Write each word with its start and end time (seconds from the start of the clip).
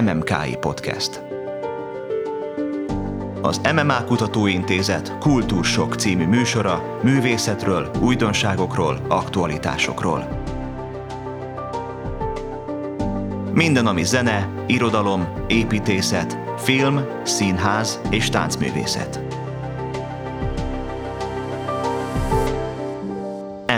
MMKI 0.00 0.56
Podcast. 0.60 1.22
Az 3.42 3.60
MMA 3.72 4.04
Kutatóintézet 4.04 5.18
Kultúrsok 5.18 5.94
című 5.94 6.26
műsora 6.26 6.98
művészetről, 7.02 7.90
újdonságokról, 8.00 9.00
aktualitásokról. 9.08 10.28
Minden, 13.52 13.86
ami 13.86 14.04
zene, 14.04 14.48
irodalom, 14.66 15.28
építészet, 15.46 16.38
film, 16.58 17.00
színház 17.22 18.00
és 18.10 18.28
táncművészet. 18.28 19.20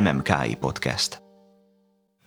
MMKI 0.01 0.55
Podcast. 0.61 1.22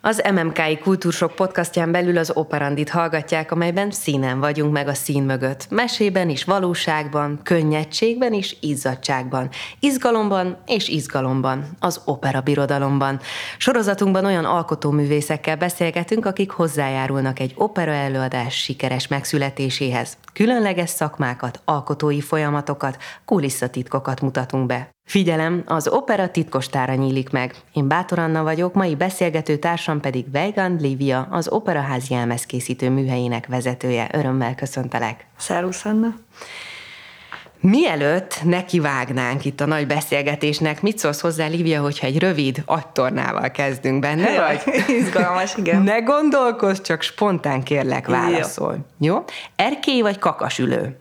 Az 0.06 0.22
MMKI 0.34 0.78
Kultúrsok 0.78 1.36
podcastján 1.36 1.92
belül 1.92 2.18
az 2.18 2.32
operandit 2.34 2.90
hallgatják, 2.90 3.52
amelyben 3.52 3.92
színen 3.92 4.40
vagyunk 4.40 4.74
meg 4.74 4.88
a 4.88 4.94
szín 4.94 5.24
mögött. 5.24 5.68
Mesében 5.70 6.30
is, 6.30 6.44
valóságban, 6.44 7.40
könnyedségben 7.44 8.34
is, 8.34 8.58
izzadságban, 8.62 9.50
izgalomban 9.80 10.58
és 10.66 10.88
izgalomban, 10.88 11.66
az 11.80 12.02
opera 12.06 12.42
birodalomban. 12.42 13.20
Sorozatunkban 13.58 14.26
olyan 14.26 14.46
alkotóművészekkel 14.46 15.56
beszélgetünk, 15.56 16.26
akik 16.26 16.52
hozzájárulnak 16.52 17.40
egy 17.40 17.54
opera 17.56 17.92
előadás 17.92 18.56
sikeres 18.56 19.08
megszületéséhez. 19.08 20.18
Különleges 20.36 20.90
szakmákat, 20.90 21.62
alkotói 21.66 22.22
folyamatokat, 22.22 22.98
kulisszatitkokat 23.26 24.22
mutatunk 24.22 24.66
be. 24.66 24.90
Figyelem, 25.08 25.64
az 25.66 25.88
opera 25.88 26.32
titkostára 26.32 26.94
nyílik 26.94 27.30
meg. 27.30 27.56
Én 27.74 27.88
Bátor 27.88 28.20
Anna 28.20 28.44
vagyok, 28.44 28.74
mai 28.74 28.96
beszélgető 28.96 29.58
társam 29.58 30.00
pedig 30.00 30.26
Weigand 30.34 30.82
Lívia, 30.82 31.28
az 31.32 31.48
Operaház 31.48 32.10
jelmezkészítő 32.10 32.90
műhelyének 32.90 33.48
vezetője. 33.48 34.10
Örömmel 34.14 34.56
köszöntelek. 34.56 35.26
Szerusz, 35.38 35.86
Anna. 35.86 36.16
Mielőtt 37.60 38.44
nekivágnánk 38.44 39.46
itt 39.46 39.62
a 39.62 39.66
nagy 39.66 39.88
beszélgetésnek, 39.88 40.82
mit 40.82 40.98
szólsz 40.98 41.22
hozzá, 41.22 41.48
Lívia, 41.48 41.82
hogyha 41.82 42.08
egy 42.08 42.20
rövid 42.20 42.64
agytornával 42.66 43.52
kezdünk 43.52 44.00
benne? 44.00 44.32
Jaj, 44.32 44.62
izgalmas, 44.88 45.56
igen. 45.56 45.82
Ne 45.82 46.00
gondolkozz, 46.00 46.82
csak 46.82 47.02
spontán 47.02 47.64
kérlek 47.64 48.08
válaszol. 48.08 48.78
Jó? 48.98 49.14
Jó? 49.14 49.24
Erkély 49.56 50.02
vagy 50.02 50.20
kakasülő? 50.20 50.96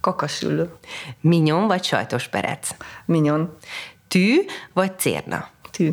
Kakasülő. 0.00 0.70
Minyon 1.20 1.66
vagy 1.66 1.84
sajtos 1.84 2.28
perec? 2.28 2.68
Minyon. 3.04 3.56
Tű 4.08 4.44
vagy 4.72 4.98
cérna? 4.98 5.48
Tű. 5.70 5.90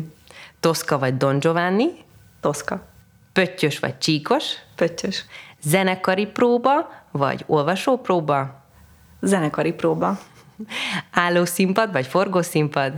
Toszka 0.60 0.98
vagy 0.98 1.16
Don 1.16 1.38
Giovanni? 1.38 1.88
Toszka. 2.40 2.86
Pöttyös 3.32 3.78
vagy 3.78 3.98
csíkos? 3.98 4.44
Pöttyös. 4.76 5.24
Zenekari 5.62 6.26
próba 6.26 6.90
vagy 7.10 7.44
olvasópróba? 7.46 8.64
Zenekari 9.20 9.72
próba. 9.72 10.18
Állószínpad 11.10 11.92
vagy 11.92 12.06
forgószínpad? 12.06 12.92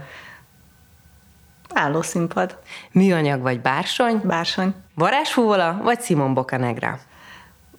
Állószínpad. 1.74 2.58
Műanyag 2.92 3.40
vagy 3.40 3.60
bársony? 3.60 4.20
Bársony. 4.24 4.74
Varázsfúvola 4.94 5.80
vagy 5.82 6.00
Simon 6.00 6.34
Bocanegra? 6.34 6.98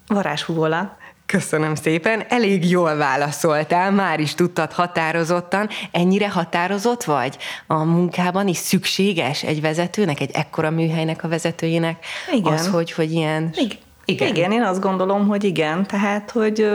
Varázsfúvola. 0.08 0.98
Köszönöm 1.26 1.76
szépen, 1.76 2.23
elég 2.30 2.70
jól 2.70 2.96
válaszoltál, 2.96 3.92
már 3.92 4.20
is 4.20 4.36
tudtad 4.36 4.72
határozottan. 4.72 5.70
Ennyire 5.92 6.30
határozott 6.30 7.03
vagy? 7.03 7.38
A 7.68 7.84
munkában 7.84 8.48
is 8.48 8.58
szükséges 8.58 9.44
egy 9.44 9.62
vezetőnek, 9.62 10.20
egy 10.20 10.31
ekkora 10.34 10.70
műhelynek 10.70 11.24
a 11.24 11.28
vezetőjének? 11.28 12.06
Igen. 12.31 12.53
Az, 12.53 12.68
hogy, 12.68 12.92
hogy 12.92 13.12
ilyen... 13.12 13.50
Igen. 13.56 13.78
Igen. 14.10 14.28
igen, 14.28 14.52
én 14.52 14.62
azt 14.62 14.80
gondolom, 14.82 15.28
hogy 15.28 15.44
igen, 15.44 15.86
tehát, 15.86 16.32
hogy 16.32 16.70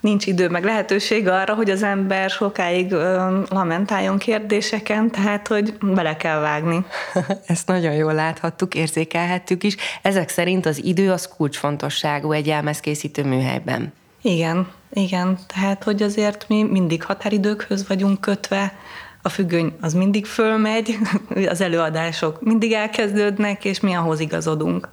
nincs 0.00 0.26
idő 0.26 0.48
meg 0.48 0.64
lehetőség 0.64 1.28
arra, 1.28 1.54
hogy 1.54 1.70
az 1.70 1.82
ember 1.82 2.30
sokáig 2.30 2.92
lamentáljon 3.48 4.18
kérdéseken, 4.18 5.10
tehát, 5.10 5.48
hogy 5.48 5.74
bele 5.80 6.16
kell 6.16 6.38
vágni. 6.38 6.84
Ezt 7.46 7.66
nagyon 7.66 7.92
jól 7.92 8.14
láthattuk, 8.14 8.74
érzékelhettük 8.74 9.64
is. 9.64 9.76
Ezek 10.02 10.28
szerint 10.28 10.66
az 10.66 10.84
idő 10.84 11.10
az 11.10 11.28
kulcsfontosságú 11.36 12.32
egy 12.32 12.46
jelmezkészítő 12.46 13.24
műhelyben. 13.24 13.92
Igen, 14.22 14.68
igen, 14.92 15.38
tehát, 15.46 15.84
hogy 15.84 16.02
azért 16.02 16.48
mi 16.48 16.62
mindig 16.62 17.02
határidőkhöz 17.02 17.88
vagyunk 17.88 18.20
kötve, 18.20 18.72
a 19.22 19.28
függöny 19.28 19.72
az 19.80 19.94
mindig 19.94 20.26
fölmegy, 20.26 20.98
az 21.48 21.60
előadások 21.60 22.42
mindig 22.42 22.72
elkezdődnek, 22.72 23.64
és 23.64 23.80
mi 23.80 23.94
ahhoz 23.94 24.20
igazodunk. 24.20 24.88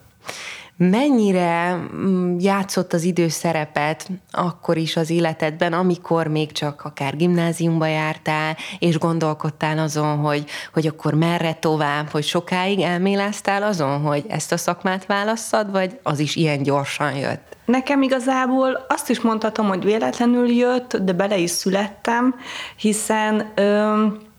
Mennyire 0.89 1.75
mm, 1.75 2.37
játszott 2.39 2.93
az 2.93 3.03
idő 3.03 3.27
szerepet 3.27 4.09
akkor 4.31 4.77
is 4.77 4.95
az 4.95 5.09
életedben, 5.09 5.73
amikor 5.73 6.27
még 6.27 6.51
csak 6.51 6.81
akár 6.83 7.15
gimnáziumba 7.15 7.85
jártál, 7.85 8.57
és 8.79 8.97
gondolkodtál 8.97 9.77
azon, 9.77 10.17
hogy, 10.17 10.45
hogy 10.73 10.87
akkor 10.87 11.13
merre 11.13 11.53
tovább, 11.53 12.07
hogy 12.09 12.23
sokáig 12.23 12.79
elméláztál 12.79 13.63
azon, 13.63 13.99
hogy 13.99 14.25
ezt 14.27 14.51
a 14.51 14.57
szakmát 14.57 15.05
válasszad, 15.05 15.71
vagy 15.71 15.99
az 16.03 16.19
is 16.19 16.35
ilyen 16.35 16.63
gyorsan 16.63 17.15
jött? 17.15 17.57
Nekem 17.65 18.01
igazából 18.01 18.85
azt 18.89 19.09
is 19.09 19.21
mondhatom, 19.21 19.67
hogy 19.67 19.83
véletlenül 19.83 20.49
jött, 20.49 20.97
de 20.97 21.13
bele 21.13 21.37
is 21.37 21.49
születtem, 21.49 22.35
hiszen... 22.75 23.51
Ö- 23.55 24.29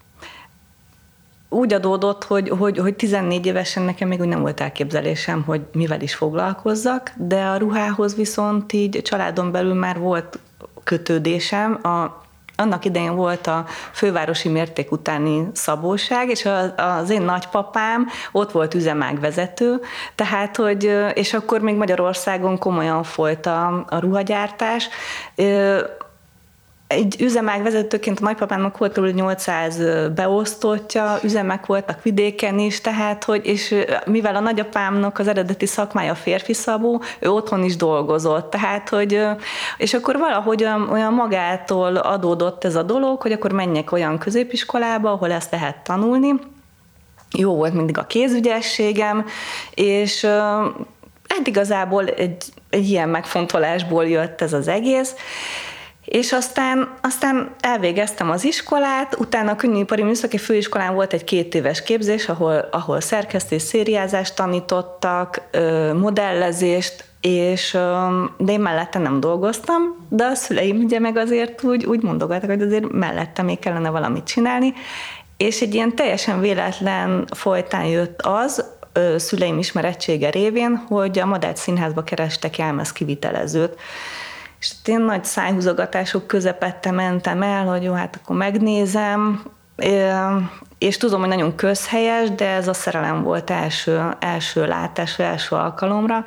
úgy 1.52 1.72
adódott, 1.72 2.24
hogy, 2.24 2.48
hogy, 2.48 2.78
hogy 2.78 2.94
14 2.94 3.46
évesen 3.46 3.82
nekem 3.82 4.08
még 4.08 4.20
úgy 4.20 4.28
nem 4.28 4.40
volt 4.40 4.60
elképzelésem, 4.60 5.42
hogy 5.42 5.60
mivel 5.72 6.00
is 6.00 6.14
foglalkozzak, 6.14 7.12
de 7.16 7.44
a 7.44 7.56
ruhához 7.56 8.16
viszont 8.16 8.72
így 8.72 9.02
családon 9.02 9.52
belül 9.52 9.74
már 9.74 9.98
volt 9.98 10.38
kötődésem. 10.84 11.78
A, 11.82 12.20
annak 12.56 12.84
idején 12.84 13.14
volt 13.14 13.46
a 13.46 13.64
fővárosi 13.92 14.48
mérték 14.48 14.92
utáni 14.92 15.48
szabóság, 15.52 16.28
és 16.28 16.48
az 16.76 17.10
én 17.10 17.22
nagypapám 17.22 18.06
ott 18.32 18.50
volt 18.50 18.74
üzemágvezető, 18.74 19.80
tehát, 20.14 20.56
hogy, 20.56 20.96
és 21.14 21.34
akkor 21.34 21.60
még 21.60 21.74
Magyarországon 21.74 22.58
komolyan 22.58 23.02
folyt 23.02 23.46
a, 23.46 23.84
a 23.88 23.98
ruhagyártás 23.98 24.88
egy 26.92 27.16
üzemák 27.20 27.62
vezetőként 27.62 28.20
a 28.20 28.24
nagypapámnak 28.24 28.78
volt 28.78 28.98
kb. 28.98 29.14
800 29.14 29.78
beosztottja, 30.14 31.18
üzemek 31.22 31.66
voltak 31.66 32.02
vidéken 32.02 32.58
is, 32.58 32.80
tehát, 32.80 33.24
hogy, 33.24 33.46
és 33.46 33.74
mivel 34.06 34.36
a 34.36 34.40
nagyapámnak 34.40 35.18
az 35.18 35.28
eredeti 35.28 35.66
szakmája 35.66 36.14
férfi 36.14 36.52
szabó, 36.52 37.02
ő 37.18 37.30
otthon 37.30 37.64
is 37.64 37.76
dolgozott, 37.76 38.50
tehát, 38.50 38.88
hogy, 38.88 39.26
és 39.76 39.94
akkor 39.94 40.18
valahogy 40.18 40.64
olyan 40.90 41.14
magától 41.14 41.96
adódott 41.96 42.64
ez 42.64 42.76
a 42.76 42.82
dolog, 42.82 43.22
hogy 43.22 43.32
akkor 43.32 43.52
menjek 43.52 43.92
olyan 43.92 44.18
középiskolába, 44.18 45.10
ahol 45.10 45.32
ezt 45.32 45.50
lehet 45.50 45.76
tanulni, 45.84 46.34
jó 47.38 47.54
volt 47.54 47.74
mindig 47.74 47.98
a 47.98 48.06
kézügyességem, 48.06 49.26
és 49.74 50.24
hát 51.28 51.46
igazából 51.46 52.06
egy, 52.06 52.44
egy 52.70 52.88
ilyen 52.88 53.08
megfontolásból 53.08 54.06
jött 54.08 54.40
ez 54.40 54.52
az 54.52 54.68
egész, 54.68 55.14
és 56.04 56.32
aztán, 56.32 56.94
aztán 57.02 57.54
elvégeztem 57.60 58.30
az 58.30 58.44
iskolát, 58.44 59.18
utána 59.18 59.50
a 59.50 59.56
Könnyűipari 59.56 60.02
Műszaki 60.02 60.38
Főiskolán 60.38 60.94
volt 60.94 61.12
egy 61.12 61.24
két 61.24 61.54
éves 61.54 61.82
képzés, 61.82 62.28
ahol, 62.28 62.68
ahol 62.70 63.00
szerkesztés, 63.00 63.62
szériázást 63.62 64.36
tanítottak, 64.36 65.42
modellezést, 65.94 67.04
és, 67.20 67.72
de 68.38 68.52
én 68.52 68.60
mellette 68.60 68.98
nem 68.98 69.20
dolgoztam, 69.20 70.06
de 70.08 70.24
a 70.24 70.34
szüleim 70.34 70.82
ugye 70.84 70.98
meg 70.98 71.16
azért 71.16 71.62
úgy, 71.62 71.84
úgy 71.84 72.02
mondogattak, 72.02 72.50
hogy 72.50 72.62
azért 72.62 72.92
mellette 72.92 73.42
még 73.42 73.58
kellene 73.58 73.90
valamit 73.90 74.24
csinálni, 74.24 74.72
és 75.36 75.60
egy 75.60 75.74
ilyen 75.74 75.94
teljesen 75.94 76.40
véletlen 76.40 77.26
folytán 77.34 77.84
jött 77.84 78.22
az, 78.22 78.64
szüleim 79.16 79.58
ismerettsége 79.58 80.30
révén, 80.30 80.76
hogy 80.88 81.18
a 81.18 81.26
Madács 81.26 81.58
Színházba 81.58 82.02
kerestek 82.02 82.58
jelmez 82.58 82.92
kivitelezőt. 82.92 83.78
És 84.62 84.72
én 84.84 85.00
nagy 85.00 85.24
szájhúzogatások 85.24 86.26
közepette 86.26 86.90
mentem 86.90 87.42
el, 87.42 87.66
hogy 87.66 87.82
jó, 87.82 87.92
hát 87.92 88.18
akkor 88.22 88.36
megnézem, 88.36 89.42
és 90.78 90.96
tudom, 90.96 91.20
hogy 91.20 91.28
nagyon 91.28 91.54
közhelyes, 91.54 92.30
de 92.30 92.48
ez 92.48 92.68
a 92.68 92.72
szerelem 92.72 93.22
volt 93.22 93.50
első, 93.50 94.16
első 94.18 94.66
látás, 94.66 95.18
első 95.18 95.56
alkalomra, 95.56 96.24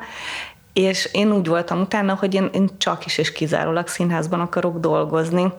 és 0.72 1.08
én 1.12 1.32
úgy 1.32 1.46
voltam 1.46 1.80
utána, 1.80 2.14
hogy 2.14 2.34
én, 2.34 2.50
én 2.52 2.68
csak 2.78 3.06
is 3.06 3.18
és 3.18 3.32
kizárólag 3.32 3.88
színházban 3.88 4.40
akarok 4.40 4.78
dolgozni. 4.78 5.52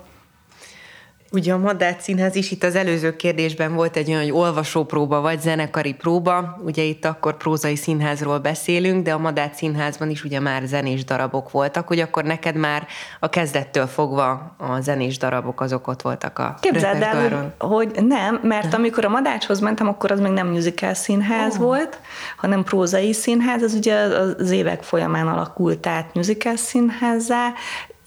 Ugye 1.32 1.54
a 1.54 1.58
Madách 1.58 2.00
Színház 2.00 2.36
is, 2.36 2.52
itt 2.52 2.64
az 2.64 2.76
előző 2.76 3.16
kérdésben 3.16 3.74
volt 3.74 3.98
egy 3.98 4.10
olyan, 4.10 4.22
hogy 4.22 4.32
olvasópróba 4.32 5.22
vagy 5.22 5.42
zenekari 5.42 5.94
próba, 5.94 6.60
ugye 6.64 6.84
itt 6.84 7.06
akkor 7.06 7.38
prózai 7.38 7.76
színházról 7.76 8.40
beszélünk, 8.40 9.04
de 9.04 9.14
a 9.14 9.18
Madách 9.18 9.54
Színházban 9.54 10.10
is 10.10 10.24
ugye 10.24 10.40
már 10.40 10.64
zenés 10.66 11.04
darabok 11.04 11.52
voltak, 11.52 11.88
hogy 11.88 12.00
akkor 12.00 12.24
neked 12.24 12.56
már 12.56 12.88
a 13.20 13.30
kezdettől 13.30 13.88
fogva 13.88 14.56
a 14.58 14.80
zenés 14.80 15.18
darabok 15.18 15.62
azok 15.62 15.88
ott 15.88 16.02
voltak 16.02 16.40
a 16.40 16.56
Képzeld 16.62 17.02
el, 17.02 17.56
hogy 17.58 17.92
nem, 18.08 18.40
mert 18.44 18.74
amikor 18.74 19.06
a 19.06 19.10
Madácshoz 19.10 19.60
mentem, 19.60 19.88
akkor 19.88 20.12
az 20.12 20.20
még 20.20 20.32
nem 20.32 20.48
musical 20.48 20.94
színház 20.94 21.54
oh. 21.54 21.62
volt, 21.62 22.00
hanem 22.38 22.64
prózai 22.64 23.14
színház, 23.14 23.62
az 23.62 23.74
ugye 23.74 23.96
az 23.96 24.52
évek 24.52 24.84
folyamán 24.84 25.28
alakult 25.28 25.88
át 25.88 26.14
musical 26.14 26.56
színházzá, 26.56 27.54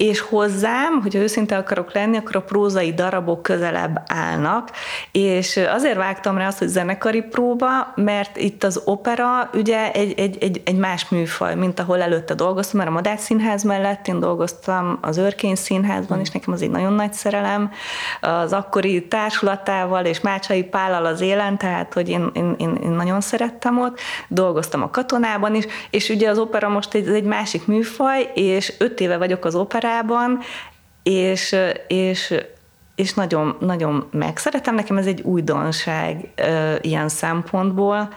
és 0.01 0.21
hozzám, 0.21 1.01
hogyha 1.03 1.19
őszinte 1.19 1.57
akarok 1.57 1.93
lenni, 1.93 2.17
akkor 2.17 2.37
a 2.37 2.43
prózai 2.43 2.93
darabok 2.93 3.43
közelebb 3.43 4.03
állnak, 4.07 4.71
és 5.13 5.57
azért 5.57 5.97
vágtam 5.97 6.39
rá 6.39 6.47
azt, 6.47 6.59
hogy 6.59 6.69
zenekari 6.69 7.23
próba, 7.23 7.93
mert 7.95 8.37
itt 8.37 8.65
az 8.65 8.83
opera 8.85 9.51
ugye 9.55 9.93
egy, 9.93 10.19
egy, 10.19 10.39
egy, 10.41 10.63
egy 10.65 10.77
más 10.77 11.09
műfaj, 11.09 11.55
mint 11.55 11.81
ahol 11.81 12.01
előtte 12.01 12.35
dolgoztam, 12.35 12.79
mert 12.79 12.91
a 12.91 12.93
Madács 12.93 13.21
Színház 13.21 13.63
mellett 13.63 14.09
én 14.09 14.21
dolgoztam 14.21 14.99
az 15.01 15.17
Örkény 15.17 15.55
Színházban, 15.55 16.21
és 16.21 16.31
nekem 16.31 16.53
az 16.53 16.63
egy 16.63 16.71
nagyon 16.71 16.93
nagy 16.93 17.13
szerelem, 17.13 17.71
az 18.21 18.53
akkori 18.53 19.07
társulatával 19.07 20.05
és 20.05 20.21
Mácsai 20.21 20.63
Pállal 20.63 21.07
az 21.07 21.21
élen, 21.21 21.59
tehát 21.59 21.93
hogy 21.93 22.09
én, 22.09 22.31
én, 22.33 22.55
én, 22.59 22.79
én 22.83 22.91
nagyon 22.91 23.21
szerettem 23.21 23.81
ott, 23.81 23.99
dolgoztam 24.29 24.83
a 24.83 24.91
katonában 24.91 25.55
is, 25.55 25.65
és 25.91 26.09
ugye 26.09 26.31
az 26.31 26.39
opera 26.39 26.69
most 26.69 26.95
egy, 26.95 27.09
egy 27.09 27.25
másik 27.25 27.67
műfaj, 27.67 28.31
és 28.35 28.75
öt 28.79 29.01
éve 29.01 29.17
vagyok 29.17 29.45
az 29.45 29.55
opera 29.55 29.89
operában, 29.91 30.39
és, 31.03 31.57
és, 31.87 32.35
és 32.95 33.15
nagyon, 33.15 33.57
nagyon 33.61 34.09
megszeretem. 34.11 34.75
Nekem 34.75 34.97
ez 34.97 35.07
egy 35.07 35.21
újdonság 35.21 36.31
ilyen 36.81 37.09
szempontból, 37.09 38.09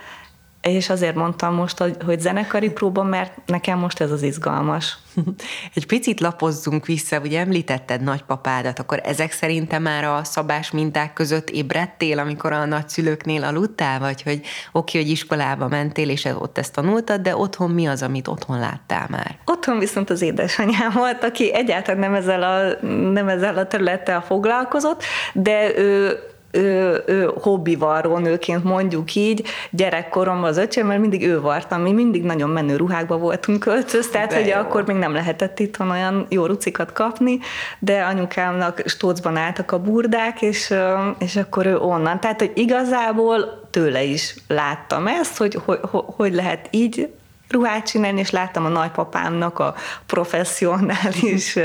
és 0.64 0.90
azért 0.90 1.16
mondtam 1.16 1.56
most, 1.56 1.78
hogy, 2.06 2.20
zenekari 2.20 2.70
próba, 2.70 3.04
mert 3.04 3.32
nekem 3.46 3.80
most 3.80 4.02
ez 4.02 4.12
az 4.12 4.22
izgalmas. 4.22 4.98
Egy 5.76 5.86
picit 5.86 6.20
lapozzunk 6.20 6.86
vissza, 6.86 7.20
ugye 7.20 7.40
említetted 7.40 8.02
nagypapádat, 8.02 8.80
akkor 8.80 9.02
ezek 9.04 9.32
szerintem 9.32 9.82
már 9.82 10.04
a 10.04 10.24
szabás 10.24 10.72
minták 10.72 11.14
között 11.14 11.50
ébredtél, 11.50 12.20
amikor 12.20 12.52
a 12.52 12.66
nagyszülőknél 12.66 13.44
aludtál, 13.44 14.00
vagy 14.00 14.22
hogy 14.22 14.42
oké, 14.72 14.98
hogy 14.98 15.10
iskolába 15.10 15.68
mentél, 15.68 16.10
és 16.10 16.26
ott 16.26 16.58
ezt 16.58 16.74
tanultad, 16.74 17.22
de 17.22 17.36
otthon 17.36 17.72
mi 17.72 17.86
az, 17.86 18.02
amit 18.02 18.28
otthon 18.28 18.60
láttál 18.60 19.08
már? 19.10 19.38
Otthon 19.46 19.80
viszont 19.80 20.10
az 20.10 20.22
édesanyám 20.22 20.92
volt, 20.94 21.24
aki 21.24 21.54
egyáltalán 21.54 22.00
nem 22.00 22.14
ezzel 22.14 22.44
a, 22.44 22.86
nem 22.88 23.28
ezzel 23.28 23.58
a 23.58 23.68
területtel 23.68 24.22
foglalkozott, 24.22 25.04
de 25.34 25.78
ő 25.78 26.18
ő, 26.54 27.04
ő 27.06 27.32
hobbivarró 27.42 28.18
nőként 28.18 28.64
mondjuk 28.64 29.16
így, 29.16 29.46
gyerekkoromban 29.70 30.50
az 30.50 30.58
öcsém, 30.58 30.88
mert 30.88 31.00
mindig 31.00 31.28
ő 31.28 31.42
vartam, 31.42 31.82
mi 31.82 31.92
mindig 31.92 32.24
nagyon 32.24 32.50
menő 32.50 32.76
ruhákba 32.76 33.18
voltunk 33.18 33.60
költöz, 33.60 34.10
tehát 34.10 34.34
hogy 34.34 34.50
akkor 34.50 34.86
még 34.86 34.96
nem 34.96 35.14
lehetett 35.14 35.60
itthon 35.60 35.90
olyan 35.90 36.26
jó 36.30 36.46
rucikat 36.46 36.92
kapni, 36.92 37.40
de 37.80 38.02
anyukámnak 38.02 38.82
stócban 38.86 39.38
álltak 39.38 39.72
a 39.72 39.80
burdák, 39.80 40.42
és, 40.42 40.74
és 41.18 41.36
akkor 41.36 41.66
ő 41.66 41.78
onnan. 41.78 42.20
Tehát, 42.20 42.40
hogy 42.40 42.52
igazából 42.56 43.68
tőle 43.72 44.04
is 44.04 44.36
láttam 44.48 45.08
ezt, 45.08 45.38
hogy 45.38 45.58
hogy, 45.66 45.80
hogy 45.92 46.34
lehet 46.34 46.68
így 46.72 47.10
ruhát 47.50 47.86
csinálni, 47.86 48.20
és 48.20 48.30
láttam 48.30 48.66
a 48.66 48.70
nagypapámnak 48.70 49.60
a 49.60 49.76
professzionális 50.06 51.58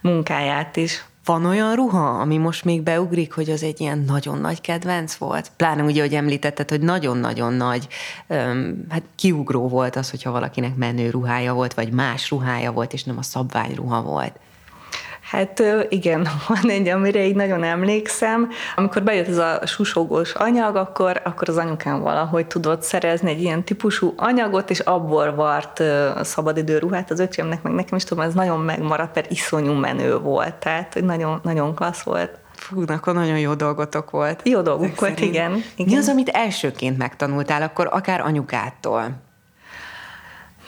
munkáját 0.00 0.76
is. 0.76 1.04
Van 1.28 1.44
olyan 1.44 1.74
ruha, 1.74 2.08
ami 2.08 2.36
most 2.36 2.64
még 2.64 2.82
beugrik, 2.82 3.32
hogy 3.32 3.50
az 3.50 3.62
egy 3.62 3.80
ilyen 3.80 4.04
nagyon 4.06 4.38
nagy 4.38 4.60
kedvenc 4.60 5.14
volt? 5.14 5.50
Pláne 5.56 5.82
ugye, 5.82 6.00
hogy 6.00 6.14
említetted, 6.14 6.68
hogy 6.68 6.80
nagyon-nagyon 6.80 7.52
nagy, 7.52 7.88
um, 8.26 8.84
hát 8.88 9.02
kiugró 9.14 9.68
volt 9.68 9.96
az, 9.96 10.10
hogyha 10.10 10.30
valakinek 10.30 10.76
menő 10.76 11.10
ruhája 11.10 11.52
volt, 11.54 11.74
vagy 11.74 11.92
más 11.92 12.30
ruhája 12.30 12.72
volt, 12.72 12.92
és 12.92 13.04
nem 13.04 13.18
a 13.18 13.22
szabványruha 13.22 14.02
volt. 14.02 14.38
Hát 15.30 15.62
igen, 15.88 16.28
van 16.48 16.70
egy, 16.70 16.88
amire 16.88 17.26
így 17.26 17.34
nagyon 17.34 17.64
emlékszem. 17.64 18.48
Amikor 18.76 19.02
bejött 19.02 19.28
ez 19.28 19.38
a 19.38 19.60
susogós 19.66 20.32
anyag, 20.32 20.76
akkor, 20.76 21.20
akkor 21.24 21.48
az 21.48 21.56
anyukám 21.56 22.00
valahogy 22.00 22.46
tudott 22.46 22.82
szerezni 22.82 23.30
egy 23.30 23.42
ilyen 23.42 23.64
típusú 23.64 24.12
anyagot, 24.16 24.70
és 24.70 24.78
abból 24.80 25.34
vart 25.34 25.82
szabadidő 26.20 26.78
ruhát 26.78 27.10
az 27.10 27.20
öcsémnek, 27.20 27.62
meg 27.62 27.72
nekem 27.72 27.96
is 27.96 28.04
tudom, 28.04 28.24
ez 28.24 28.34
nagyon 28.34 28.60
megmaradt, 28.60 29.14
mert 29.14 29.30
iszonyú 29.30 29.72
menő 29.72 30.18
volt, 30.18 30.54
tehát 30.54 31.00
nagyon, 31.00 31.40
nagyon 31.42 31.74
klassz 31.74 32.02
volt. 32.02 32.38
Fú, 32.52 32.82
akkor 32.86 33.14
nagyon 33.14 33.38
jó 33.38 33.54
dolgotok 33.54 34.10
volt. 34.10 34.40
Jó 34.44 34.60
dolgok 34.60 35.00
volt, 35.00 35.20
igen, 35.20 35.62
igen. 35.76 35.92
Mi 35.92 35.96
az, 35.96 36.08
amit 36.08 36.28
elsőként 36.28 36.98
megtanultál, 36.98 37.62
akkor 37.62 37.88
akár 37.90 38.20
anyukától? 38.20 39.26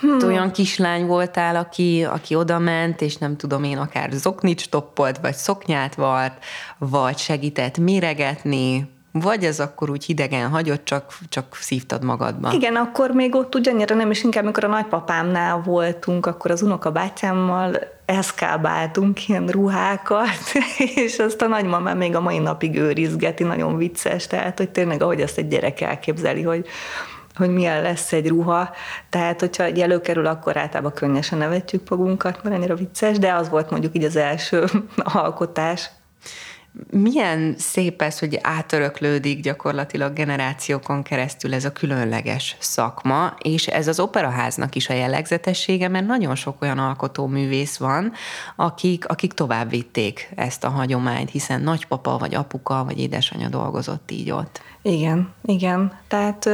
Hmm. 0.01 0.19
Olyan 0.27 0.51
kislány 0.51 1.07
voltál, 1.07 1.57
aki, 1.57 2.05
aki 2.05 2.35
oda 2.35 2.59
ment, 2.59 3.01
és 3.01 3.17
nem 3.17 3.37
tudom 3.37 3.65
én, 3.65 3.79
akár 3.79 4.11
zoknics 4.13 4.69
toppolt, 4.69 5.19
vagy 5.19 5.35
szoknyát 5.35 5.95
vart, 5.95 6.45
vagy 6.79 7.19
segített 7.19 7.79
méregetni, 7.79 8.89
vagy 9.13 9.45
ez 9.45 9.61
akkor 9.61 9.91
úgy 9.91 10.05
hidegen 10.05 10.49
hagyott, 10.49 10.85
csak, 10.85 11.19
csak 11.29 11.57
szívtad 11.61 12.05
magadba? 12.05 12.53
Igen, 12.53 12.77
akkor 12.77 13.11
még 13.11 13.35
ott 13.35 13.55
ugyannyira 13.55 13.95
nem, 13.95 14.11
is 14.11 14.23
inkább 14.23 14.43
amikor 14.43 14.65
a 14.65 14.69
nagypapámnál 14.69 15.63
voltunk, 15.65 16.27
akkor 16.27 16.51
az 16.51 16.63
unokabátyámmal 16.63 17.79
eszkábáltunk 18.05 19.29
ilyen 19.29 19.47
ruhákat, 19.47 20.39
és 21.05 21.19
azt 21.19 21.43
a 21.43 21.47
nagymamám 21.47 21.97
még 21.97 22.17
a 22.17 22.21
mai 22.21 22.39
napig 22.39 22.77
őrizgeti, 22.77 23.45
nagyon 23.45 23.77
vicces, 23.77 24.27
tehát 24.27 24.59
hogy 24.59 24.71
tényleg 24.71 25.03
ahogy 25.03 25.21
ezt 25.21 25.39
egy 25.39 25.49
gyerek 25.49 25.81
elképzeli, 25.81 26.43
hogy 26.43 26.67
hogy 27.41 27.55
milyen 27.55 27.83
lesz 27.83 28.13
egy 28.13 28.29
ruha. 28.29 28.71
Tehát, 29.09 29.41
hogyha 29.41 29.65
egy 29.65 29.81
előkerül, 29.81 30.27
akkor 30.27 30.57
általában 30.57 30.93
könnyesen 30.93 31.39
nevetjük 31.39 31.89
magunkat, 31.89 32.43
mert 32.43 32.57
annyira 32.57 32.75
vicces, 32.75 33.19
de 33.19 33.33
az 33.33 33.49
volt 33.49 33.71
mondjuk 33.71 33.97
így 33.97 34.05
az 34.05 34.17
első 34.17 34.65
alkotás. 34.97 35.91
Milyen 36.91 37.55
szép 37.59 38.03
ez, 38.03 38.19
hogy 38.19 38.39
átöröklődik 38.43 39.41
gyakorlatilag 39.41 40.13
generációkon 40.13 41.03
keresztül 41.03 41.55
ez 41.55 41.65
a 41.65 41.73
különleges 41.73 42.57
szakma, 42.59 43.35
és 43.39 43.67
ez 43.67 43.89
az 43.89 44.01
operaháznak 44.01 44.75
is 44.75 44.89
a 44.89 44.95
jellegzetessége, 44.95 45.89
mert 45.89 46.07
nagyon 46.07 46.35
sok 46.35 46.63
olyan 46.63 46.79
alkotóművész 46.79 47.77
van, 47.77 48.13
akik, 48.57 49.09
akik 49.09 49.33
tovább 49.33 49.71
vitték 49.71 50.31
ezt 50.37 50.65
a 50.65 50.69
hagyományt, 50.69 51.31
hiszen 51.31 51.61
nagypapa, 51.61 52.19
vagy 52.19 52.35
apuka, 52.35 52.85
vagy 52.85 52.99
édesanyja 52.99 53.49
dolgozott 53.49 54.11
így 54.11 54.31
ott. 54.31 54.61
Igen, 54.83 55.33
igen. 55.43 55.93
Tehát 56.09 56.49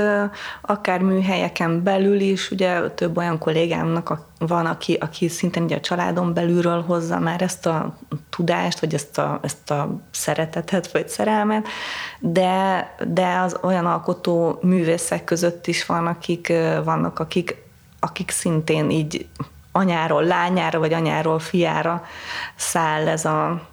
akár 0.60 1.00
műhelyeken 1.00 1.82
belül 1.82 2.20
is, 2.20 2.50
ugye 2.50 2.90
több 2.90 3.16
olyan 3.16 3.38
kollégámnak 3.38 4.20
van, 4.38 4.66
aki, 4.66 4.94
aki 4.94 5.28
szintén 5.28 5.62
ugye 5.62 5.76
a 5.76 5.80
családon 5.80 6.34
belülről 6.34 6.82
hozza 6.82 7.18
már 7.18 7.42
ezt 7.42 7.66
a 7.66 7.96
tudást, 8.30 8.80
vagy 8.80 8.94
ezt 8.94 9.18
a, 9.18 9.40
ezt 9.42 9.70
a 9.70 10.00
szeretetet, 10.10 10.92
vagy 10.92 11.08
szerelmet, 11.08 11.66
de, 12.18 12.94
de 13.08 13.38
az 13.38 13.56
olyan 13.62 13.86
alkotó 13.86 14.58
művészek 14.62 15.24
között 15.24 15.66
is 15.66 15.86
van, 15.86 16.06
akik 16.06 16.52
vannak, 16.84 17.18
akik, 17.18 17.64
akik 18.00 18.30
szintén 18.30 18.90
így 18.90 19.28
anyáról 19.72 20.24
lányára, 20.24 20.78
vagy 20.78 20.92
anyáról 20.92 21.38
fiára 21.38 22.04
száll 22.56 23.08
ez 23.08 23.24
a, 23.24 23.68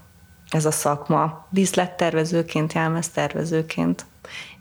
ez 0.50 0.66
a 0.66 0.72
szakma, 0.72 1.46
díszlettervezőként, 1.50 2.74
jelmeztervezőként. 2.74 4.06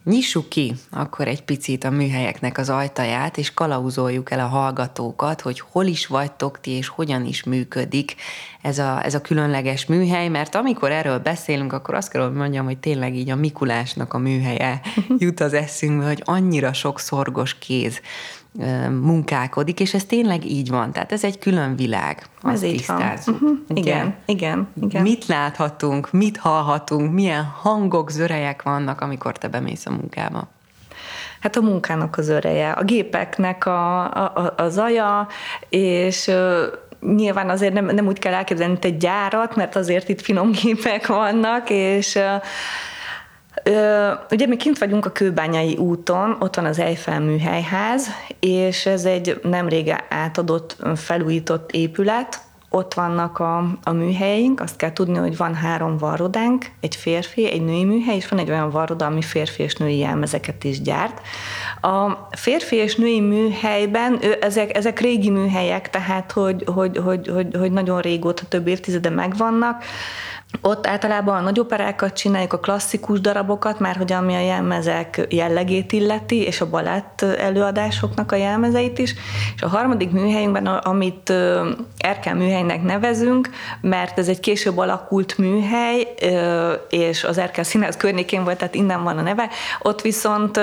Nyissuk 0.04 0.48
ki 0.48 0.74
akkor 0.90 1.28
egy 1.28 1.42
picit 1.42 1.84
a 1.84 1.90
műhelyeknek 1.90 2.58
az 2.58 2.68
ajtaját, 2.68 3.38
és 3.38 3.54
kalauzoljuk 3.54 4.30
el 4.30 4.40
a 4.40 4.46
hallgatókat, 4.46 5.40
hogy 5.40 5.60
hol 5.60 5.86
is 5.86 6.06
vagytok 6.06 6.60
ti, 6.60 6.70
és 6.70 6.88
hogyan 6.88 7.24
is 7.24 7.42
működik 7.42 8.14
ez 8.62 8.78
a, 8.78 9.04
ez 9.04 9.14
a 9.14 9.20
különleges 9.20 9.86
műhely, 9.86 10.28
mert 10.28 10.54
amikor 10.54 10.90
erről 10.90 11.18
beszélünk, 11.18 11.72
akkor 11.72 11.94
azt 11.94 12.10
kell, 12.10 12.22
hogy 12.22 12.36
mondjam, 12.36 12.64
hogy 12.64 12.78
tényleg 12.78 13.14
így 13.14 13.30
a 13.30 13.36
Mikulásnak 13.36 14.14
a 14.14 14.18
műhelye 14.18 14.80
jut 15.18 15.40
az 15.40 15.52
eszünkbe, 15.52 16.06
hogy 16.06 16.22
annyira 16.24 16.72
sok 16.72 17.00
szorgos 17.00 17.58
kéz 17.58 18.00
munkálkodik, 19.00 19.80
és 19.80 19.94
ez 19.94 20.04
tényleg 20.04 20.44
így 20.44 20.68
van. 20.68 20.92
Tehát 20.92 21.12
ez 21.12 21.24
egy 21.24 21.38
külön 21.38 21.76
világ. 21.76 22.26
Ez 22.42 22.62
így 22.62 22.84
van. 22.86 23.02
Uh-huh. 23.26 23.50
Igen, 23.68 24.14
igen, 24.26 24.68
igen. 24.82 25.02
Mit 25.02 25.26
láthatunk, 25.26 26.12
mit 26.12 26.36
hallhatunk, 26.36 27.12
milyen 27.12 27.44
hangok, 27.44 28.10
zörejek 28.10 28.62
vannak, 28.62 29.00
amikor 29.00 29.38
te 29.38 29.48
bemész 29.48 29.86
a 29.86 29.90
munkába? 29.90 30.48
Hát 31.40 31.56
a 31.56 31.60
munkának 31.60 32.16
az 32.16 32.28
öreje, 32.28 32.70
a 32.70 32.84
gépeknek 32.84 33.66
a, 33.66 34.04
a, 34.14 34.54
a 34.56 34.68
zaja, 34.68 35.26
és 35.68 36.30
nyilván 37.16 37.50
azért 37.50 37.72
nem, 37.72 37.84
nem 37.84 38.06
úgy 38.06 38.18
kell 38.18 38.34
elképzelni, 38.34 38.72
mint 38.72 38.84
egy 38.84 38.96
gyárat, 38.96 39.56
mert 39.56 39.76
azért 39.76 40.08
itt 40.08 40.20
finom 40.20 40.50
gépek 40.62 41.06
vannak, 41.06 41.70
és 41.70 42.18
Ugye 44.30 44.46
mi 44.46 44.56
kint 44.56 44.78
vagyunk 44.78 45.06
a 45.06 45.12
Kőbányai 45.12 45.76
úton, 45.76 46.36
ott 46.40 46.54
van 46.54 46.64
az 46.64 46.78
Eiffel 46.78 47.20
műhelyház, 47.20 48.08
és 48.40 48.86
ez 48.86 49.04
egy 49.04 49.40
nemrég 49.42 49.94
átadott, 50.08 50.76
felújított 50.94 51.70
épület, 51.70 52.40
ott 52.74 52.94
vannak 52.94 53.38
a, 53.38 53.56
a 53.82 53.92
műhelyeink, 53.92 54.60
azt 54.60 54.76
kell 54.76 54.92
tudni, 54.92 55.18
hogy 55.18 55.36
van 55.36 55.54
három 55.54 55.96
varrodánk, 55.96 56.70
egy 56.80 56.96
férfi, 56.96 57.50
egy 57.50 57.64
női 57.64 57.84
műhely, 57.84 58.16
és 58.16 58.28
van 58.28 58.38
egy 58.38 58.50
olyan 58.50 58.70
varroda, 58.70 59.06
ami 59.06 59.22
férfi 59.22 59.62
és 59.62 59.74
női 59.74 59.98
jelmezeket 59.98 60.64
is 60.64 60.82
gyárt. 60.82 61.20
A 61.84 62.28
férfi 62.30 62.76
és 62.76 62.96
női 62.96 63.20
műhelyben, 63.20 64.18
ő, 64.24 64.36
ezek, 64.40 64.76
ezek 64.76 65.00
régi 65.00 65.30
műhelyek, 65.30 65.90
tehát 65.90 66.32
hogy, 66.32 66.64
hogy, 66.74 66.96
hogy, 66.96 67.28
hogy, 67.28 67.56
hogy 67.58 67.72
nagyon 67.72 68.00
régóta, 68.00 68.42
több 68.48 68.66
évtizede 68.66 69.10
megvannak, 69.10 69.84
ott 70.60 70.86
általában 70.86 71.36
a 71.36 71.40
nagy 71.40 71.60
operákat 71.60 72.16
csináljuk, 72.16 72.52
a 72.52 72.58
klasszikus 72.58 73.20
darabokat, 73.20 73.78
már 73.78 73.96
hogy 73.96 74.12
ami 74.12 74.34
a 74.34 74.40
jelmezek 74.40 75.26
jellegét 75.28 75.92
illeti, 75.92 76.42
és 76.42 76.60
a 76.60 76.70
balett 76.70 77.22
előadásoknak 77.22 78.32
a 78.32 78.36
jelmezeit 78.36 78.98
is. 78.98 79.14
És 79.54 79.62
a 79.62 79.68
harmadik 79.68 80.10
műhelyünkben, 80.10 80.66
amit 80.66 81.30
Erkel 81.98 82.34
műhelynek 82.34 82.82
nevezünk, 82.82 83.50
mert 83.80 84.18
ez 84.18 84.28
egy 84.28 84.40
később 84.40 84.78
alakult 84.78 85.38
műhely, 85.38 86.14
és 86.88 87.24
az 87.24 87.38
Erkel 87.38 87.64
színház 87.64 87.96
környékén 87.96 88.44
volt, 88.44 88.58
tehát 88.58 88.74
innen 88.74 89.02
van 89.02 89.18
a 89.18 89.22
neve, 89.22 89.48
ott 89.82 90.00
viszont 90.00 90.60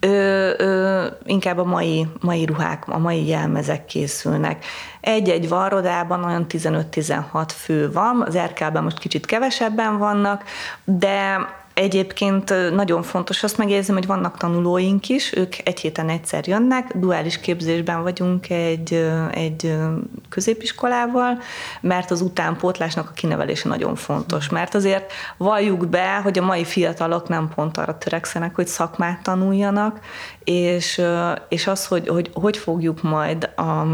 ö, 0.00 0.50
ö, 0.58 1.06
inkább 1.24 1.58
a 1.58 1.64
mai, 1.64 2.06
mai 2.20 2.44
ruhák, 2.44 2.88
a 2.88 2.98
mai 2.98 3.26
jelmezek 3.26 3.84
készülnek. 3.84 4.64
Egy-egy 5.00 5.48
varrodában 5.48 6.24
olyan 6.24 6.46
15-16 6.48 7.48
fő 7.54 7.92
van, 7.92 8.22
az 8.26 8.38
RK-ben 8.38 8.82
most 8.82 8.98
kicsit 8.98 9.26
kevesebben 9.26 9.98
vannak, 9.98 10.44
de 10.84 11.48
Egyébként 11.80 12.54
nagyon 12.74 13.02
fontos 13.02 13.42
azt 13.42 13.56
megjegyzem, 13.56 13.94
hogy 13.94 14.06
vannak 14.06 14.36
tanulóink 14.36 15.08
is, 15.08 15.36
ők 15.36 15.54
egy 15.64 15.80
héten 15.80 16.08
egyszer 16.08 16.46
jönnek, 16.46 16.96
duális 16.96 17.40
képzésben 17.40 18.02
vagyunk 18.02 18.50
egy, 18.50 19.10
egy 19.30 19.76
középiskolával, 20.28 21.38
mert 21.80 22.10
az 22.10 22.20
utánpótlásnak 22.20 23.08
a 23.08 23.12
kinevelése 23.12 23.68
nagyon 23.68 23.94
fontos, 23.94 24.48
mert 24.48 24.74
azért 24.74 25.12
valljuk 25.36 25.88
be, 25.88 26.20
hogy 26.22 26.38
a 26.38 26.44
mai 26.44 26.64
fiatalok 26.64 27.28
nem 27.28 27.50
pont 27.54 27.76
arra 27.76 27.98
törekszenek, 27.98 28.54
hogy 28.54 28.66
szakmát 28.66 29.22
tanuljanak, 29.22 30.00
és, 30.44 31.02
és 31.48 31.66
az, 31.66 31.86
hogy, 31.86 32.08
hogy 32.08 32.30
hogy 32.32 32.56
fogjuk 32.56 33.02
majd 33.02 33.50
a, 33.56 33.84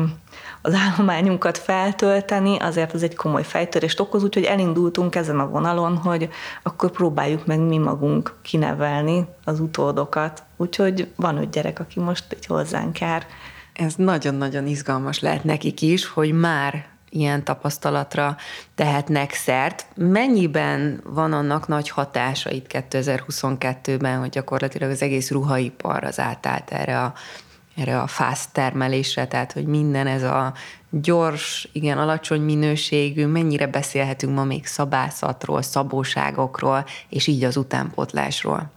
az 0.66 0.75
állományunkat 0.75 1.58
feltölteni, 1.58 2.56
azért 2.56 2.92
az 2.92 3.02
egy 3.02 3.14
komoly 3.14 3.42
fejtörést 3.42 4.00
okoz, 4.00 4.23
úgyhogy 4.23 4.44
elindultunk 4.44 5.14
ezen 5.14 5.38
a 5.38 5.49
vonalon, 5.49 5.96
hogy 5.96 6.28
akkor 6.62 6.90
próbáljuk 6.90 7.46
meg 7.46 7.61
mi 7.61 7.78
magunk 7.78 8.35
kinevelni 8.42 9.25
az 9.44 9.61
utódokat. 9.61 10.42
Úgyhogy 10.56 11.08
van 11.16 11.37
öt 11.37 11.50
gyerek, 11.50 11.78
aki 11.78 12.00
most 12.00 12.25
egy 12.28 12.46
hozzánk 12.46 12.99
jár. 12.99 13.26
Ez 13.73 13.94
nagyon-nagyon 13.94 14.66
izgalmas 14.66 15.20
lehet 15.20 15.44
nekik 15.44 15.82
is, 15.82 16.06
hogy 16.06 16.32
már 16.32 16.87
ilyen 17.11 17.44
tapasztalatra 17.44 18.37
tehetnek 18.75 19.32
szert. 19.32 19.87
Mennyiben 19.94 21.00
van 21.04 21.32
annak 21.32 21.68
nagy 21.68 21.88
hatása 21.88 22.50
itt 22.50 22.66
2022-ben, 22.68 24.18
hogy 24.18 24.28
gyakorlatilag 24.28 24.90
az 24.90 25.02
egész 25.02 25.30
ruhaipar 25.30 26.04
az 26.04 26.20
átállt 26.20 26.70
erre 26.70 27.02
a 27.02 27.14
erre 27.76 28.00
a 28.00 28.06
fast 28.06 28.52
termelésre, 28.52 29.26
tehát 29.26 29.52
hogy 29.52 29.66
minden 29.66 30.06
ez 30.06 30.23
a 30.23 30.52
gyors, 30.90 31.68
igen, 31.73 31.99
alacsony 31.99 32.40
minőségű, 32.40 33.26
mennyire 33.26 33.66
beszélhetünk 33.66 34.35
ma 34.35 34.45
még 34.45 34.66
szabászatról, 34.66 35.62
szabóságokról, 35.62 36.85
és 37.09 37.26
így 37.26 37.45
az 37.45 37.56
utánpótlásról. 37.56 38.71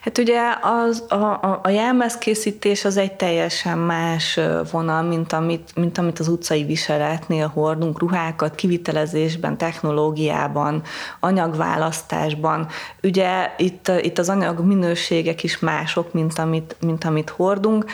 Hát 0.00 0.18
ugye 0.18 0.40
az, 0.60 1.04
a, 1.08 1.14
a, 1.14 1.60
a 1.62 1.68
jelmezkészítés 1.68 2.84
az 2.84 2.96
egy 2.96 3.12
teljesen 3.12 3.78
más 3.78 4.40
vonal, 4.70 5.02
mint 5.02 5.32
amit, 5.32 5.70
mint 5.74 5.98
amit 5.98 6.18
az 6.18 6.28
utcai 6.28 6.64
viseletnél 6.64 7.46
hordunk, 7.46 7.98
ruhákat 7.98 8.54
kivitelezésben, 8.54 9.58
technológiában, 9.58 10.82
anyagválasztásban. 11.20 12.68
Ugye 13.02 13.50
itt, 13.58 13.92
itt 14.00 14.18
az 14.18 14.28
anyag 14.28 14.60
minőségek 14.60 15.42
is 15.42 15.58
mások, 15.58 16.12
mint 16.12 16.38
amit, 16.38 16.76
mint 16.80 17.04
amit 17.04 17.30
hordunk. 17.30 17.84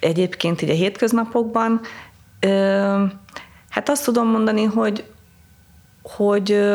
Egyébként 0.00 0.62
így 0.62 0.70
a 0.70 0.74
hétköznapokban. 0.74 1.80
Hát 3.68 3.88
azt 3.88 4.04
tudom 4.04 4.28
mondani, 4.28 4.64
hogy, 4.64 5.04
hogy 6.02 6.70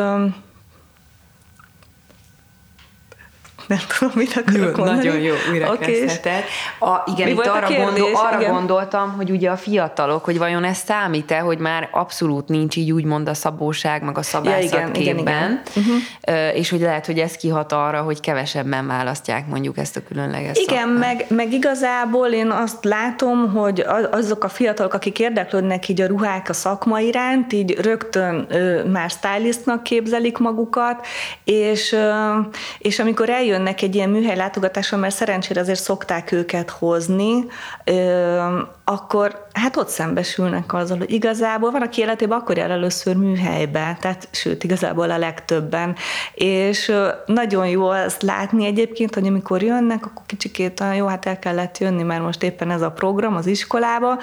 nem 3.70 3.78
tudom, 3.98 4.12
mit 4.16 4.36
akarok 4.36 4.76
jó, 4.76 4.84
mondani. 4.84 5.06
Nagyon 5.06 5.20
jó, 5.20 5.34
újra 5.50 5.72
okay. 5.72 6.06
A, 6.78 7.02
igen, 7.06 7.28
Mi 7.28 7.30
itt 7.30 7.46
arra, 7.46 7.66
kérdés? 7.66 7.84
gondol, 7.84 8.14
arra 8.14 8.40
igen. 8.40 8.52
gondoltam, 8.52 9.12
hogy 9.12 9.30
ugye 9.30 9.50
a 9.50 9.56
fiatalok, 9.56 10.24
hogy 10.24 10.38
vajon 10.38 10.64
ez 10.64 10.78
számít-e, 10.78 11.38
hogy 11.38 11.58
már 11.58 11.88
abszolút 11.92 12.48
nincs 12.48 12.76
így 12.76 12.92
úgymond 12.92 13.28
a 13.28 13.34
szabóság, 13.34 14.02
meg 14.02 14.18
a 14.18 14.22
szabászat 14.22 14.62
ja, 14.62 14.78
igen, 14.78 14.92
képben, 14.92 15.18
igen, 15.18 15.24
igen. 15.24 15.62
Uh-huh. 15.76 16.56
és 16.56 16.70
hogy 16.70 16.80
lehet, 16.80 17.06
hogy 17.06 17.18
ez 17.18 17.36
kihat 17.36 17.72
arra, 17.72 18.02
hogy 18.02 18.20
kevesebben 18.20 18.86
választják 18.86 19.46
mondjuk 19.46 19.78
ezt 19.78 19.96
a 19.96 20.00
különleges 20.08 20.58
Igen, 20.58 20.88
meg, 20.88 21.24
meg 21.28 21.52
igazából 21.52 22.28
én 22.28 22.50
azt 22.50 22.84
látom, 22.84 23.52
hogy 23.52 23.84
azok 24.10 24.44
a 24.44 24.48
fiatalok, 24.48 24.94
akik 24.94 25.18
érdeklődnek 25.18 25.88
így 25.88 26.00
a 26.00 26.06
ruhák 26.06 26.48
a 26.48 26.52
szakma 26.52 27.00
iránt, 27.00 27.52
így 27.52 27.78
rögtön 27.80 28.46
ö, 28.48 28.84
már 28.84 29.10
stylistnak 29.10 29.82
képzelik 29.82 30.38
magukat, 30.38 31.06
és, 31.44 31.92
ö, 31.92 32.38
és 32.78 32.98
amikor 32.98 33.28
eljön 33.30 33.59
eljönnek 33.60 33.82
egy 33.82 33.94
ilyen 33.94 34.10
műhely 34.10 34.36
látogatásra, 34.36 34.96
mert 34.96 35.14
szerencsére 35.14 35.60
azért 35.60 35.80
szokták 35.80 36.32
őket 36.32 36.70
hozni, 36.70 37.44
akkor 38.84 39.46
hát 39.52 39.76
ott 39.76 39.88
szembesülnek 39.88 40.72
azzal, 40.74 40.98
hogy 40.98 41.12
igazából 41.12 41.70
van, 41.70 41.82
aki 41.82 42.00
életében 42.00 42.38
akkor 42.38 42.56
jár 42.56 42.70
először 42.70 43.16
műhelybe, 43.16 43.96
tehát 44.00 44.28
sőt, 44.30 44.64
igazából 44.64 45.10
a 45.10 45.18
legtöbben, 45.18 45.96
és 46.34 46.92
nagyon 47.26 47.68
jó 47.68 47.88
azt 47.88 48.22
látni 48.22 48.66
egyébként, 48.66 49.14
hogy 49.14 49.26
amikor 49.26 49.62
jönnek, 49.62 50.06
akkor 50.06 50.22
kicsikét 50.26 50.80
olyan 50.80 50.94
jó, 50.94 51.06
hát 51.06 51.26
el 51.26 51.38
kellett 51.38 51.78
jönni, 51.78 52.02
mert 52.02 52.22
most 52.22 52.42
éppen 52.42 52.70
ez 52.70 52.82
a 52.82 52.90
program 52.90 53.36
az 53.36 53.46
iskolába, 53.46 54.18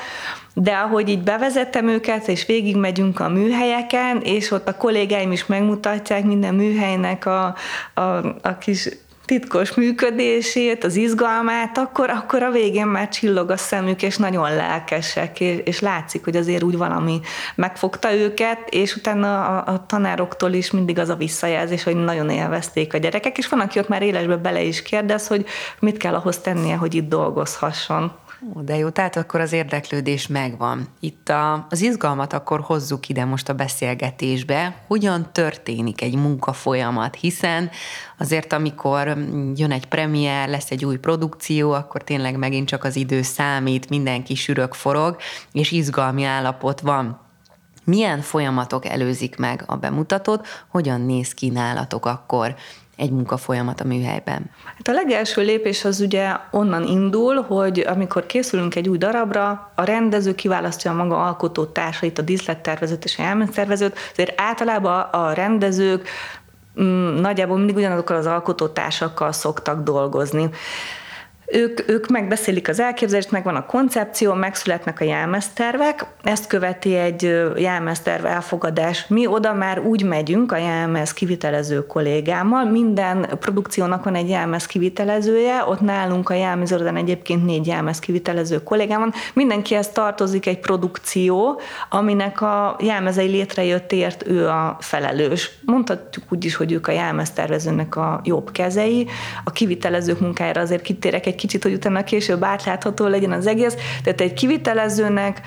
de 0.54 0.72
ahogy 0.72 1.10
így 1.10 1.24
bevezettem 1.24 1.88
őket, 1.88 2.28
és 2.28 2.46
végigmegyünk 2.46 3.20
a 3.20 3.30
műhelyeken, 3.30 4.22
és 4.24 4.52
ott 4.52 4.68
a 4.68 4.78
kollégáim 4.78 5.32
is 5.32 5.46
megmutatják 5.46 6.24
minden 6.24 6.56
műhelynek 6.56 7.26
a, 7.26 7.56
a, 7.94 8.02
a 8.42 8.58
kis 8.60 8.90
titkos 9.28 9.74
működését, 9.74 10.84
az 10.84 10.96
izgalmát, 10.96 11.78
akkor, 11.78 12.10
akkor 12.10 12.44
a 12.44 12.52
végén 12.52 12.88
már 12.88 13.10
csillog 13.10 13.50
a 13.50 13.58
szemük, 13.58 14.04
és 14.04 14.18
nagyon 14.18 14.56
lelkesek, 14.56 15.40
és, 15.40 15.62
és 15.64 15.80
látszik, 15.80 16.24
hogy 16.24 16.36
azért 16.36 16.64
úgy 16.64 16.78
valami 16.78 17.20
megfogta 17.56 18.14
őket, 18.14 18.70
és 18.70 18.96
utána 18.96 19.46
a, 19.46 19.74
a 19.74 19.86
tanároktól 19.86 20.54
is 20.54 20.72
mindig 20.72 21.00
az 21.00 21.10
a 21.10 21.16
visszajelzés, 21.16 21.84
hogy 21.84 21.96
nagyon 21.96 22.30
élvezték 22.30 22.94
a 22.94 22.98
gyerekek, 22.98 23.38
és 23.38 23.48
van, 23.48 23.60
aki 23.60 23.80
ott 23.80 23.88
már 23.88 24.02
élesbe 24.02 24.36
bele 24.36 24.62
is 24.62 24.82
kérdez, 24.82 25.28
hogy 25.28 25.46
mit 25.80 25.98
kell 25.98 26.14
ahhoz 26.14 26.38
tennie, 26.38 26.76
hogy 26.76 26.96
itt 26.96 27.10
dolgozhasson. 27.10 28.12
Ó, 28.42 28.62
de 28.62 28.78
jó, 28.78 28.90
tehát 28.90 29.16
akkor 29.16 29.40
az 29.40 29.52
érdeklődés 29.52 30.28
megvan. 30.28 30.88
Itt 31.00 31.30
a, 31.30 31.68
az 31.70 31.82
izgalmat 31.82 32.34
akkor 32.34 32.62
hozzuk 32.62 33.10
ide 33.10 33.26
most 33.26 33.50
a 33.50 33.54
beszélgetésbe. 33.54 34.76
Hogyan 34.88 35.30
történik 35.32 36.02
egy 36.02 36.16
munkafolyamat? 36.16 37.16
Hiszen 37.16 37.70
azért, 38.18 38.54
amikor 38.54 39.18
jön 39.56 39.72
egy 39.72 39.88
premier, 39.88 40.50
lesz 40.50 40.72
egy 40.72 40.86
új 40.86 40.98
produkció, 40.98 41.72
akkor 41.72 42.04
tényleg 42.04 42.38
megint 42.38 42.68
csak 42.68 42.84
az 42.84 42.96
idő 42.96 43.22
számít, 43.22 43.90
mindenki 43.90 44.36
sürök 44.36 44.74
forog, 44.74 45.18
és 45.52 45.72
izgalmi 45.72 46.24
állapot 46.24 46.80
van. 46.80 47.20
Milyen 47.84 48.22
folyamatok 48.22 48.86
előzik 48.86 49.38
meg 49.38 49.64
a 49.66 49.76
bemutatót, 49.76 50.48
hogyan 50.68 51.02
néz 51.02 51.34
ki 51.34 51.50
nálatok 51.50 52.06
akkor 52.06 52.56
egy 52.98 53.12
munkafolyamat 53.12 53.82
a 53.82 53.84
műhelyben? 53.84 54.50
Hát 54.66 54.88
a 54.88 54.92
legelső 54.92 55.42
lépés 55.42 55.86
az 55.86 56.00
ugye 56.00 56.32
onnan 56.52 56.84
indul, 56.84 57.42
hogy 57.42 57.80
amikor 57.80 58.26
készülünk 58.26 58.76
egy 58.76 58.90
új 58.90 58.98
darabra, 58.98 59.72
a 59.76 59.84
rendező 59.84 60.36
kiválasztja 60.36 60.92
a 60.92 60.96
maga 60.96 61.26
alkotó 61.26 61.66
társait, 61.66 62.18
a 62.18 62.22
díszlettervezőt 62.22 63.04
és 63.04 63.18
a 63.18 63.24
jelmeztervezőt, 63.24 63.98
azért 64.12 64.42
általában 64.42 65.02
a 65.02 65.34
rendezők 65.34 66.10
mm, 66.82 67.16
nagyjából 67.16 67.58
mindig 67.58 67.76
ugyanazokkal 67.76 68.18
az 68.18 68.26
alkotótársakkal 68.26 69.32
szoktak 69.32 69.84
dolgozni. 69.84 70.50
Ők, 71.52 71.90
ők 71.90 72.08
megbeszélik 72.08 72.70
az 72.70 72.80
elképzelést, 72.80 73.32
megvan 73.32 73.56
a 73.56 73.66
koncepció, 73.66 74.34
megszületnek 74.34 75.00
a 75.00 75.04
jelmeztervek, 75.04 76.06
ezt 76.24 76.48
követi 76.48 76.96
egy 76.96 77.22
jelmezterv 77.56 78.26
elfogadás. 78.26 79.06
Mi 79.08 79.28
oda 79.28 79.54
már 79.54 79.80
úgy 79.80 80.04
megyünk 80.04 80.52
a 80.52 80.58
jelmez 80.58 81.14
kivitelező 81.14 81.86
kollégámmal, 81.86 82.66
minden 82.66 83.30
produkciónak 83.40 84.04
van 84.04 84.16
egy 84.16 84.30
jelmez 84.30 84.66
kivitelezője, 84.66 85.64
ott 85.68 85.80
nálunk 85.80 86.30
a 86.30 86.34
jelmezőrden 86.34 86.96
egyébként 86.96 87.46
négy 87.46 87.68
jelmez 87.68 88.00
kivitelező 88.00 88.64
kollégám 88.64 89.00
van, 89.00 89.14
mindenkihez 89.34 89.90
tartozik 89.90 90.46
egy 90.46 90.60
produkció, 90.60 91.60
aminek 91.90 92.42
a 92.42 92.76
jelmezei 92.80 93.28
létrejöttért 93.28 94.28
ő 94.28 94.48
a 94.48 94.78
felelős. 94.80 95.52
Mondhatjuk 95.66 96.26
úgy 96.30 96.46
is, 96.46 96.56
hogy 96.56 96.72
ők 96.72 96.88
a 96.88 96.92
jelmeztervezőnek 96.92 97.96
a 97.96 98.22
jobb 98.24 98.52
kezei, 98.52 99.08
a 99.44 99.52
kivitelezők 99.52 100.20
munkájára 100.20 100.62
azért 100.62 100.82
kitérek 100.82 101.26
egy 101.26 101.36
kicsit, 101.38 101.64
hogy 101.64 101.74
utána 101.74 102.04
később 102.04 102.44
átlátható 102.44 103.08
legyen 103.08 103.32
az 103.32 103.48
egész. 103.48 103.76
Tehát 104.04 104.22
egy 104.22 104.34
kivitelezőnek 104.34 105.42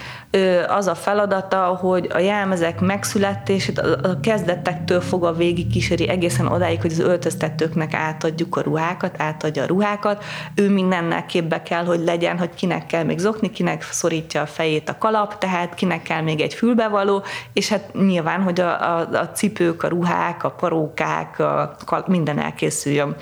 az 0.68 0.86
a 0.86 0.94
feladata, 0.94 1.64
hogy 1.64 2.08
a 2.14 2.18
jelmezek 2.18 2.80
megszületését 2.80 3.78
a 3.78 4.20
kezdetektől 4.22 5.00
fogva 5.00 5.32
végig 5.32 5.66
kíséri 5.70 6.08
egészen 6.08 6.46
odáig, 6.46 6.80
hogy 6.80 6.92
az 6.92 6.98
öltöztetőknek 6.98 7.94
átadjuk 7.94 8.56
a 8.56 8.60
ruhákat, 8.60 9.14
átadja 9.18 9.62
a 9.62 9.66
ruhákat. 9.66 10.24
Ő 10.54 10.70
mindennel 10.70 11.26
képbe 11.26 11.62
kell, 11.62 11.84
hogy 11.84 12.00
legyen, 12.04 12.38
hogy 12.38 12.54
kinek 12.54 12.86
kell 12.86 13.04
még 13.04 13.18
zokni, 13.18 13.50
kinek 13.50 13.82
szorítja 13.82 14.40
a 14.40 14.46
fejét 14.46 14.88
a 14.88 14.98
kalap, 14.98 15.38
tehát 15.38 15.74
kinek 15.74 16.02
kell 16.02 16.22
még 16.22 16.40
egy 16.40 16.54
fülbevaló, 16.54 17.22
és 17.52 17.68
hát 17.68 17.94
nyilván, 17.94 18.42
hogy 18.42 18.60
a, 18.60 18.96
a, 18.96 19.08
a 19.12 19.28
cipők, 19.28 19.82
a 19.82 19.88
ruhák, 19.88 20.44
a 20.44 20.50
parókák, 20.50 21.38
a, 21.38 21.76
minden 22.06 22.38
elkészüljön. 22.38 23.16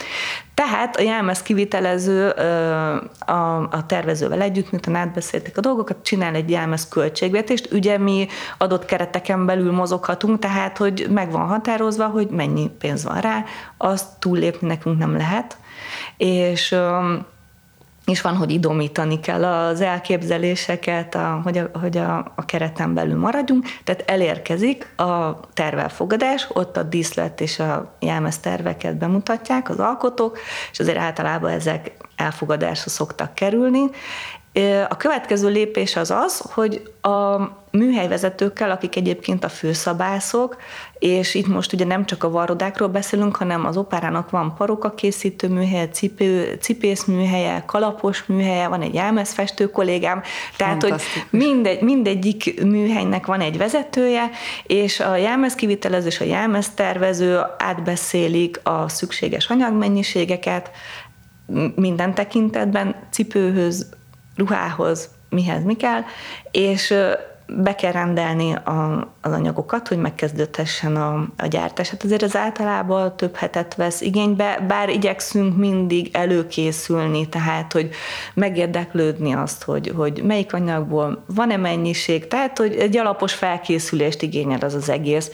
Tehát 0.58 0.96
a 0.96 1.02
jelmez 1.02 1.42
kivitelező 1.42 2.28
a, 3.18 3.68
a 3.70 3.86
tervezővel 3.86 4.40
együtt, 4.40 4.70
miután 4.70 4.94
átbeszélték 4.94 5.58
a 5.58 5.60
dolgokat, 5.60 5.96
csinál 6.02 6.34
egy 6.34 6.50
jelmez 6.50 6.88
költségvetést. 6.88 7.72
Ugye 7.72 7.98
mi 7.98 8.26
adott 8.58 8.84
kereteken 8.84 9.46
belül 9.46 9.72
mozoghatunk, 9.72 10.38
tehát 10.38 10.78
hogy 10.78 11.06
meg 11.10 11.30
van 11.30 11.46
határozva, 11.46 12.06
hogy 12.06 12.28
mennyi 12.28 12.70
pénz 12.78 13.04
van 13.04 13.20
rá, 13.20 13.44
azt 13.76 14.06
túllépni 14.18 14.66
nekünk 14.66 14.98
nem 14.98 15.16
lehet. 15.16 15.56
És 16.16 16.76
és 18.08 18.20
van, 18.20 18.36
hogy 18.36 18.50
idomítani 18.50 19.20
kell 19.20 19.44
az 19.44 19.80
elképzeléseket, 19.80 21.14
a, 21.14 21.40
hogy, 21.44 21.58
a, 21.58 21.78
hogy 21.78 21.96
a, 21.96 22.32
a 22.36 22.44
kereten 22.44 22.94
belül 22.94 23.18
maradjunk, 23.18 23.66
tehát 23.84 24.04
elérkezik 24.06 24.92
a 24.96 25.40
tervelfogadás, 25.54 26.46
ott 26.52 26.76
a 26.76 26.82
díszlet 26.82 27.40
és 27.40 27.58
a 27.58 27.96
jelmez 28.00 28.38
terveket 28.38 28.96
bemutatják 28.96 29.70
az 29.70 29.78
alkotók, 29.78 30.38
és 30.72 30.80
azért 30.80 30.98
általában 30.98 31.50
ezek 31.50 31.92
elfogadásra 32.16 32.90
szoktak 32.90 33.34
kerülni, 33.34 33.90
a 34.88 34.96
következő 34.96 35.48
lépés 35.48 35.96
az 35.96 36.10
az, 36.10 36.38
hogy 36.38 36.82
a 37.02 37.36
műhelyvezetőkkel, 37.70 38.70
akik 38.70 38.96
egyébként 38.96 39.44
a 39.44 39.48
főszabászok, 39.48 40.56
és 40.98 41.34
itt 41.34 41.46
most 41.46 41.72
ugye 41.72 41.84
nem 41.84 42.06
csak 42.06 42.24
a 42.24 42.30
varrodákról 42.30 42.88
beszélünk, 42.88 43.36
hanem 43.36 43.66
az 43.66 43.76
opárának 43.76 44.30
van 44.30 44.54
paruka 44.54 44.94
készítő 44.94 45.48
műhelye, 45.48 45.88
cipő, 45.88 46.56
cipész 46.60 47.04
műhelye, 47.04 47.62
kalapos 47.66 48.24
műhelye, 48.26 48.68
van 48.68 48.82
egy 48.82 48.94
jelmezfestő 48.94 49.70
kollégám, 49.70 50.22
tehát 50.56 50.82
hogy 50.82 51.02
mindegy, 51.30 51.80
mindegyik 51.80 52.64
műhelynek 52.64 53.26
van 53.26 53.40
egy 53.40 53.58
vezetője, 53.58 54.30
és 54.66 55.00
a 55.00 55.16
jelmezkivitelező 55.16 56.06
és 56.06 56.20
a 56.20 56.24
jelmeztervező 56.24 57.40
átbeszélik 57.58 58.60
a 58.62 58.88
szükséges 58.88 59.48
anyagmennyiségeket, 59.48 60.70
minden 61.74 62.14
tekintetben, 62.14 62.94
cipőhöz, 63.10 63.88
ruhához 64.38 65.08
mihez 65.30 65.64
mi 65.64 65.76
kell, 65.76 66.00
és 66.50 66.94
be 67.46 67.74
kell 67.74 67.92
rendelni 67.92 68.54
a, 68.54 69.08
az 69.28 69.34
anyagokat, 69.34 69.88
hogy 69.88 69.98
megkezdődhessen 69.98 70.96
a, 70.96 71.28
a 71.36 71.46
gyártás. 71.46 71.90
Hát 71.90 72.04
azért 72.04 72.22
az 72.22 72.36
általában 72.36 73.16
több 73.16 73.36
hetet 73.36 73.74
vesz 73.74 74.00
igénybe, 74.00 74.64
bár 74.68 74.88
igyekszünk 74.88 75.56
mindig 75.56 76.10
előkészülni, 76.12 77.28
tehát 77.28 77.72
hogy 77.72 77.90
megérdeklődni 78.34 79.32
azt, 79.32 79.62
hogy, 79.62 79.92
hogy 79.96 80.22
melyik 80.22 80.52
anyagból 80.52 81.24
van-e 81.34 81.56
mennyiség, 81.56 82.28
tehát 82.28 82.58
hogy 82.58 82.74
egy 82.74 82.96
alapos 82.96 83.34
felkészülést 83.34 84.22
igényel 84.22 84.60
az 84.60 84.74
az 84.74 84.88
egész. 84.88 85.30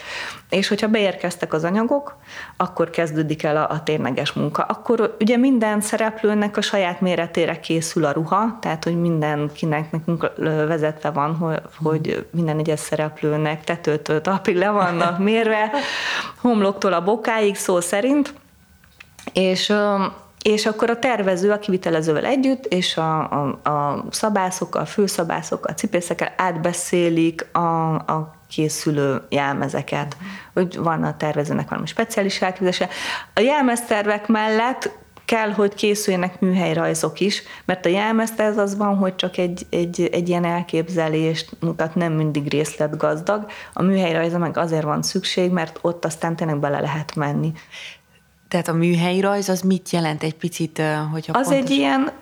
És 0.51 0.69
hogyha 0.69 0.89
beérkeztek 0.89 1.53
az 1.53 1.65
anyagok, 1.65 2.17
akkor 2.57 2.91
kezdődik 2.91 3.43
el 3.43 3.57
a, 3.57 3.71
a 3.71 3.83
tényleges 3.83 4.33
munka. 4.33 4.63
Akkor 4.63 5.17
ugye 5.21 5.37
minden 5.37 5.81
szereplőnek 5.81 6.57
a 6.57 6.61
saját 6.61 7.01
méretére 7.01 7.61
készül 7.61 8.05
a 8.05 8.11
ruha, 8.13 8.59
tehát 8.61 8.85
hogy 8.85 9.01
mindenkinek 9.01 9.91
nekünk 9.91 10.33
vezetve 10.67 11.11
van, 11.11 11.37
hogy, 11.37 11.61
hogy 11.83 12.27
minden 12.31 12.59
egyes 12.59 12.81
szereplőnek 12.81 13.65
tetőtől 13.85 14.21
talpig 14.21 14.57
le 14.57 14.71
vannak 14.71 15.19
mérve, 15.19 15.71
homloktól 16.41 16.93
a 16.93 17.05
bokáig 17.05 17.57
szó 17.57 17.81
szerint, 17.81 18.35
és 19.33 19.73
és 20.43 20.67
akkor 20.67 20.91
a 20.91 20.99
tervező 20.99 21.51
a 21.51 21.59
kivitelezővel 21.59 22.25
együtt, 22.25 22.65
és 22.65 22.97
a, 22.97 23.31
a, 23.31 23.71
a 23.71 24.05
szabászokkal, 24.11 24.83
a 24.83 24.87
főszabászokkal, 24.87 25.71
a 25.71 25.75
cipészekkel 25.75 26.35
átbeszélik 26.37 27.47
a, 27.53 27.95
a 27.95 28.35
készülő 28.49 29.23
jelmezeket, 29.29 30.17
hogy 30.55 30.77
van 30.77 31.05
a 31.05 31.17
tervezőnek 31.17 31.69
valami 31.69 31.87
speciális 31.87 32.43
elképzelése. 32.43 32.89
A 33.35 33.41
jelmeztervek 33.41 34.27
mellett 34.27 34.91
kell, 35.35 35.51
hogy 35.51 35.75
készüljenek 35.75 36.41
műhelyrajzok 36.41 37.21
is, 37.21 37.43
mert 37.65 37.87
a 37.87 37.89
jelmezterv 37.89 38.59
az 38.59 38.77
van, 38.77 38.97
hogy 38.97 39.17
csak 39.17 39.37
egy, 39.37 39.67
egy, 39.71 40.09
egy 40.13 40.29
ilyen 40.29 40.45
elképzelést 40.45 41.57
mutat, 41.61 41.95
nem 41.95 42.13
mindig 42.13 42.49
részletgazdag. 42.49 43.47
A 43.73 43.83
műhelyrajza 43.83 44.39
meg 44.39 44.57
azért 44.57 44.83
van 44.83 45.03
szükség, 45.03 45.51
mert 45.51 45.79
ott 45.83 46.05
aztán 46.05 46.37
tényleg 46.37 46.59
bele 46.59 46.81
lehet 46.81 47.15
menni. 47.15 47.53
Tehát 48.49 48.69
a 48.69 48.73
műhelyrajz 48.73 49.49
az 49.49 49.61
mit 49.61 49.91
jelent 49.91 50.23
egy 50.23 50.35
picit, 50.35 50.83
hogyha 51.13 51.39
Az 51.39 51.49
pontos... 51.49 51.71
egy 51.71 51.71
ilyen, 51.71 52.13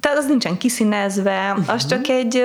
tehát 0.00 0.18
az 0.18 0.26
nincsen 0.26 0.58
kiszínezve, 0.58 1.50
uh-huh. 1.50 1.74
az 1.74 1.86
csak 1.86 2.08
egy 2.08 2.44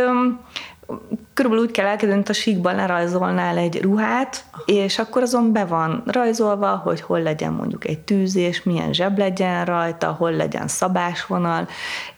körülbelül 1.33 1.65
úgy 1.65 1.71
kell 1.71 1.85
elkezdeni, 1.85 2.13
mint 2.13 2.29
a 2.29 2.33
síkban 2.33 2.75
lerajzolnál 2.75 3.57
egy 3.57 3.81
ruhát, 3.81 4.43
és 4.65 4.99
akkor 4.99 5.21
azon 5.21 5.51
be 5.51 5.65
van 5.65 6.03
rajzolva, 6.05 6.75
hogy 6.75 7.01
hol 7.01 7.21
legyen 7.21 7.51
mondjuk 7.53 7.87
egy 7.87 7.99
tűzés, 7.99 8.63
milyen 8.63 8.93
zseb 8.93 9.17
legyen 9.17 9.65
rajta, 9.65 10.11
hol 10.11 10.31
legyen 10.31 10.67
szabásvonal. 10.67 11.67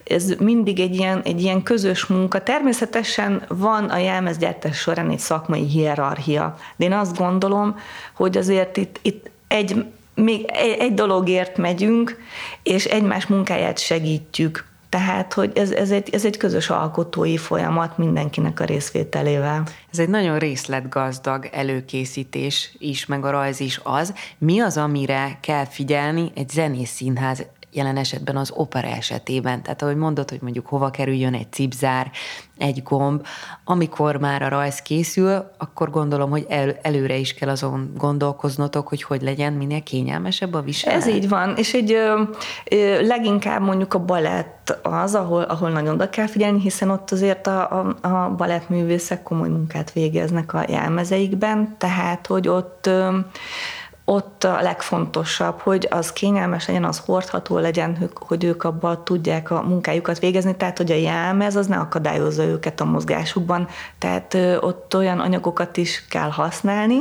Ez 0.03 0.33
mindig 0.39 0.79
egy 0.79 0.95
ilyen, 0.95 1.21
egy 1.23 1.41
ilyen 1.41 1.63
közös 1.63 2.05
munka. 2.05 2.43
Természetesen 2.43 3.41
van 3.47 3.85
a 3.85 3.97
jelmezgyártás 3.97 4.77
során 4.77 5.09
egy 5.09 5.19
szakmai 5.19 5.65
hierarchia, 5.65 6.55
de 6.75 6.85
én 6.85 6.93
azt 6.93 7.17
gondolom, 7.17 7.75
hogy 8.13 8.37
azért 8.37 8.77
itt, 8.77 8.99
itt 9.01 9.29
egy, 9.47 9.85
még 10.15 10.45
egy, 10.47 10.77
egy 10.79 10.93
dologért 10.93 11.57
megyünk, 11.57 12.17
és 12.63 12.85
egymás 12.85 13.25
munkáját 13.27 13.79
segítjük 13.79 14.66
tehát, 14.89 15.33
hogy 15.33 15.51
ez, 15.55 15.71
ez, 15.71 15.91
egy, 15.91 16.09
ez 16.09 16.25
egy 16.25 16.37
közös 16.37 16.69
alkotói 16.69 17.37
folyamat 17.37 17.97
mindenkinek 17.97 18.59
a 18.59 18.65
részvételével. 18.65 19.63
Ez 19.91 19.99
egy 19.99 20.09
nagyon 20.09 20.39
részletgazdag 20.39 21.49
előkészítés 21.51 22.75
is, 22.77 23.05
meg 23.05 23.25
a 23.25 23.29
rajz 23.29 23.59
is 23.59 23.79
az. 23.83 24.13
Mi 24.37 24.59
az, 24.59 24.77
amire 24.77 25.37
kell 25.41 25.65
figyelni 25.65 26.31
egy 26.35 26.49
zenész 26.49 26.91
színház 26.91 27.45
jelen 27.71 27.97
esetben 27.97 28.37
az 28.37 28.51
opera 28.55 28.87
esetében. 28.87 29.61
Tehát 29.61 29.81
ahogy 29.81 29.95
mondod, 29.95 30.29
hogy 30.29 30.41
mondjuk 30.41 30.67
hova 30.67 30.89
kerüljön 30.89 31.33
egy 31.33 31.51
cipzár, 31.51 32.11
egy 32.57 32.83
gomb, 32.83 33.25
amikor 33.63 34.15
már 34.15 34.41
a 34.41 34.47
rajz 34.47 34.81
készül, 34.81 35.51
akkor 35.57 35.89
gondolom, 35.89 36.29
hogy 36.29 36.45
el, 36.49 36.77
előre 36.81 37.15
is 37.15 37.33
kell 37.33 37.49
azon 37.49 37.91
gondolkoznotok, 37.97 38.87
hogy 38.87 39.03
hogy 39.03 39.21
legyen 39.21 39.53
minél 39.53 39.83
kényelmesebb 39.83 40.53
a 40.53 40.61
viselet. 40.61 40.97
Ez 40.97 41.07
így 41.07 41.29
van, 41.29 41.55
és 41.55 41.73
egy 41.73 41.91
ö, 41.91 42.21
ö, 42.71 43.05
leginkább 43.05 43.61
mondjuk 43.61 43.93
a 43.93 43.99
balett 43.99 44.77
az, 44.83 45.15
ahol, 45.15 45.41
ahol 45.41 45.69
nagyon 45.69 45.93
oda 45.93 46.09
kell 46.09 46.27
figyelni, 46.27 46.59
hiszen 46.59 46.89
ott 46.89 47.11
azért 47.11 47.47
a, 47.47 47.71
a, 48.01 48.07
a 48.07 48.35
balettművészek 48.35 49.23
komoly 49.23 49.49
munkát 49.49 49.91
végeznek 49.91 50.53
a 50.53 50.65
jelmezeikben, 50.67 51.75
tehát 51.77 52.27
hogy 52.27 52.47
ott 52.47 52.87
ö, 52.87 53.17
ott 54.09 54.43
a 54.43 54.61
legfontosabb, 54.61 55.59
hogy 55.59 55.87
az 55.91 56.13
kényelmes 56.13 56.67
legyen, 56.67 56.83
az 56.83 57.01
hordható 57.05 57.57
legyen, 57.57 58.09
hogy 58.19 58.43
ők 58.43 58.63
abban 58.63 59.03
tudják 59.03 59.51
a 59.51 59.61
munkájukat 59.61 60.19
végezni, 60.19 60.55
tehát 60.55 60.77
hogy 60.77 60.91
a 60.91 60.95
jelmez 60.95 61.55
az 61.55 61.67
ne 61.67 61.77
akadályozza 61.77 62.43
őket 62.43 62.81
a 62.81 62.85
mozgásukban, 62.85 63.67
tehát 63.99 64.37
ott 64.59 64.95
olyan 64.95 65.19
anyagokat 65.19 65.77
is 65.77 66.05
kell 66.09 66.29
használni, 66.29 66.99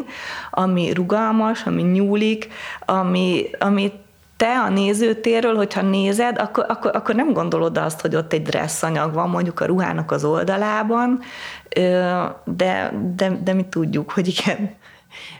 ami 0.51 0.92
rugalmas, 0.92 1.62
ami 1.62 1.83
nyúlik, 1.83 2.49
ami, 2.85 3.51
ami 3.59 3.92
te 4.37 4.61
a 4.61 4.69
nézőtérről, 4.69 5.57
hogyha 5.57 5.83
nézed, 5.83 6.38
akkor, 6.38 6.64
akkor, 6.69 6.97
akkor 6.97 7.14
nem 7.14 7.33
gondolod 7.33 7.79
azt, 7.79 8.01
hogy 8.01 8.16
ott 8.16 8.33
egy 8.33 8.42
dresszanyag 8.42 9.12
van 9.12 9.31
mondjuk 9.31 9.61
a 9.61 9.64
ruhának 9.66 10.11
az 10.11 10.25
oldalában, 10.25 11.21
de, 12.45 12.92
de, 13.16 13.40
de 13.45 13.53
mi 13.53 13.64
tudjuk, 13.64 14.11
hogy 14.11 14.29
igen. 14.29 14.75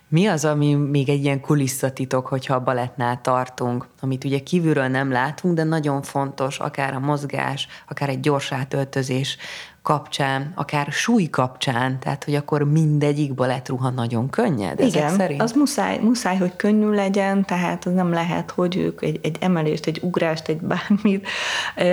Mi 0.09 0.27
az, 0.27 0.45
ami 0.45 0.75
még 0.75 1.09
egy 1.09 1.25
ilyen 1.25 1.41
kulisszatitok, 1.41 2.27
hogyha 2.27 2.55
a 2.55 2.62
balettnál 2.62 3.21
tartunk, 3.21 3.89
amit 4.01 4.25
ugye 4.25 4.39
kívülről 4.39 4.87
nem 4.87 5.11
látunk, 5.11 5.55
de 5.55 5.65
nagyon 5.65 6.03
fontos, 6.03 6.59
akár 6.59 6.95
a 6.95 7.01
mozgás, 7.01 7.69
akár 7.89 8.09
egy 8.09 8.21
gyors 8.21 8.53
átöltözés 8.53 9.37
kapcsán, 9.87 10.53
akár 10.55 10.87
súly 10.91 11.25
kapcsán, 11.31 12.01
tehát 12.01 12.25
hogy 12.25 12.35
akkor 12.35 12.62
mindegyik 12.62 13.35
balettruha 13.35 13.91
nagyon 13.91 14.31
könnyed 14.31 14.81
Igen, 14.81 15.11
szerint? 15.11 15.43
az 15.43 15.53
muszáj, 15.53 15.99
muszáj, 15.99 16.37
hogy 16.37 16.57
könnyű 16.57 16.91
legyen, 16.91 17.45
tehát 17.45 17.85
az 17.85 17.93
nem 17.93 18.12
lehet, 18.12 18.51
hogy 18.51 18.77
ők 18.77 19.03
egy, 19.03 19.21
egy 19.23 19.37
emelést, 19.41 19.87
egy 19.87 20.01
ugrást, 20.03 20.49
egy 20.49 20.61
bármit 20.61 21.29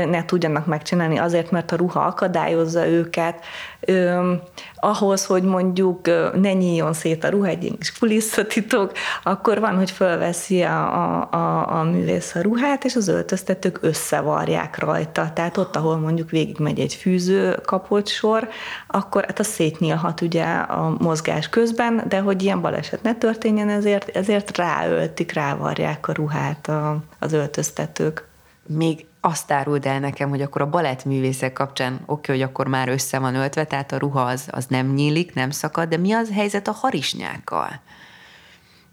ne 0.10 0.26
tudjanak 0.26 0.66
megcsinálni 0.66 1.18
azért, 1.18 1.52
mert 1.52 1.72
a 1.72 1.76
ruha 1.76 2.00
akadályozza 2.00 2.88
őket. 2.88 3.46
Ö, 3.86 4.34
ahhoz, 4.76 5.26
hogy 5.26 5.44
mondjuk 5.44 6.06
ne 6.42 6.54
nyíljon 6.54 6.94
szét 6.94 7.24
a 7.24 7.30
ruha, 7.30 7.48
egy 7.48 7.78
kulisszatitok, 8.00 8.92
akkor 9.24 9.60
van, 9.60 9.76
hogy 9.76 9.92
fölveszi 9.92 10.62
a, 10.62 11.04
a, 11.04 11.28
a, 11.32 11.80
a 11.80 11.84
művész 11.84 12.36
a 12.36 12.42
ruhát, 12.42 12.84
és 12.84 12.96
az 12.96 13.08
öltöztetők 13.08 13.78
összevarják 13.82 14.80
rajta. 14.80 15.32
Tehát 15.34 15.58
ott, 15.58 15.76
ahol 15.76 15.98
mondjuk 15.98 16.30
végigmegy 16.30 16.80
egy 16.80 16.94
fűző 16.94 17.60
kapott 17.66 18.08
sor, 18.08 18.48
akkor 18.88 19.24
hát 19.26 19.40
az 19.40 19.48
szétnyílhat 19.48 20.22
ugye 20.22 20.44
a 20.54 20.96
mozgás 21.00 21.50
közben, 21.50 22.04
de 22.08 22.20
hogy 22.20 22.44
ilyen 22.44 22.62
baleset 22.62 23.04
ne 23.04 23.16
történjen, 23.16 23.70
ezért, 23.70 24.10
ezért 24.10 24.58
ráöltik, 24.58 25.34
rávarják 25.34 26.08
a 26.08 26.14
ruhát 26.14 26.68
a, 26.68 26.98
az 27.20 27.34
öltöztetők. 27.34 28.28
Még 28.68 29.06
azt 29.26 29.52
áruld 29.52 29.86
el 29.86 30.00
nekem, 30.00 30.30
hogy 30.30 30.42
akkor 30.42 30.62
a 30.62 30.70
balettművészek 30.70 31.54
kapcsán 31.54 31.94
oké, 31.94 32.04
okay, 32.06 32.36
hogy 32.36 32.50
akkor 32.50 32.68
már 32.68 32.90
össze 32.90 33.20
van 33.20 33.36
öltve, 33.36 33.64
tehát 33.64 33.92
a 33.92 33.98
ruha 33.98 34.22
az, 34.22 34.48
az 34.52 34.66
nem 34.66 34.94
nyílik, 34.94 35.34
nem 35.34 35.50
szakad, 35.50 35.90
de 35.90 35.98
mi 35.98 36.12
az 36.12 36.30
helyzet 36.34 36.68
a 36.68 36.72
harisnyákkal? 36.72 37.70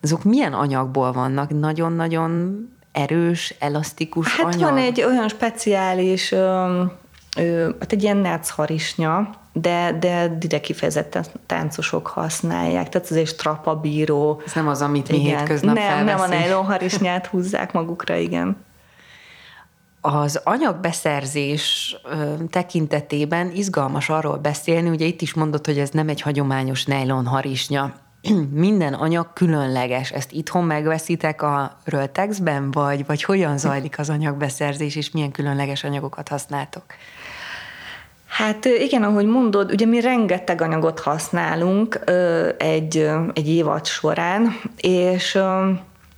Azok 0.02 0.24
milyen 0.24 0.52
anyagból 0.52 1.12
vannak? 1.12 1.50
Nagyon-nagyon 1.50 2.58
erős, 2.92 3.54
elasztikus 3.58 4.36
hát 4.36 4.46
anyag? 4.54 4.60
van 4.60 4.76
egy 4.76 5.02
olyan 5.02 5.28
speciális, 5.28 6.32
ö, 6.32 6.82
ö, 7.36 7.70
hát 7.80 7.92
egy 7.92 8.02
ilyen 8.02 8.16
nác 8.16 8.50
harisnya, 8.50 9.30
de, 9.52 9.96
de 10.00 10.28
direkt 10.38 10.64
kifejezetten 10.64 11.24
táncosok 11.46 12.06
használják, 12.06 12.88
tehát 12.88 13.10
ez 13.10 13.16
egy 13.16 13.26
strapabíró. 13.26 14.42
Ez 14.46 14.52
nem 14.52 14.68
az, 14.68 14.82
amit 14.82 15.08
mi 15.08 15.18
igen. 15.18 15.38
hétköznap 15.38 15.74
Nem, 15.74 15.84
felveszünk. 15.84 16.28
nem 16.28 16.38
a 16.38 16.44
nylon 16.44 16.64
harisnyát 16.64 17.26
húzzák 17.26 17.72
magukra, 17.72 18.14
igen. 18.14 18.56
Az 20.00 20.40
anyagbeszerzés 20.44 21.96
tekintetében 22.50 23.50
izgalmas 23.54 24.08
arról 24.08 24.36
beszélni, 24.36 24.88
ugye 24.88 25.06
itt 25.06 25.20
is 25.20 25.34
mondott, 25.34 25.66
hogy 25.66 25.78
ez 25.78 25.90
nem 25.90 26.08
egy 26.08 26.20
hagyományos 26.20 26.84
nylon 26.84 27.26
harisnya. 27.26 27.94
Minden 28.50 28.94
anyag 28.94 29.32
különleges. 29.32 30.10
Ezt 30.10 30.32
itthon 30.32 30.64
megveszitek 30.64 31.42
a 31.42 31.76
Röltexben, 31.84 32.70
vagy, 32.70 33.06
vagy 33.06 33.22
hogyan 33.22 33.58
zajlik 33.58 33.98
az 33.98 34.10
anyagbeszerzés, 34.10 34.96
és 34.96 35.10
milyen 35.10 35.30
különleges 35.30 35.84
anyagokat 35.84 36.28
használtok? 36.28 36.84
Hát 38.26 38.64
igen, 38.64 39.02
ahogy 39.02 39.26
mondod, 39.26 39.72
ugye 39.72 39.86
mi 39.86 40.00
rengeteg 40.00 40.60
anyagot 40.60 41.00
használunk 41.00 42.00
egy, 42.58 43.10
egy 43.32 43.48
évad 43.48 43.86
során, 43.86 44.60
és 44.76 45.38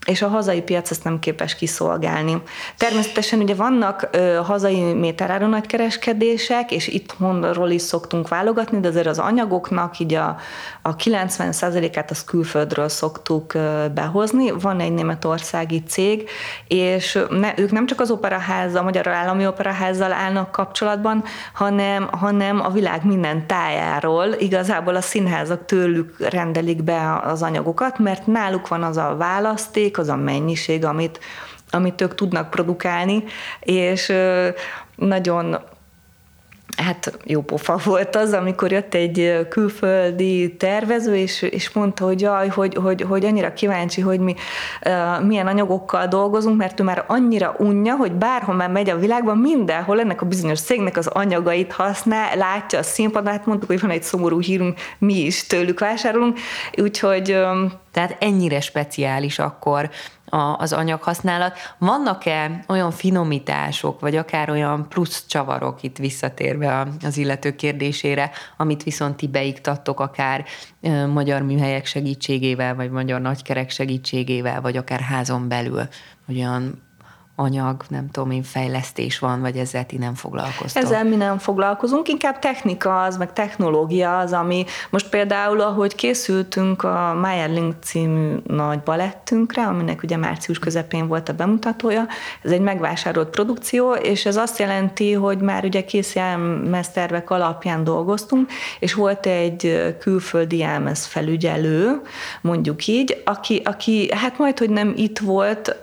és 0.07 0.23
a 0.23 0.29
hazai 0.29 0.63
piac 0.63 0.91
ezt 0.91 1.05
nem 1.05 1.19
képes 1.19 1.55
kiszolgálni. 1.55 2.43
Természetesen 2.77 3.39
ugye 3.41 3.55
vannak 3.55 4.09
ö, 4.11 4.41
hazai 4.45 4.93
méteráron 4.93 5.49
nagykereskedések, 5.49 6.73
és 6.73 6.89
itthonról 6.89 7.71
is 7.71 7.83
szoktunk 7.83 8.29
válogatni, 8.29 8.81
de 8.81 8.89
azért 8.89 9.07
az 9.07 9.19
anyagoknak 9.19 9.99
így 9.99 10.15
a, 10.15 10.37
a 10.83 10.97
90%-át 10.97 12.11
az 12.11 12.25
külföldről 12.25 12.89
szoktuk 12.89 13.55
ö, 13.55 13.85
behozni. 13.95 14.51
Van 14.51 14.81
egy 14.81 14.93
németországi 14.93 15.83
cég, 15.83 16.29
és 16.69 17.19
ne, 17.31 17.53
ők 17.57 17.71
nem 17.71 17.87
csak 17.87 18.01
az 18.01 18.11
operaházzal, 18.11 18.81
a 18.81 18.85
Magyar 18.85 19.09
Állami 19.09 19.47
Operaházzal 19.47 20.13
állnak 20.13 20.51
kapcsolatban, 20.51 21.25
hanem, 21.53 22.09
hanem 22.11 22.61
a 22.61 22.71
világ 22.71 23.05
minden 23.05 23.47
tájáról 23.47 24.27
igazából 24.39 24.95
a 24.95 25.01
színházak 25.01 25.65
tőlük 25.65 26.17
rendelik 26.19 26.83
be 26.83 27.21
az 27.25 27.43
anyagokat, 27.43 27.99
mert 27.99 28.27
náluk 28.27 28.69
van 28.69 28.83
az 28.83 28.97
a 28.97 29.15
választék, 29.19 29.92
az 29.99 30.09
a 30.09 30.17
mennyiség, 30.17 30.85
amit, 30.85 31.21
amit 31.71 32.01
ők 32.01 32.15
tudnak 32.15 32.51
produkálni, 32.51 33.25
és 33.61 34.13
nagyon 34.97 35.59
hát 36.77 37.19
jó 37.25 37.41
pofa 37.41 37.81
volt 37.85 38.17
az, 38.17 38.33
amikor 38.33 38.73
jött 38.73 38.95
egy 38.95 39.47
külföldi 39.49 40.57
tervező, 40.57 41.17
és, 41.17 41.43
és 41.43 41.73
mondta, 41.73 42.05
hogy 42.05 42.21
jaj, 42.21 42.49
hogy, 42.49 42.75
hogy, 42.75 43.03
hogy 43.03 43.25
annyira 43.25 43.53
kíváncsi, 43.53 44.01
hogy 44.01 44.21
mi 44.21 44.35
uh, 44.87 45.27
milyen 45.27 45.47
anyagokkal 45.47 46.07
dolgozunk, 46.07 46.57
mert 46.57 46.81
ő 46.81 46.83
már 46.83 47.05
annyira 47.07 47.55
unja, 47.59 47.97
hogy 47.97 48.13
bárhol 48.13 48.69
megy 48.69 48.91
a 48.91 48.99
világban, 48.99 49.39
mindenhol 49.39 50.01
ennek 50.01 50.23
a 50.23 50.27
bizonyos 50.27 50.59
szégnek 50.59 50.97
az 50.97 51.07
anyagait 51.07 51.73
használ, 51.73 52.37
látja 52.37 52.79
a 52.79 52.83
színpadon, 52.83 53.33
hát 53.33 53.47
mondtuk, 53.47 53.69
hogy 53.69 53.81
van 53.81 53.91
egy 53.91 54.03
szomorú 54.03 54.41
hírünk, 54.41 54.79
mi 54.99 55.15
is 55.15 55.47
tőlük 55.47 55.81
vásárolunk, 55.81 56.39
úgyhogy... 56.77 57.33
Um, 57.33 57.73
Tehát 57.93 58.17
ennyire 58.21 58.61
speciális 58.61 59.39
akkor 59.39 59.91
a, 60.33 60.57
az 60.59 60.73
anyaghasználat. 60.73 61.59
Vannak-e 61.79 62.65
olyan 62.69 62.91
finomítások, 62.91 64.01
vagy 64.01 64.17
akár 64.17 64.51
olyan 64.51 64.89
plusz 64.89 65.27
csavarok 65.27 65.83
itt 65.83 65.97
visszatérve 65.97 66.87
az 67.05 67.17
illető 67.17 67.55
kérdésére, 67.55 68.31
amit 68.57 68.83
viszont 68.83 69.17
ti 69.17 69.29
beiktattok 69.29 70.01
akár 70.01 70.45
magyar 71.13 71.43
műhelyek 71.43 71.87
segítségével, 71.87 72.75
vagy 72.75 72.91
magyar 72.91 73.21
nagykerek 73.21 73.71
segítségével, 73.71 74.61
vagy 74.61 74.77
akár 74.77 75.01
házon 75.01 75.49
belül, 75.49 75.89
olyan 76.29 76.83
anyag, 77.43 77.85
nem 77.89 78.11
tudom 78.11 78.31
én, 78.31 78.43
fejlesztés 78.43 79.19
van, 79.19 79.41
vagy 79.41 79.57
ezzel 79.57 79.87
ti 79.87 79.97
nem 79.97 80.15
foglalkoztok? 80.15 80.83
Ezzel 80.83 81.05
mi 81.05 81.17
nem 81.17 81.39
foglalkozunk, 81.39 82.09
inkább 82.09 82.39
technika 82.39 83.03
az, 83.03 83.17
meg 83.17 83.33
technológia 83.33 84.19
az, 84.19 84.33
ami 84.33 84.65
most 84.91 85.09
például, 85.09 85.61
ahogy 85.61 85.95
készültünk 85.95 86.83
a 86.83 87.19
Meyerling 87.21 87.75
című 87.83 88.37
nagy 88.47 88.81
balettünkre, 88.81 89.67
aminek 89.67 90.03
ugye 90.03 90.17
március 90.17 90.59
közepén 90.59 91.07
volt 91.07 91.29
a 91.29 91.33
bemutatója, 91.33 92.07
ez 92.43 92.51
egy 92.51 92.61
megvásárolt 92.61 93.29
produkció, 93.29 93.93
és 93.93 94.27
ez 94.27 94.37
azt 94.37 94.59
jelenti, 94.59 95.13
hogy 95.13 95.39
már 95.39 95.65
ugye 95.65 95.85
kész 95.85 96.17
tervek 96.93 97.31
alapján 97.31 97.85
dolgoztunk, 97.85 98.51
és 98.79 98.95
volt 98.95 99.27
egy 99.27 99.95
külföldi 99.99 100.57
jelmez 100.57 101.07
felügyelő, 101.07 102.01
mondjuk 102.41 102.87
így, 102.87 103.23
aki, 103.25 103.63
aki 103.65 104.11
hát 104.15 104.39
majd, 104.39 104.59
hogy 104.59 104.71
nem 104.71 104.93
itt 104.97 105.19
volt, 105.19 105.77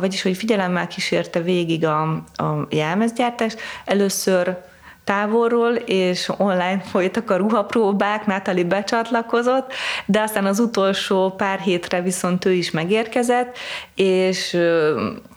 vagyis, 0.00 0.22
hogy 0.22 0.36
figyelemmel 0.36 0.86
kísérte 0.98 1.40
végig 1.40 1.84
a, 1.84 2.00
a 2.34 2.66
jelmezgyártást. 2.70 3.60
Először 3.84 4.56
távolról, 5.04 5.74
és 5.74 6.30
online 6.36 6.80
folytak 6.80 7.30
a 7.30 7.36
ruhapróbák, 7.36 8.26
Natalie 8.26 8.64
becsatlakozott, 8.64 9.72
de 10.06 10.20
aztán 10.20 10.44
az 10.44 10.58
utolsó 10.58 11.30
pár 11.30 11.58
hétre 11.58 12.02
viszont 12.02 12.44
ő 12.44 12.52
is 12.52 12.70
megérkezett, 12.70 13.56
és 13.94 14.56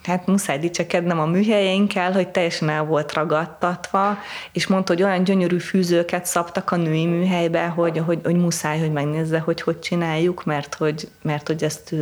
hát 0.04 0.26
muszáj 0.26 0.58
dicsekednem 0.58 1.20
a 1.20 1.26
műhelyeinkkel, 1.26 2.12
hogy 2.12 2.28
teljesen 2.28 2.68
el 2.68 2.84
volt 2.84 3.12
ragadtatva, 3.12 4.18
és 4.52 4.66
mondta, 4.66 4.92
hogy 4.92 5.02
olyan 5.02 5.24
gyönyörű 5.24 5.58
fűzőket 5.58 6.26
szabtak 6.26 6.70
a 6.70 6.76
női 6.76 7.06
műhelybe, 7.06 7.66
hogy, 7.66 8.02
hogy, 8.06 8.20
hogy 8.24 8.36
muszáj, 8.36 8.78
hogy 8.78 8.92
megnézze, 8.92 9.38
hogy 9.38 9.60
hogy 9.60 9.78
csináljuk, 9.78 10.44
mert 10.44 10.74
hogy, 10.74 11.08
mert 11.22 11.46
hogy 11.46 11.62
ezt 11.62 11.94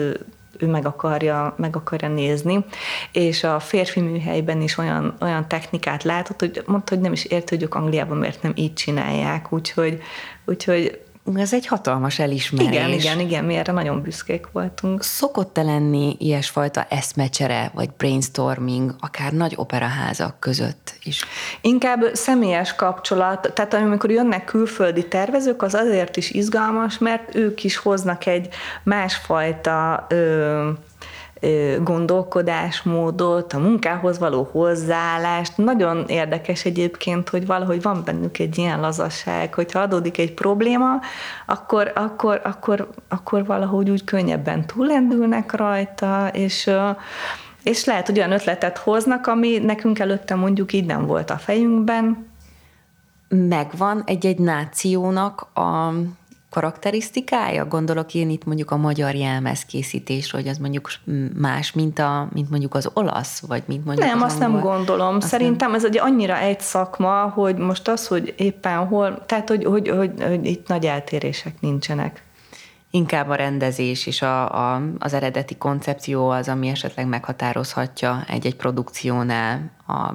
meg 0.66 0.86
akarja, 0.86 1.54
meg 1.56 1.76
akarja 1.76 2.08
nézni, 2.08 2.64
és 3.12 3.44
a 3.44 3.60
férfi 3.60 4.00
műhelyben 4.00 4.60
is 4.60 4.78
olyan, 4.78 5.16
olyan 5.20 5.48
technikát 5.48 6.02
látott, 6.02 6.40
hogy 6.40 6.62
mondta, 6.66 6.94
hogy 6.94 7.02
nem 7.02 7.12
is 7.12 7.24
ért, 7.24 7.48
hogy 7.48 7.62
ők 7.62 7.74
Angliában 7.74 8.16
miért 8.16 8.42
nem 8.42 8.52
így 8.54 8.72
csinálják, 8.72 9.52
úgyhogy, 9.52 10.00
úgyhogy 10.44 11.00
ez 11.36 11.52
egy 11.52 11.66
hatalmas 11.66 12.18
elismerés. 12.18 12.70
Igen, 12.70 12.90
igen, 12.90 13.20
igen, 13.20 13.44
mi 13.44 13.54
erre 13.54 13.72
nagyon 13.72 14.02
büszkék 14.02 14.46
voltunk. 14.52 15.02
Szokott-e 15.02 15.62
lenni 15.62 16.16
ilyesfajta 16.18 16.86
eszmecsere, 16.88 17.70
vagy 17.74 17.90
brainstorming, 17.96 18.94
akár 19.00 19.32
nagy 19.32 19.52
operaházak 19.56 20.40
között 20.40 20.94
is? 21.02 21.24
Inkább 21.60 22.04
személyes 22.12 22.74
kapcsolat, 22.74 23.52
tehát 23.54 23.74
amikor 23.74 24.10
jönnek 24.10 24.44
külföldi 24.44 25.08
tervezők, 25.08 25.62
az 25.62 25.74
azért 25.74 26.16
is 26.16 26.30
izgalmas, 26.30 26.98
mert 26.98 27.34
ők 27.34 27.64
is 27.64 27.76
hoznak 27.76 28.26
egy 28.26 28.48
másfajta 28.82 30.06
ö, 30.08 30.68
gondolkodásmódot, 31.82 33.52
a 33.52 33.58
munkához 33.58 34.18
való 34.18 34.48
hozzáállást. 34.52 35.56
Nagyon 35.56 36.04
érdekes 36.08 36.64
egyébként, 36.64 37.28
hogy 37.28 37.46
valahogy 37.46 37.82
van 37.82 38.02
bennük 38.04 38.38
egy 38.38 38.58
ilyen 38.58 38.80
lazasság, 38.80 39.54
hogyha 39.54 39.80
adódik 39.80 40.18
egy 40.18 40.34
probléma, 40.34 41.00
akkor, 41.46 41.92
akkor, 41.94 42.40
akkor, 42.44 42.88
akkor 43.08 43.46
valahogy 43.46 43.90
úgy 43.90 44.04
könnyebben 44.04 44.66
túlendülnek 44.66 45.52
rajta, 45.52 46.28
és 46.32 46.70
és 47.62 47.84
lehet, 47.84 48.06
hogy 48.06 48.18
olyan 48.18 48.32
ötletet 48.32 48.78
hoznak, 48.78 49.26
ami 49.26 49.58
nekünk 49.58 49.98
előtte 49.98 50.34
mondjuk 50.34 50.72
így 50.72 50.86
nem 50.86 51.06
volt 51.06 51.30
a 51.30 51.36
fejünkben. 51.36 52.28
Megvan 53.28 54.02
egy-egy 54.06 54.38
nációnak 54.38 55.40
a 55.40 55.92
karakterisztikája? 56.50 57.66
Gondolok 57.66 58.14
én 58.14 58.30
itt 58.30 58.44
mondjuk 58.44 58.70
a 58.70 58.76
magyar 58.76 59.14
jelmezkészítésre, 59.14 60.38
hogy 60.38 60.48
az 60.48 60.58
mondjuk 60.58 60.90
más, 61.36 61.72
mint, 61.72 61.98
a, 61.98 62.28
mint 62.32 62.50
mondjuk 62.50 62.74
az 62.74 62.90
olasz, 62.94 63.40
vagy 63.46 63.62
mint 63.66 63.84
mondjuk 63.84 64.06
Nem, 64.06 64.22
az 64.22 64.32
azt 64.32 64.42
angol. 64.42 64.60
nem 64.60 64.68
gondolom. 64.76 65.16
Azt 65.16 65.28
Szerintem 65.28 65.70
nem... 65.70 65.78
ez 65.78 65.84
egy 65.84 65.98
annyira 65.98 66.38
egy 66.38 66.60
szakma, 66.60 67.28
hogy 67.28 67.56
most 67.56 67.88
az, 67.88 68.06
hogy 68.06 68.34
éppen 68.36 68.86
hol, 68.86 69.24
tehát 69.26 69.48
hogy, 69.48 69.64
hogy, 69.64 69.88
hogy, 69.88 70.10
hogy 70.22 70.46
itt 70.46 70.68
nagy 70.68 70.86
eltérések 70.86 71.60
nincsenek. 71.60 72.22
Inkább 72.90 73.28
a 73.28 73.34
rendezés 73.34 74.06
és 74.06 74.22
a, 74.22 74.72
a, 74.74 74.82
az 74.98 75.12
eredeti 75.12 75.56
koncepció 75.56 76.28
az, 76.28 76.48
ami 76.48 76.68
esetleg 76.68 77.06
meghatározhatja 77.06 78.24
egy-egy 78.28 78.56
produkciónál 78.56 79.70
a 79.86 80.14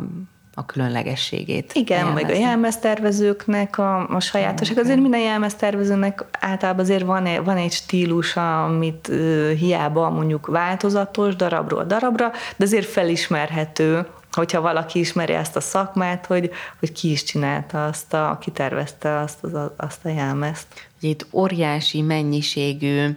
a 0.58 0.66
különlegességét. 0.66 1.74
Igen, 1.74 2.08
meg 2.08 2.30
a 2.30 2.34
jelmeztervezőknek 2.34 3.78
a, 3.78 4.08
a 4.10 4.20
sajátosság. 4.20 4.78
Azért 4.78 5.00
minden 5.00 5.20
jelmeztervezőnek 5.22 6.26
általában 6.40 6.84
azért 6.84 7.04
van 7.04 7.26
egy, 7.26 7.44
van 7.44 7.58
egy 7.58 7.72
stílusa, 7.72 8.64
amit 8.64 9.08
uh, 9.08 9.52
hiába 9.52 10.10
mondjuk 10.10 10.48
változatos 10.48 11.36
darabról 11.36 11.84
darabra, 11.84 12.32
de 12.56 12.66
azért 12.66 12.86
felismerhető, 12.86 14.06
hogyha 14.32 14.62
valaki 14.62 15.00
ismeri 15.00 15.34
ezt 15.34 15.56
a 15.56 15.62
szakmát, 15.62 16.26
hogy, 16.26 16.52
hogy 16.80 16.92
ki 16.92 17.12
is 17.12 17.24
csinálta 17.24 17.86
azt, 17.86 18.14
a, 18.14 18.38
ki 18.42 18.52
tervezte 18.52 19.20
azt, 19.20 19.38
az, 19.42 19.52
azt 19.78 20.06
a 20.06 20.10
jelmezt. 20.10 20.68
Itt 21.00 21.26
óriási 21.32 22.02
mennyiségű 22.02 23.08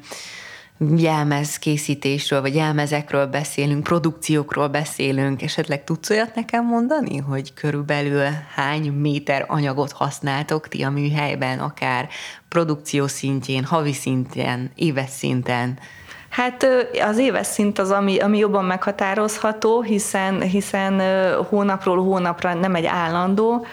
jelmez 0.96 1.58
készítésről, 1.58 2.40
vagy 2.40 2.54
jelmezekről 2.54 3.26
beszélünk, 3.26 3.82
produkciókról 3.82 4.68
beszélünk, 4.68 5.42
esetleg 5.42 5.84
tudsz 5.84 6.10
olyat 6.10 6.34
nekem 6.34 6.66
mondani, 6.66 7.16
hogy 7.16 7.54
körülbelül 7.54 8.24
hány 8.54 8.92
méter 8.92 9.44
anyagot 9.48 9.92
használtok 9.92 10.68
ti 10.68 10.82
a 10.82 10.90
műhelyben, 10.90 11.58
akár 11.58 12.08
produkció 12.48 13.06
szintjén, 13.06 13.64
havi 13.64 13.92
szinten, 13.92 14.70
éves 14.74 15.10
szinten? 15.10 15.78
Hát 16.38 16.66
az 17.08 17.18
éves 17.18 17.46
szint 17.46 17.78
az, 17.78 17.90
ami, 17.90 18.18
ami 18.18 18.38
jobban 18.38 18.64
meghatározható, 18.64 19.82
hiszen, 19.82 20.40
hiszen 20.40 21.02
hónapról 21.44 22.02
hónapra 22.02 22.54
nem 22.54 22.74
egy 22.74 22.84
állandó 22.84 23.66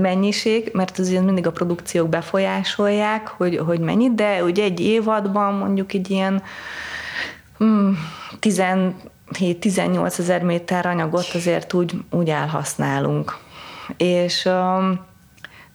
mennyiség, 0.00 0.70
mert 0.72 0.98
azért 0.98 1.24
mindig 1.24 1.46
a 1.46 1.50
produkciók 1.50 2.08
befolyásolják, 2.08 3.28
hogy, 3.28 3.56
hogy 3.56 3.80
mennyit, 3.80 4.14
de 4.14 4.42
ugye 4.44 4.62
egy 4.62 4.80
évadban 4.80 5.54
mondjuk 5.54 5.92
egy 5.92 6.10
ilyen 6.10 6.42
mm, 7.64 7.92
17-18 8.40 10.18
ezer 10.18 10.42
méter 10.42 10.86
anyagot 10.86 11.26
azért 11.34 11.72
úgy, 11.72 11.94
úgy 12.10 12.28
elhasználunk. 12.28 13.36
És 13.96 14.44
um, 14.44 15.00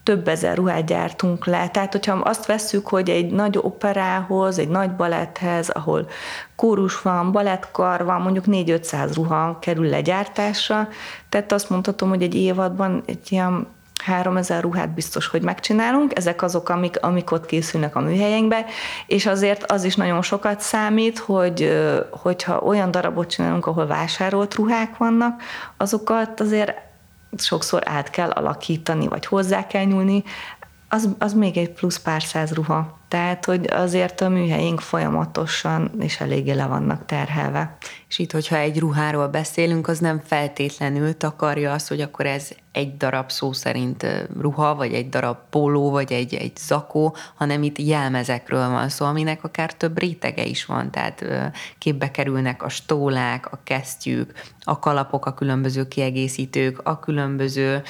több 0.03 0.27
ezer 0.27 0.57
ruhát 0.57 0.85
gyártunk 0.85 1.45
le. 1.45 1.69
Tehát, 1.69 1.91
hogyha 1.91 2.13
azt 2.13 2.45
vesszük, 2.45 2.87
hogy 2.87 3.09
egy 3.09 3.31
nagy 3.31 3.57
operához, 3.61 4.57
egy 4.57 4.69
nagy 4.69 4.91
baletthez, 4.91 5.69
ahol 5.69 6.07
kórus 6.55 7.01
van, 7.01 7.31
balettkar 7.31 8.05
van, 8.05 8.21
mondjuk 8.21 8.45
4-500 8.47 9.11
ruha 9.13 9.57
kerül 9.59 9.89
legyártásra, 9.89 10.87
tehát 11.29 11.51
azt 11.51 11.69
mondhatom, 11.69 12.09
hogy 12.09 12.21
egy 12.21 12.35
évadban 12.35 13.03
egy 13.05 13.31
ilyen 13.31 13.67
3000 14.03 14.61
ruhát 14.61 14.89
biztos, 14.89 15.27
hogy 15.27 15.41
megcsinálunk, 15.41 16.17
ezek 16.17 16.41
azok, 16.41 16.69
amik, 16.69 16.97
amik 17.01 17.31
ott 17.31 17.45
készülnek 17.45 17.95
a 17.95 17.99
műhelyünkbe, 17.99 18.65
és 19.07 19.25
azért 19.25 19.71
az 19.71 19.83
is 19.83 19.95
nagyon 19.95 20.21
sokat 20.21 20.59
számít, 20.59 21.19
hogy 21.19 21.81
hogyha 22.09 22.59
olyan 22.59 22.91
darabot 22.91 23.29
csinálunk, 23.29 23.65
ahol 23.65 23.87
vásárolt 23.87 24.55
ruhák 24.55 24.97
vannak, 24.97 25.41
azokat 25.77 26.39
azért 26.39 26.73
sokszor 27.37 27.81
át 27.85 28.09
kell 28.09 28.29
alakítani, 28.29 29.07
vagy 29.07 29.25
hozzá 29.25 29.67
kell 29.67 29.83
nyúlni, 29.83 30.23
az, 30.89 31.09
az 31.19 31.33
még 31.33 31.57
egy 31.57 31.69
plusz 31.69 31.99
pár 31.99 32.23
száz 32.23 32.53
ruha. 32.53 32.99
Tehát, 33.11 33.45
hogy 33.45 33.67
azért 33.71 34.21
a 34.21 34.29
műhelyink 34.29 34.79
folyamatosan 34.79 35.91
és 35.99 36.19
eléggé 36.19 36.51
le 36.51 36.65
vannak 36.65 37.05
terhelve. 37.05 37.77
És 38.09 38.19
itt, 38.19 38.31
hogyha 38.31 38.55
egy 38.55 38.79
ruháról 38.79 39.27
beszélünk, 39.27 39.87
az 39.87 39.99
nem 39.99 40.21
feltétlenül 40.25 41.17
takarja 41.17 41.73
azt, 41.73 41.87
hogy 41.87 42.01
akkor 42.01 42.25
ez 42.25 42.49
egy 42.71 42.97
darab 42.97 43.31
szó 43.31 43.53
szerint 43.53 44.05
ruha, 44.39 44.75
vagy 44.75 44.93
egy 44.93 45.09
darab 45.09 45.37
póló, 45.49 45.89
vagy 45.89 46.11
egy, 46.11 46.33
egy 46.33 46.57
zakó, 46.57 47.15
hanem 47.35 47.63
itt 47.63 47.77
jelmezekről 47.77 48.69
van 48.69 48.89
szó, 48.89 49.05
aminek 49.05 49.43
akár 49.43 49.73
több 49.73 49.99
rétege 49.99 50.45
is 50.45 50.65
van, 50.65 50.91
tehát 50.91 51.25
képbe 51.77 52.11
kerülnek 52.11 52.63
a 52.63 52.69
stólák, 52.69 53.51
a 53.51 53.59
kesztyűk, 53.63 54.33
a 54.59 54.79
kalapok, 54.79 55.25
a 55.25 55.33
különböző 55.33 55.87
kiegészítők, 55.87 56.79
a 56.83 56.99
különböző 56.99 57.83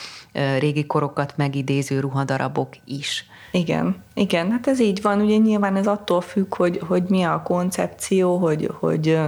régi 0.59 0.85
korokat 0.85 1.33
megidéző 1.37 1.99
ruhadarabok 1.99 2.73
is. 2.85 3.25
Igen, 3.51 3.95
igen, 4.13 4.51
hát 4.51 4.67
ez 4.67 4.79
így 4.79 5.01
van, 5.01 5.21
ugye 5.21 5.37
nyilván 5.37 5.75
ez 5.75 5.87
attól 5.87 6.21
függ, 6.21 6.55
hogy, 6.55 6.81
hogy 6.87 7.03
mi 7.03 7.23
a 7.23 7.41
koncepció, 7.43 8.37
hogy, 8.37 8.69
hogy, 8.79 9.19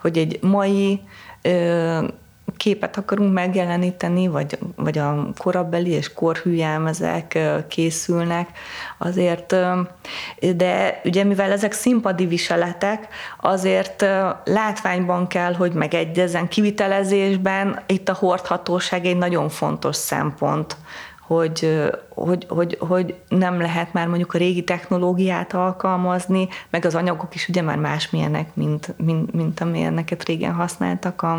hogy 0.00 0.18
egy 0.18 0.38
mai 0.42 1.00
képet 2.56 2.96
akarunk 2.96 3.32
megjeleníteni, 3.32 4.28
vagy, 4.28 4.58
vagy 4.76 4.98
a 4.98 5.28
korabeli 5.38 5.90
és 5.90 6.12
korhű 6.12 6.52
jelmezek 6.52 7.38
készülnek, 7.68 8.48
azért, 8.98 9.56
de 10.56 11.00
ugye 11.04 11.24
mivel 11.24 11.52
ezek 11.52 11.72
színpadi 11.72 12.26
viseletek, 12.26 13.08
azért 13.40 14.04
látványban 14.44 15.26
kell, 15.26 15.54
hogy 15.54 15.72
megegyezzen. 15.72 16.48
Kivitelezésben, 16.48 17.80
itt 17.86 18.08
a 18.08 18.14
hordhatóság 18.14 19.04
egy 19.04 19.16
nagyon 19.16 19.48
fontos 19.48 19.96
szempont, 19.96 20.76
hogy, 21.34 21.90
hogy, 22.08 22.46
hogy, 22.48 22.76
hogy 22.80 23.14
nem 23.28 23.60
lehet 23.60 23.92
már 23.92 24.06
mondjuk 24.06 24.34
a 24.34 24.38
régi 24.38 24.64
technológiát 24.64 25.54
alkalmazni, 25.54 26.48
meg 26.70 26.84
az 26.84 26.94
anyagok 26.94 27.34
is 27.34 27.48
ugye 27.48 27.62
már 27.62 27.76
másmilyenek, 27.76 28.54
mint, 28.54 28.94
mint, 28.96 29.32
mint 29.32 29.60
amilyeneket 29.60 30.24
régen 30.24 30.52
használtak 30.52 31.22
a, 31.22 31.32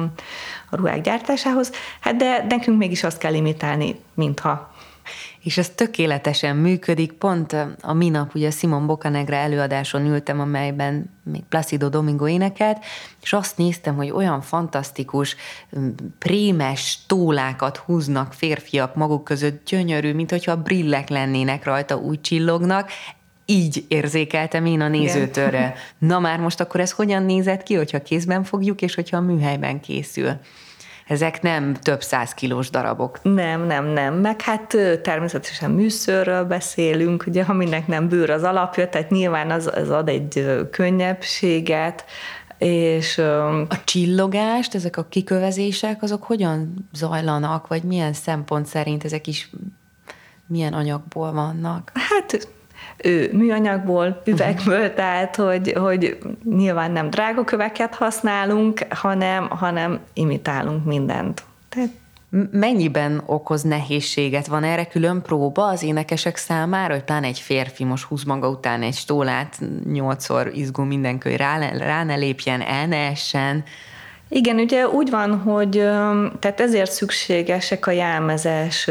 a 0.70 0.76
ruhák 0.76 1.02
gyártásához. 1.02 1.72
Hát 2.00 2.16
de 2.16 2.46
nekünk 2.50 2.78
mégis 2.78 3.04
azt 3.04 3.18
kell 3.18 3.34
imitálni, 3.34 4.00
mintha 4.14 4.71
és 5.44 5.58
ez 5.58 5.70
tökéletesen 5.70 6.56
működik. 6.56 7.12
Pont 7.12 7.56
a 7.82 7.94
minap 7.94 8.36
ugye 8.36 8.52
Simon 8.52 8.86
Bocanegre 8.86 9.38
előadáson 9.38 10.06
ültem, 10.06 10.40
amelyben 10.40 11.10
még 11.24 11.44
Placido 11.50 11.90
Domingo 11.90 12.28
énekelt, 12.28 12.78
és 13.22 13.34
azt 13.34 13.58
néztem, 13.58 13.96
hogy 13.96 14.10
olyan 14.10 14.42
fantasztikus, 14.42 15.36
prémes 16.20 17.00
tólákat 17.08 17.78
húznak 17.78 18.34
férfiak 18.34 18.96
maguk 18.96 19.24
között, 19.24 19.66
gyönyörű, 19.66 20.14
mint 20.14 20.30
hogyha 20.30 20.62
brillek 20.62 21.10
lennének 21.10 21.64
rajta, 21.64 21.96
úgy 21.96 22.22
csillognak, 22.22 22.90
így 23.46 23.86
érzékeltem 23.88 24.66
én 24.66 24.82
a 24.82 24.88
nézőtörre. 24.88 25.74
Na 25.98 26.20
már 26.20 26.40
most 26.40 26.60
akkor 26.60 26.80
ez 26.80 26.92
hogyan 26.92 27.24
nézett 27.24 27.64
ki, 27.64 27.76
hogyha 27.76 28.02
kézben 28.02 28.44
fogjuk, 28.44 28.82
és 28.82 28.96
hogyha 28.96 29.18
a 29.18 29.22
műhelyben 29.22 29.80
készül? 29.80 30.40
Ezek 31.12 31.42
nem 31.42 31.74
több 31.74 32.02
száz 32.02 32.34
kilós 32.34 32.70
darabok. 32.70 33.20
Nem, 33.22 33.66
nem, 33.66 33.86
nem. 33.86 34.14
Meg 34.14 34.42
hát 34.42 34.78
természetesen 35.02 35.72
műszörről 35.72 36.44
beszélünk, 36.44 37.24
ugye, 37.28 37.44
aminek 37.44 37.88
nem 37.88 38.08
bőr 38.10 38.30
az 38.30 38.44
alapja, 38.44 38.90
tehát 38.90 39.10
nyilván 39.10 39.52
az, 39.52 39.72
az 39.76 39.90
ad 39.90 40.10
egy 40.10 40.46
könnyebbséget, 40.72 42.06
és 42.58 43.18
a 43.68 43.84
csillogást, 43.84 44.76
ezek 44.76 44.98
a 44.98 45.06
kikövezések, 45.10 46.04
azok 46.04 46.24
hogyan 46.24 46.90
zajlanak, 46.94 47.68
vagy 47.68 47.84
milyen 47.84 48.14
szempont 48.14 48.66
szerint 48.66 49.04
ezek 49.04 49.28
is 49.28 49.50
milyen 50.48 50.74
anyagból 50.74 51.32
vannak? 51.32 51.92
Hát 51.94 52.48
műanyagból, 53.32 54.22
üvegből, 54.26 54.80
uh-huh. 54.80 54.94
tehát 54.94 55.36
hogy, 55.36 55.74
hogy 55.78 56.18
nyilván 56.44 56.92
nem 56.92 57.10
drága 57.10 57.44
köveket 57.44 57.96
használunk, 57.96 58.86
hanem, 58.90 59.50
hanem 59.50 60.00
imitálunk 60.14 60.86
mindent. 60.86 61.44
Tehát 61.70 61.90
Mennyiben 62.52 63.24
okoz 63.26 63.62
nehézséget? 63.62 64.48
Van 64.48 64.64
erre 64.64 64.86
külön 64.86 65.22
próba 65.22 65.68
az 65.68 65.84
énekesek 65.84 66.38
számára, 66.38 66.94
hogy 66.94 67.04
pláne 67.04 67.28
egy 67.28 67.40
férfi 67.40 67.84
most 67.84 68.04
húz 68.04 68.24
maga 68.24 68.50
után 68.50 68.82
egy 68.82 68.94
stólát, 68.94 69.60
nyolcszor 69.92 70.52
izgul 70.54 70.86
mindenki, 70.86 71.30
hogy 71.30 71.38
rá, 71.38 71.70
rá 71.78 72.04
ne 72.04 72.16
lépjen, 72.16 72.62
el 72.62 72.88
ne 72.88 72.98
essen, 72.98 73.64
igen, 74.34 74.60
ugye 74.60 74.88
úgy 74.88 75.10
van, 75.10 75.40
hogy 75.40 75.72
tehát 76.40 76.62
ezért 76.62 76.92
szükségesek 76.92 77.88
a 77.88 77.92
jelmezes 77.92 78.90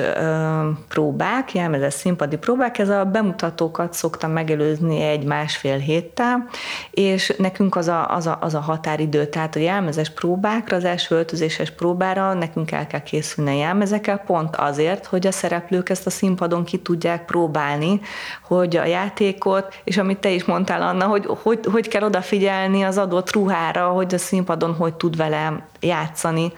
próbák, 0.88 1.54
jelmezes 1.54 1.94
színpadi 1.94 2.36
próbák, 2.36 2.78
ez 2.78 2.88
a 2.88 3.04
bemutatókat 3.04 3.92
szoktam 3.92 4.30
megelőzni 4.30 5.02
egy 5.02 5.24
másfél 5.24 5.76
héttel, 5.76 6.48
és 6.90 7.34
nekünk 7.38 7.76
az 7.76 7.88
a, 7.88 8.14
az 8.14 8.26
a, 8.26 8.38
az 8.40 8.54
a 8.54 8.60
határidő, 8.60 9.26
tehát 9.26 9.56
a 9.56 9.58
jelmezes 9.58 10.10
próbákra, 10.10 10.76
az 10.76 10.84
első 10.84 11.14
öltözéses 11.14 11.70
próbára 11.70 12.34
nekünk 12.34 12.70
el 12.70 12.86
kell 12.86 13.02
készülni 13.02 13.50
a 13.50 13.58
jelmezekkel, 13.58 14.18
pont 14.18 14.56
azért, 14.56 15.06
hogy 15.06 15.26
a 15.26 15.32
szereplők 15.32 15.88
ezt 15.88 16.06
a 16.06 16.10
színpadon 16.10 16.64
ki 16.64 16.78
tudják 16.78 17.24
próbálni, 17.24 18.00
hogy 18.42 18.76
a 18.76 18.84
játékot, 18.84 19.74
és 19.84 19.96
amit 19.96 20.18
te 20.18 20.30
is 20.30 20.44
mondtál, 20.44 20.82
Anna, 20.82 21.06
hogy 21.06 21.26
hogy, 21.42 21.58
hogy 21.72 21.88
kell 21.88 22.02
odafigyelni 22.02 22.82
az 22.82 22.98
adott 22.98 23.32
ruhára, 23.32 23.88
hogy 23.88 24.14
a 24.14 24.18
színpadon 24.18 24.74
hogy 24.74 24.94
tud 24.94 25.16
vele 25.16 25.29
vele 25.30 25.66
játszani, 25.80 26.52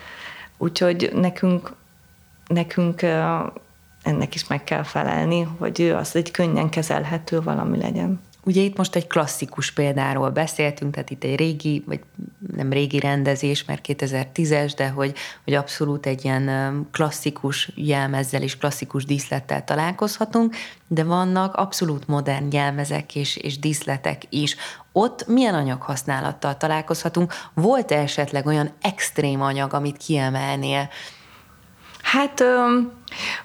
úgyhogy 0.58 1.10
nekünk, 1.14 1.72
nekünk 2.46 3.02
ennek 4.02 4.34
is 4.34 4.46
meg 4.46 4.64
kell 4.64 4.82
felelni, 4.82 5.42
hogy 5.58 5.80
ő 5.80 5.94
az 5.94 6.16
egy 6.16 6.30
könnyen 6.30 6.68
kezelhető 6.68 7.40
valami 7.40 7.78
legyen. 7.78 8.20
Ugye 8.44 8.60
itt 8.60 8.76
most 8.76 8.96
egy 8.96 9.06
klasszikus 9.06 9.72
példáról 9.72 10.30
beszéltünk, 10.30 10.94
tehát 10.94 11.10
itt 11.10 11.24
egy 11.24 11.36
régi, 11.36 11.84
vagy 11.86 12.00
nem 12.56 12.72
régi 12.72 12.98
rendezés, 12.98 13.64
mert 13.64 13.84
2010-es, 13.88 14.72
de 14.76 14.88
hogy, 14.88 15.14
hogy 15.44 15.54
abszolút 15.54 16.06
egy 16.06 16.24
ilyen 16.24 16.86
klasszikus 16.90 17.70
jelmezzel 17.74 18.42
és 18.42 18.56
klasszikus 18.56 19.04
díszlettel 19.04 19.64
találkozhatunk, 19.64 20.54
de 20.86 21.04
vannak 21.04 21.54
abszolút 21.54 22.08
modern 22.08 22.48
jelmezek 22.50 23.14
és, 23.14 23.36
és 23.36 23.58
díszletek 23.58 24.22
is. 24.28 24.56
Ott 24.92 25.26
milyen 25.26 25.54
anyaghasználattal 25.54 26.56
találkozhatunk? 26.56 27.34
Volt-e 27.54 27.98
esetleg 27.98 28.46
olyan 28.46 28.70
extrém 28.80 29.42
anyag, 29.42 29.74
amit 29.74 29.96
kiemelnél? 29.96 30.88
Hát 32.02 32.44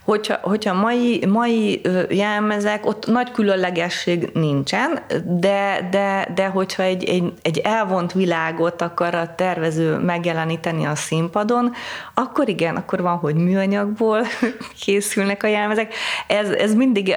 Hogyha, 0.03 0.37
hogyha 0.41 0.73
mai, 0.73 1.25
mai 1.25 1.81
jelmezek, 2.09 2.85
ott 2.85 3.07
nagy 3.07 3.31
különlegesség 3.31 4.29
nincsen, 4.33 4.99
de, 5.25 5.87
de, 5.91 6.27
de 6.35 6.47
hogyha 6.47 6.83
egy, 6.83 7.03
egy, 7.03 7.33
egy 7.41 7.57
elvont 7.57 8.13
világot 8.13 8.81
akar 8.81 9.15
a 9.15 9.35
tervező 9.35 9.97
megjeleníteni 9.97 10.85
a 10.85 10.95
színpadon, 10.95 11.73
akkor 12.13 12.49
igen, 12.49 12.75
akkor 12.75 13.01
van, 13.01 13.17
hogy 13.17 13.35
műanyagból 13.35 14.21
készülnek 14.83 15.43
a 15.43 15.47
jelmezek. 15.47 15.93
Ez, 16.27 16.49
ez 16.49 16.73
mindig, 16.73 17.15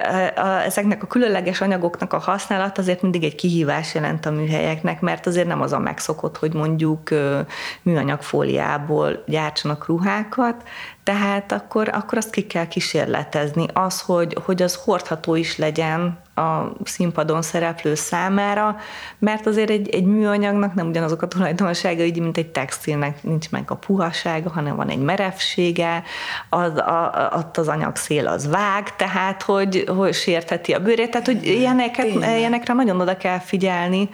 ezeknek 0.65 1.03
a 1.03 1.07
különleges 1.07 1.61
anyagoknak 1.61 2.13
a 2.13 2.19
használat 2.19 2.77
azért 2.77 3.01
mindig 3.01 3.23
egy 3.23 3.35
kihívás 3.35 3.93
jelent 3.93 4.25
a 4.25 4.31
műhelyeknek, 4.31 5.01
mert 5.01 5.27
azért 5.27 5.47
nem 5.47 5.61
az 5.61 5.73
a 5.73 5.79
megszokott, 5.79 6.37
hogy 6.37 6.53
mondjuk 6.53 7.09
műanyagfóliából 7.81 9.23
gyártsanak 9.27 9.85
ruhákat, 9.85 10.63
tehát 11.03 11.51
akkor, 11.51 11.89
akkor 11.93 12.17
azt 12.17 12.29
ki 12.29 12.40
kell 12.47 12.67
kísérletezni. 12.67 13.65
Az, 13.73 14.01
hogy, 14.01 14.37
hogy 14.43 14.61
az 14.61 14.75
hordható 14.75 15.35
is 15.35 15.57
legyen 15.57 16.19
a 16.35 16.71
színpadon 16.83 17.41
szereplő 17.41 17.95
számára, 17.95 18.77
mert 19.19 19.45
azért 19.45 19.69
egy, 19.69 19.89
egy 19.89 20.03
műanyagnak 20.03 20.73
nem 20.73 20.87
ugyanazok 20.87 21.21
a 21.21 21.27
tulajdonságai, 21.27 22.19
mint 22.19 22.37
egy 22.37 22.47
textilnek 22.47 23.23
nincs 23.23 23.49
meg 23.49 23.71
a 23.71 23.75
puhasága, 23.75 24.49
hanem 24.49 24.75
van 24.75 24.89
egy 24.89 24.99
merevsége, 24.99 26.03
az, 26.49 26.77
a, 26.77 27.31
ott 27.35 27.57
az 27.57 27.67
anyagszél 27.67 28.27
az 28.27 28.49
vág, 28.49 28.95
tehát 28.95 29.41
hogy, 29.41 29.83
hogy 29.87 30.13
sértheti 30.13 30.73
a 30.73 30.79
bőrét, 30.79 31.11
tehát 31.11 31.25
hogy 31.25 31.45
ilyeneket, 31.45 32.05
ilyenekre 32.05 32.73
nagyon 32.73 33.01
oda 33.01 33.17
kell 33.17 33.39
figyelni, 33.39 34.09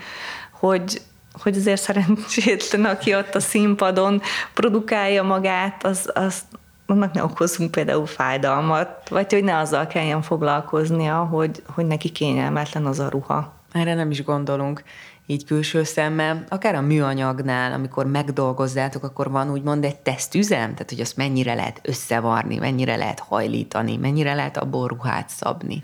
hogy, 0.51 1.01
hogy 1.41 1.57
azért 1.57 1.81
szerencsétlen, 1.81 2.85
aki 2.85 3.15
ott 3.15 3.35
a 3.35 3.39
színpadon 3.39 4.21
produkálja 4.53 5.23
magát, 5.23 5.83
az, 5.85 6.11
az 6.13 6.41
annak 6.87 7.13
ne 7.13 7.23
okozunk 7.23 7.71
például 7.71 8.05
fájdalmat, 8.05 9.09
vagy 9.09 9.33
hogy 9.33 9.43
ne 9.43 9.57
azzal 9.57 9.87
kelljen 9.87 10.21
foglalkoznia, 10.21 11.15
hogy, 11.15 11.63
hogy 11.73 11.85
neki 11.85 12.09
kényelmetlen 12.09 12.85
az 12.85 12.99
a 12.99 13.09
ruha. 13.09 13.53
Erre 13.71 13.93
nem 13.93 14.11
is 14.11 14.23
gondolunk 14.23 14.83
így 15.29 15.45
külső 15.45 15.83
szemmel, 15.83 16.43
akár 16.49 16.75
a 16.75 16.81
műanyagnál, 16.81 17.73
amikor 17.73 18.05
megdolgozzátok, 18.05 19.03
akkor 19.03 19.31
van 19.31 19.51
úgymond 19.51 19.83
egy 19.83 19.95
tesztüzem, 19.95 20.71
tehát 20.71 20.89
hogy 20.89 20.99
azt 20.99 21.17
mennyire 21.17 21.53
lehet 21.53 21.79
összevarni, 21.83 22.57
mennyire 22.57 22.95
lehet 22.95 23.19
hajlítani, 23.19 23.97
mennyire 23.97 24.33
lehet 24.33 24.57
abból 24.57 24.87
ruhát 24.87 25.29
szabni. 25.29 25.83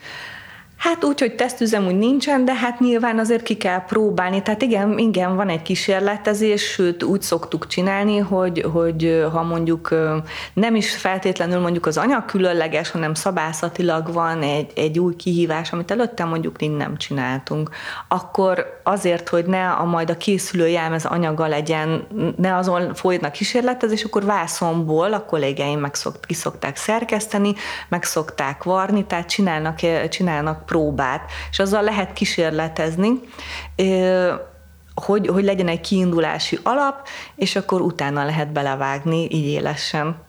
Hát 0.84 1.04
úgy, 1.04 1.20
hogy 1.20 1.36
tesztüzem 1.36 1.86
úgy 1.86 1.98
nincsen, 1.98 2.46
de 2.46 2.54
hát 2.54 2.80
nyilván 2.80 3.20
azért 3.20 3.44
ki 3.44 3.58
kell 3.58 3.86
próbálni. 3.86 4.42
Tehát 4.42 4.62
igen, 4.62 4.98
igen, 4.98 5.36
van 5.36 5.50
egy 5.50 5.62
kísérletezés, 5.62 6.62
sőt 6.62 7.04
úgy 7.04 7.22
szoktuk 7.22 7.68
csinálni, 7.68 8.18
hogy, 8.18 8.66
hogy 8.74 9.26
ha 9.32 9.44
mondjuk 9.44 9.90
nem 10.54 10.76
is 10.76 10.96
feltétlenül 10.96 11.60
mondjuk 11.60 11.86
az 11.86 11.98
anyag 11.98 12.26
különleges, 12.26 12.92
hanem 12.92 13.14
szabászatilag 13.14 14.14
van 14.14 14.42
egy, 14.42 14.72
egy 14.76 15.00
új 15.00 15.16
kihívás, 15.16 15.72
amit 15.72 15.92
előtte 15.92 16.24
mondjuk 16.24 16.62
így 16.62 16.76
nem 16.76 16.98
csináltunk, 16.98 17.70
akkor 18.08 18.82
azért, 18.84 19.30
hogy 19.30 19.46
ne 19.46 19.70
a 19.70 19.86
majd 19.86 20.10
a 20.10 20.18
készülő 20.18 20.68
jelmez 20.68 21.06
anyaga 21.06 21.48
legyen, 21.48 22.08
ne 22.38 22.56
azon 22.56 22.94
folynak 22.94 23.32
kísérletezés, 23.32 24.04
akkor 24.04 24.26
vászomból 24.26 25.14
a 25.14 25.26
kollégáim 25.26 25.80
meg 25.80 25.96
szokt, 25.96 26.26
ki 26.26 26.34
szokták 26.34 26.76
szerkeszteni, 26.76 27.54
meg 27.90 28.04
szokták 28.04 28.64
varni, 28.64 29.06
tehát 29.06 29.30
csinálnak, 29.30 29.80
csinálnak 30.10 30.72
próbát, 30.74 31.32
és 31.52 31.60
azzal 31.60 31.84
lehet 31.84 32.14
kísérletezni, 32.14 33.20
hogy, 34.94 35.28
hogy 35.28 35.44
legyen 35.44 35.68
egy 35.68 35.82
kiindulási 35.82 36.60
alap, 36.64 37.08
és 37.36 37.56
akkor 37.56 37.82
utána 37.82 38.26
lehet 38.26 38.52
belevágni 38.52 39.28
így 39.32 39.46
élesen. 39.46 40.22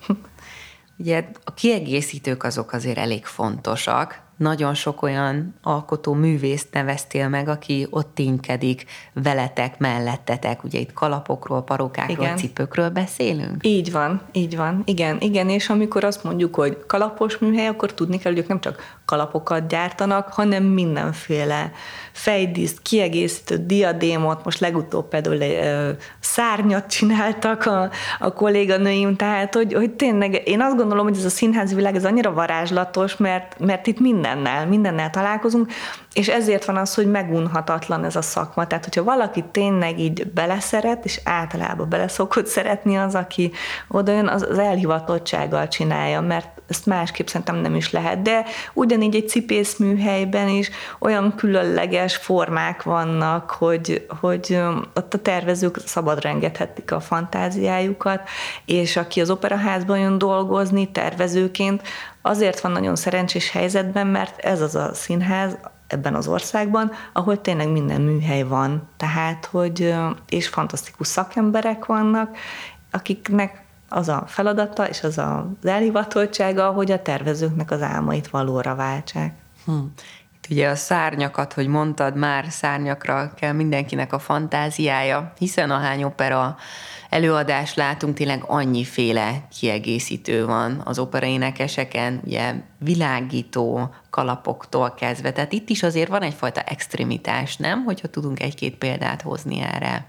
Ugye 0.99 1.25
a 1.45 1.55
kiegészítők 1.55 2.43
azok 2.43 2.73
azért 2.73 2.99
elég 2.99 3.25
fontosak, 3.25 4.23
nagyon 4.37 4.75
sok 4.75 5.03
olyan 5.03 5.55
alkotó 5.63 6.13
művészt 6.13 6.69
neveztél 6.73 7.29
meg, 7.29 7.49
aki 7.49 7.87
ott 7.91 8.15
ténykedik 8.15 8.85
veletek, 9.13 9.79
mellettetek. 9.79 10.65
Ugye 10.65 10.79
itt 10.79 10.93
kalapokról, 10.93 11.63
parókákról, 11.63 12.25
igen. 12.25 12.37
cipőkről 12.37 12.89
beszélünk? 12.89 13.67
Így 13.67 13.93
van, 13.93 14.23
így 14.33 14.57
van. 14.57 14.83
Igen, 14.85 15.21
igen, 15.21 15.49
és 15.49 15.69
amikor 15.69 16.05
azt 16.05 16.25
mondjuk, 16.25 16.55
hogy 16.55 16.85
kalapos 16.87 17.39
műhely, 17.39 17.67
akkor 17.67 17.95
tudni 17.95 18.19
kell, 18.19 18.33
hogy 18.33 18.41
ők 18.41 18.49
nem 18.49 18.61
csak 18.61 18.99
kalapokat 19.05 19.69
gyártanak, 19.69 20.29
hanem 20.33 20.65
mindenféle 20.65 21.73
fejdíszt, 22.15 22.83
kiegészítő 22.83 23.57
diadémot, 23.67 24.45
most 24.45 24.61
legutóbb 24.61 25.09
például 25.09 25.39
szárnyat 26.21 26.87
csináltak 26.87 27.67
a, 27.67 27.91
a 28.19 28.33
kolléganőim, 28.33 29.17
tehát 29.17 29.55
hogy, 29.55 29.73
hogy 29.73 29.91
tényleg 29.91 30.49
én 30.49 30.61
azt 30.61 30.77
gondolom, 30.77 31.07
hogy 31.07 31.17
ez 31.17 31.25
a 31.25 31.29
színházi 31.29 31.75
világ 31.75 31.97
ez 31.97 32.05
annyira 32.05 32.33
varázslatos, 32.33 33.17
mert, 33.17 33.59
mert 33.59 33.87
itt 33.87 34.01
mindennel, 34.01 34.67
mindennel 34.67 35.11
találkozunk, 35.11 35.73
és 36.13 36.29
ezért 36.29 36.65
van 36.65 36.77
az, 36.77 36.95
hogy 36.95 37.11
megunhatatlan 37.11 38.05
ez 38.05 38.17
a 38.17 38.23
szakma. 38.23 38.67
Tehát, 38.67 38.85
hogyha 38.85 39.05
valaki 39.05 39.45
tényleg 39.51 39.99
így 39.99 40.27
beleszeret, 40.27 41.05
és 41.05 41.21
általában 41.25 41.89
beleszokott 41.89 42.47
szeretni 42.47 42.97
az, 42.97 43.15
aki 43.15 43.53
oda 43.89 44.13
jön, 44.13 44.29
az, 44.29 44.47
az 44.51 44.59
elhivatottsággal 44.59 45.69
csinálja, 45.69 46.21
mert 46.21 46.55
ezt 46.69 46.87
másképp 46.87 47.27
szerintem 47.27 47.57
nem 47.57 47.75
is 47.75 47.91
lehet. 47.91 48.23
De 48.23 48.45
ugyanígy 48.75 49.15
egy 49.15 49.29
cipészműhelyben 49.29 50.49
is 50.49 50.71
olyan 50.99 51.35
különleges 51.37 52.04
formák 52.13 52.83
vannak, 52.83 53.51
hogy, 53.51 54.07
hogy 54.21 54.61
ott 54.95 55.15
a 55.15 55.19
tervezők 55.19 55.79
szabadra 55.85 56.29
engedhetik 56.29 56.93
a 56.93 57.01
fantáziájukat, 57.01 58.29
és 58.65 58.97
aki 58.97 59.21
az 59.21 59.31
operaházban 59.31 59.99
jön 59.99 60.19
dolgozni 60.19 60.91
tervezőként, 60.91 61.83
azért 62.23 62.61
van 62.61 62.73
nagyon 62.73 62.97
szerencsés 62.97 63.51
helyzetben, 63.51 64.07
mert 64.07 64.39
ez 64.39 64.61
az 64.61 64.75
a 64.75 64.95
színház, 64.95 65.57
ebben 65.87 66.15
az 66.15 66.27
országban, 66.27 66.93
ahol 67.13 67.41
tényleg 67.41 67.69
minden 67.69 68.01
műhely 68.01 68.43
van. 68.43 68.89
Tehát, 68.97 69.45
hogy 69.45 69.95
és 70.29 70.49
fantasztikus 70.49 71.07
szakemberek 71.07 71.87
vannak, 71.87 72.37
akiknek 72.91 73.65
az 73.89 74.09
a 74.09 74.25
feladata 74.27 74.89
és 74.89 75.03
az 75.03 75.19
az 75.19 75.69
elhivatottsága, 75.69 76.71
hogy 76.71 76.91
a 76.91 77.03
tervezőknek 77.03 77.71
az 77.71 77.83
álmait 77.83 78.29
valóra 78.29 78.75
váltsák. 78.75 79.35
Hm. 79.65 79.73
Ugye 80.51 80.69
a 80.69 80.75
szárnyakat, 80.75 81.53
hogy 81.53 81.67
mondtad, 81.67 82.17
már 82.17 82.45
szárnyakra 82.49 83.33
kell 83.37 83.53
mindenkinek 83.53 84.13
a 84.13 84.19
fantáziája, 84.19 85.33
hiszen 85.39 85.71
a 85.71 85.79
hány 85.79 86.03
opera 86.03 86.57
előadást 87.11 87.77
látunk, 87.77 88.15
tényleg 88.15 88.43
annyiféle 88.47 89.47
kiegészítő 89.59 90.47
van 90.47 90.81
az 90.85 90.99
operaénekeseken, 90.99 92.21
ugye 92.25 92.55
világító 92.79 93.95
kalapoktól 94.11 94.95
kezdve. 94.95 95.33
Tehát 95.33 95.53
itt 95.53 95.69
is 95.69 95.83
azért 95.83 96.09
van 96.09 96.23
egyfajta 96.23 96.61
extremitás, 96.61 97.57
nem? 97.57 97.85
Hogyha 97.85 98.09
tudunk 98.09 98.43
egy-két 98.43 98.77
példát 98.77 99.23
hozni 99.23 99.61
erre. 99.61 100.07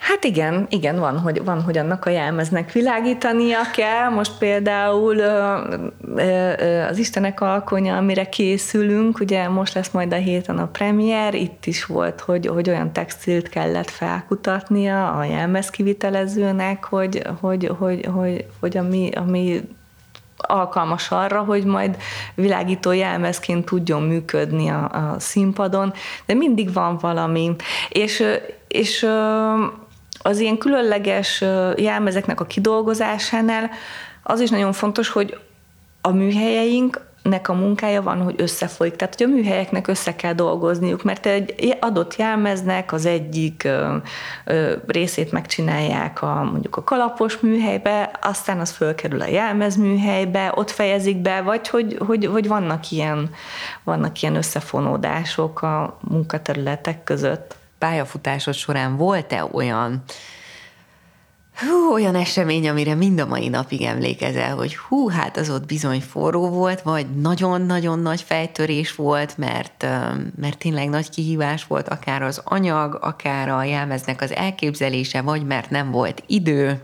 Hát 0.00 0.24
igen, 0.24 0.66
igen, 0.70 0.98
van, 0.98 1.18
hogy, 1.18 1.44
van, 1.44 1.62
hogy 1.62 1.78
annak 1.78 2.04
a 2.04 2.10
jelmeznek 2.10 2.72
világítania 2.72 3.58
kell. 3.72 4.08
Most 4.08 4.38
például 4.38 5.20
az 6.88 6.98
Istenek 6.98 7.40
alkonya, 7.40 7.96
amire 7.96 8.28
készülünk, 8.28 9.20
ugye 9.20 9.48
most 9.48 9.74
lesz 9.74 9.90
majd 9.90 10.12
a 10.12 10.16
héten 10.16 10.58
a 10.58 10.66
premier, 10.66 11.34
itt 11.34 11.66
is 11.66 11.84
volt, 11.84 12.20
hogy, 12.20 12.46
hogy 12.46 12.68
olyan 12.68 12.92
textilt 12.92 13.48
kellett 13.48 13.90
felkutatnia 13.90 15.12
a 15.12 15.24
jelmez 15.24 15.70
kivitelezőnek, 15.70 16.84
hogy, 16.84 17.22
hogy, 17.40 17.70
hogy, 17.78 18.06
hogy, 18.14 18.46
hogy 18.60 18.76
ami, 18.76 19.10
ami 19.14 19.60
alkalmas 20.36 21.10
arra, 21.10 21.40
hogy 21.40 21.64
majd 21.64 21.96
világító 22.34 22.92
jelmezként 22.92 23.64
tudjon 23.64 24.02
működni 24.02 24.68
a, 24.68 24.90
a 24.92 25.14
színpadon, 25.18 25.92
de 26.26 26.34
mindig 26.34 26.72
van 26.72 26.98
valami. 27.00 27.56
És, 27.88 28.24
és 28.68 29.06
az 30.22 30.38
ilyen 30.38 30.58
különleges 30.58 31.44
jelmezeknek 31.76 32.40
a 32.40 32.46
kidolgozásánál 32.46 33.70
az 34.22 34.40
is 34.40 34.50
nagyon 34.50 34.72
fontos, 34.72 35.08
hogy 35.08 35.38
a 36.00 36.10
műhelyeink 36.10 37.08
nek 37.22 37.48
a 37.48 37.52
munkája 37.52 38.02
van, 38.02 38.22
hogy 38.22 38.34
összefolyik. 38.36 38.96
Tehát, 38.96 39.14
hogy 39.14 39.26
a 39.26 39.34
műhelyeknek 39.34 39.86
össze 39.86 40.16
kell 40.16 40.32
dolgozniuk, 40.32 41.02
mert 41.02 41.26
egy 41.26 41.76
adott 41.80 42.16
jelmeznek 42.16 42.92
az 42.92 43.06
egyik 43.06 43.64
ö, 43.64 43.96
ö, 44.44 44.72
részét 44.86 45.32
megcsinálják 45.32 46.22
a, 46.22 46.42
mondjuk 46.50 46.76
a 46.76 46.84
kalapos 46.84 47.38
műhelybe, 47.38 48.18
aztán 48.22 48.60
az 48.60 48.70
fölkerül 48.70 49.20
a 49.20 49.26
jelmez 49.26 49.76
műhelybe, 49.76 50.52
ott 50.54 50.70
fejezik 50.70 51.16
be, 51.16 51.40
vagy 51.40 51.68
hogy, 51.68 51.96
hogy, 52.06 52.26
hogy 52.26 52.48
vannak, 52.48 52.90
ilyen, 52.90 53.30
vannak 53.84 54.22
ilyen 54.22 54.36
összefonódások 54.36 55.62
a 55.62 55.98
munkaterületek 56.00 57.04
között 57.04 57.59
pályafutásod 57.80 58.54
során 58.54 58.96
volt-e 58.96 59.44
olyan 59.52 60.02
hú, 61.60 61.92
olyan 61.92 62.14
esemény, 62.14 62.68
amire 62.68 62.94
mind 62.94 63.20
a 63.20 63.26
mai 63.26 63.48
napig 63.48 63.82
emlékezel, 63.82 64.54
hogy 64.54 64.76
hú, 64.76 65.08
hát 65.08 65.36
az 65.36 65.50
ott 65.50 65.66
bizony 65.66 66.00
forró 66.00 66.48
volt, 66.48 66.80
vagy 66.80 67.06
nagyon-nagyon 67.06 67.98
nagy 67.98 68.22
fejtörés 68.22 68.94
volt, 68.94 69.38
mert, 69.38 69.86
mert 70.40 70.58
tényleg 70.58 70.88
nagy 70.88 71.10
kihívás 71.10 71.66
volt 71.66 71.88
akár 71.88 72.22
az 72.22 72.40
anyag, 72.44 72.98
akár 73.00 73.48
a 73.48 73.64
jelmeznek 73.64 74.22
az 74.22 74.34
elképzelése, 74.34 75.20
vagy 75.20 75.46
mert 75.46 75.70
nem 75.70 75.90
volt 75.90 76.22
idő. 76.26 76.80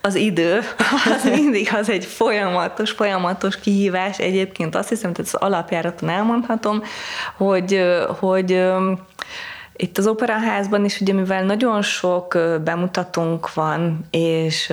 az 0.00 0.14
idő, 0.14 0.60
az 1.14 1.24
mindig 1.24 1.68
az 1.74 1.90
egy 1.90 2.04
folyamatos, 2.04 2.90
folyamatos 2.90 3.60
kihívás. 3.60 4.18
Egyébként 4.18 4.74
azt 4.74 4.88
hiszem, 4.88 5.12
hogy 5.14 5.24
az 5.24 5.34
alapjáraton 5.34 6.08
elmondhatom, 6.08 6.82
hogy, 7.36 7.82
hogy 8.18 8.62
itt 9.80 9.98
az 9.98 10.06
operaházban 10.06 10.84
is, 10.84 11.00
ugye 11.00 11.12
mivel 11.12 11.44
nagyon 11.44 11.82
sok 11.82 12.38
bemutatónk 12.64 13.54
van, 13.54 14.06
és 14.10 14.66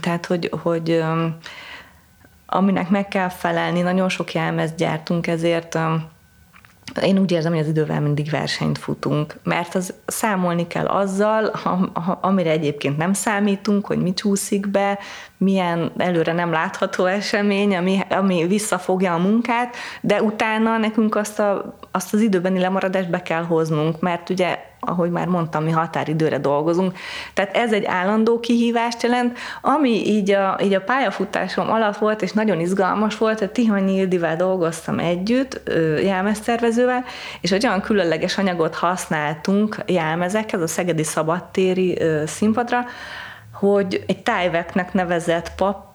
tehát, 0.00 0.26
hogy, 0.26 0.50
hogy 0.62 1.04
aminek 2.46 2.88
meg 2.88 3.08
kell 3.08 3.28
felelni, 3.28 3.80
nagyon 3.80 4.08
sok 4.08 4.32
jelmezt 4.32 4.76
gyártunk, 4.76 5.26
ezért 5.26 5.78
én 7.02 7.18
úgy 7.18 7.32
érzem, 7.32 7.52
hogy 7.52 7.60
az 7.60 7.68
idővel 7.68 8.00
mindig 8.00 8.30
versenyt 8.30 8.78
futunk, 8.78 9.36
mert 9.42 9.74
az 9.74 9.94
számolni 10.06 10.66
kell 10.66 10.86
azzal, 10.86 11.50
ha, 11.52 12.18
amire 12.22 12.50
egyébként 12.50 12.96
nem 12.96 13.12
számítunk, 13.12 13.86
hogy 13.86 13.98
mi 13.98 14.14
csúszik 14.14 14.68
be, 14.68 14.98
milyen 15.36 15.92
előre 15.96 16.32
nem 16.32 16.52
látható 16.52 17.04
esemény, 17.04 17.76
ami, 17.76 18.00
ami 18.10 18.46
visszafogja 18.46 19.14
a 19.14 19.18
munkát, 19.18 19.76
de 20.00 20.22
utána 20.22 20.76
nekünk 20.78 21.14
azt, 21.14 21.38
a, 21.38 21.78
azt 21.90 22.14
az 22.14 22.20
időbeni 22.20 22.58
lemaradást 22.58 23.10
be 23.10 23.22
kell 23.22 23.42
hoznunk, 23.42 24.00
mert 24.00 24.30
ugye 24.30 24.58
ahogy 24.86 25.10
már 25.10 25.26
mondtam, 25.26 25.64
mi 25.64 25.70
határidőre 25.70 26.38
dolgozunk. 26.38 26.96
Tehát 27.34 27.56
ez 27.56 27.72
egy 27.72 27.84
állandó 27.84 28.40
kihívást 28.40 29.02
jelent, 29.02 29.38
ami 29.60 30.06
így 30.06 30.30
a, 30.30 30.58
így 30.62 30.74
a 30.74 30.80
pályafutásom 30.80 31.70
alatt 31.70 31.96
volt, 31.96 32.22
és 32.22 32.32
nagyon 32.32 32.60
izgalmas 32.60 33.18
volt, 33.18 33.38
hogy 33.38 33.50
Tihanyi 33.50 33.94
Ildivel 33.94 34.36
dolgoztam 34.36 34.98
együtt, 34.98 35.60
jelmeztervezővel, 36.02 37.04
és 37.40 37.52
egy 37.52 37.66
olyan 37.66 37.80
különleges 37.80 38.38
anyagot 38.38 38.74
használtunk 38.74 39.76
jelmezekhez, 39.86 40.60
a 40.60 40.66
Szegedi 40.66 41.02
Szabadtéri 41.02 41.98
színpadra, 42.26 42.84
hogy 43.52 44.04
egy 44.06 44.22
tájveknek 44.22 44.92
nevezett 44.92 45.54
pap, 45.54 45.92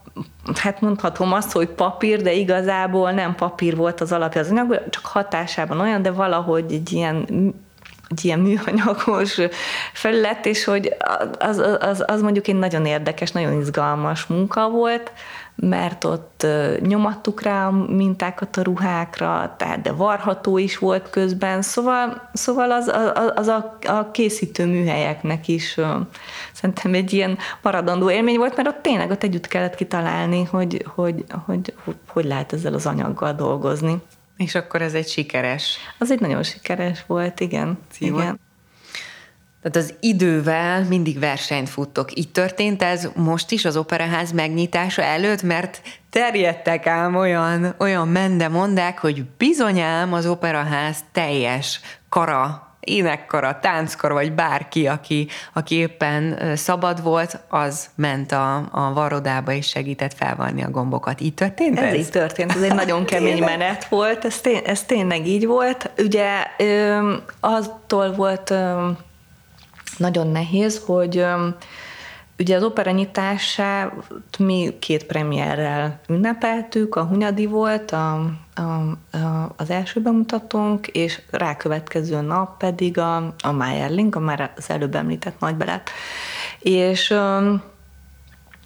hát 0.56 0.82
mondhatom 0.82 1.34
azt, 1.34 1.52
hogy 1.52 1.68
papír, 1.68 2.22
de 2.22 2.34
igazából 2.34 3.12
nem 3.12 3.36
papír 3.36 3.76
volt 3.76 4.02
az 4.02 4.12
alapja 4.12 4.42
az 4.42 4.50
anyag, 4.50 4.90
csak 4.90 5.06
hatásában 5.06 5.80
olyan, 5.80 6.02
de 6.02 6.12
valahogy 6.12 6.74
egy 6.74 6.92
ilyen 6.92 7.28
egy 8.10 8.26
ilyen 8.26 8.40
műanyagos 8.40 9.40
felület, 9.94 10.46
és 10.46 10.64
hogy 10.64 10.96
az, 11.40 11.58
az, 11.80 12.04
az 12.08 12.22
mondjuk 12.22 12.48
egy 12.48 12.56
nagyon 12.56 12.86
érdekes, 12.86 13.32
nagyon 13.32 13.60
izgalmas 13.60 14.26
munka 14.26 14.70
volt, 14.70 15.12
mert 15.56 16.04
ott 16.04 16.46
nyomattuk 16.80 17.42
rá 17.42 17.68
a 17.68 17.72
mintákat 17.72 18.58
a 18.58 18.62
ruhákra, 18.62 19.56
tehát 19.58 19.82
de 19.82 19.92
varható 19.92 20.58
is 20.58 20.78
volt 20.78 21.10
közben, 21.10 21.62
szóval, 21.62 22.30
szóval 22.34 22.72
az, 22.72 22.88
az, 22.88 23.32
az 23.36 23.48
a, 23.48 23.78
a 23.88 24.12
készítő 24.12 24.66
műhelyeknek 24.66 25.48
is 25.48 25.78
szerintem 26.54 26.94
egy 26.94 27.14
ilyen 27.14 27.38
maradandó 27.62 28.12
élmény 28.12 28.38
volt, 28.38 28.56
mert 28.56 28.68
ott 28.68 28.82
tényleg 28.82 29.12
ott 29.12 29.24
együtt 29.24 29.48
kellett 29.48 29.76
kitalálni, 29.76 30.44
hogy 30.44 30.86
hogy, 30.96 31.26
hogy, 31.46 31.74
hogy, 31.84 31.96
hogy 32.08 32.26
lehet 32.26 32.54
ezzel 32.54 32.74
az 32.74 32.86
anyaggal 32.86 33.34
dolgozni. 33.34 34.02
És 34.40 34.56
akkor 34.56 34.82
ez 34.82 34.94
egy 34.94 35.08
sikeres. 35.08 35.78
Az 35.98 36.12
egy 36.12 36.20
nagyon 36.20 36.44
sikeres 36.44 37.04
volt, 37.08 37.40
igen. 37.40 37.80
Címot. 37.92 38.22
igen. 38.22 38.40
Tehát 39.62 39.88
az 39.88 39.94
idővel 40.00 40.84
mindig 40.84 41.20
versenyt 41.20 41.70
futtok. 41.70 42.18
Így 42.18 42.32
történt 42.32 42.84
ez 42.84 43.10
most 43.16 43.52
is 43.52 43.66
az 43.66 43.78
operaház 43.78 44.32
megnyitása 44.32 45.02
előtt, 45.02 45.42
mert 45.42 45.82
terjedtek 46.10 46.88
ám 46.88 47.16
olyan, 47.16 47.76
olyan 47.78 48.08
mendemondák, 48.08 49.00
hogy 49.00 49.26
bizonyám 49.38 50.14
az 50.14 50.26
operaház 50.26 50.98
teljes 51.12 51.80
kara 52.10 52.69
énekkara, 52.80 53.60
tánckara, 53.62 54.14
vagy 54.14 54.34
bárki, 54.34 54.88
aki, 54.88 55.28
aki 55.54 55.76
éppen 55.76 56.40
szabad 56.56 57.04
volt, 57.04 57.40
az 57.48 57.90
ment 57.96 58.32
a, 58.32 58.56
a 58.72 58.94
varrodába 58.94 59.52
és 59.52 59.68
segített 59.68 60.14
felvanni 60.14 60.64
a 60.64 60.70
gombokat. 60.70 61.22
Így 61.22 61.34
történt 61.34 61.80
ez? 61.80 61.94
Ez 61.94 62.00
így 62.00 62.10
történt, 62.10 62.52
ez 62.52 62.62
egy 62.62 62.76
nagyon 62.86 63.06
kemény 63.06 63.44
menet 63.44 63.88
volt, 63.88 64.26
ez, 64.26 64.42
tény, 64.42 64.62
ez 64.66 64.84
tényleg 64.84 65.28
így 65.28 65.46
volt. 65.46 65.90
Ugye 65.98 66.44
ö, 66.58 67.14
attól 67.40 68.12
volt 68.12 68.50
ö, 68.50 68.90
nagyon 69.98 70.28
nehéz, 70.28 70.82
hogy 70.86 71.18
ö, 71.18 71.48
Ugye 72.40 72.56
az 72.56 72.64
opera 72.64 72.92
nyitását 72.92 73.94
mi 74.38 74.78
két 74.80 75.06
premierrel 75.06 76.00
ünnepeltük, 76.08 76.96
a 76.96 77.04
Hunyadi 77.04 77.46
volt 77.46 77.92
a, 77.92 78.14
a, 78.56 78.62
a, 79.18 79.54
az 79.58 79.70
első 79.70 80.02
bemutatónk, 80.02 80.88
és 80.88 81.22
rákövetkező 81.32 82.22
nap 82.22 82.58
pedig 82.58 82.98
a, 82.98 83.16
a 83.44 83.52
Mayerling, 83.52 84.16
a 84.16 84.20
már 84.20 84.52
az 84.58 84.70
előbb 84.70 84.96
említett 84.96 85.40
nagybelet. 85.40 85.90
És 86.60 87.14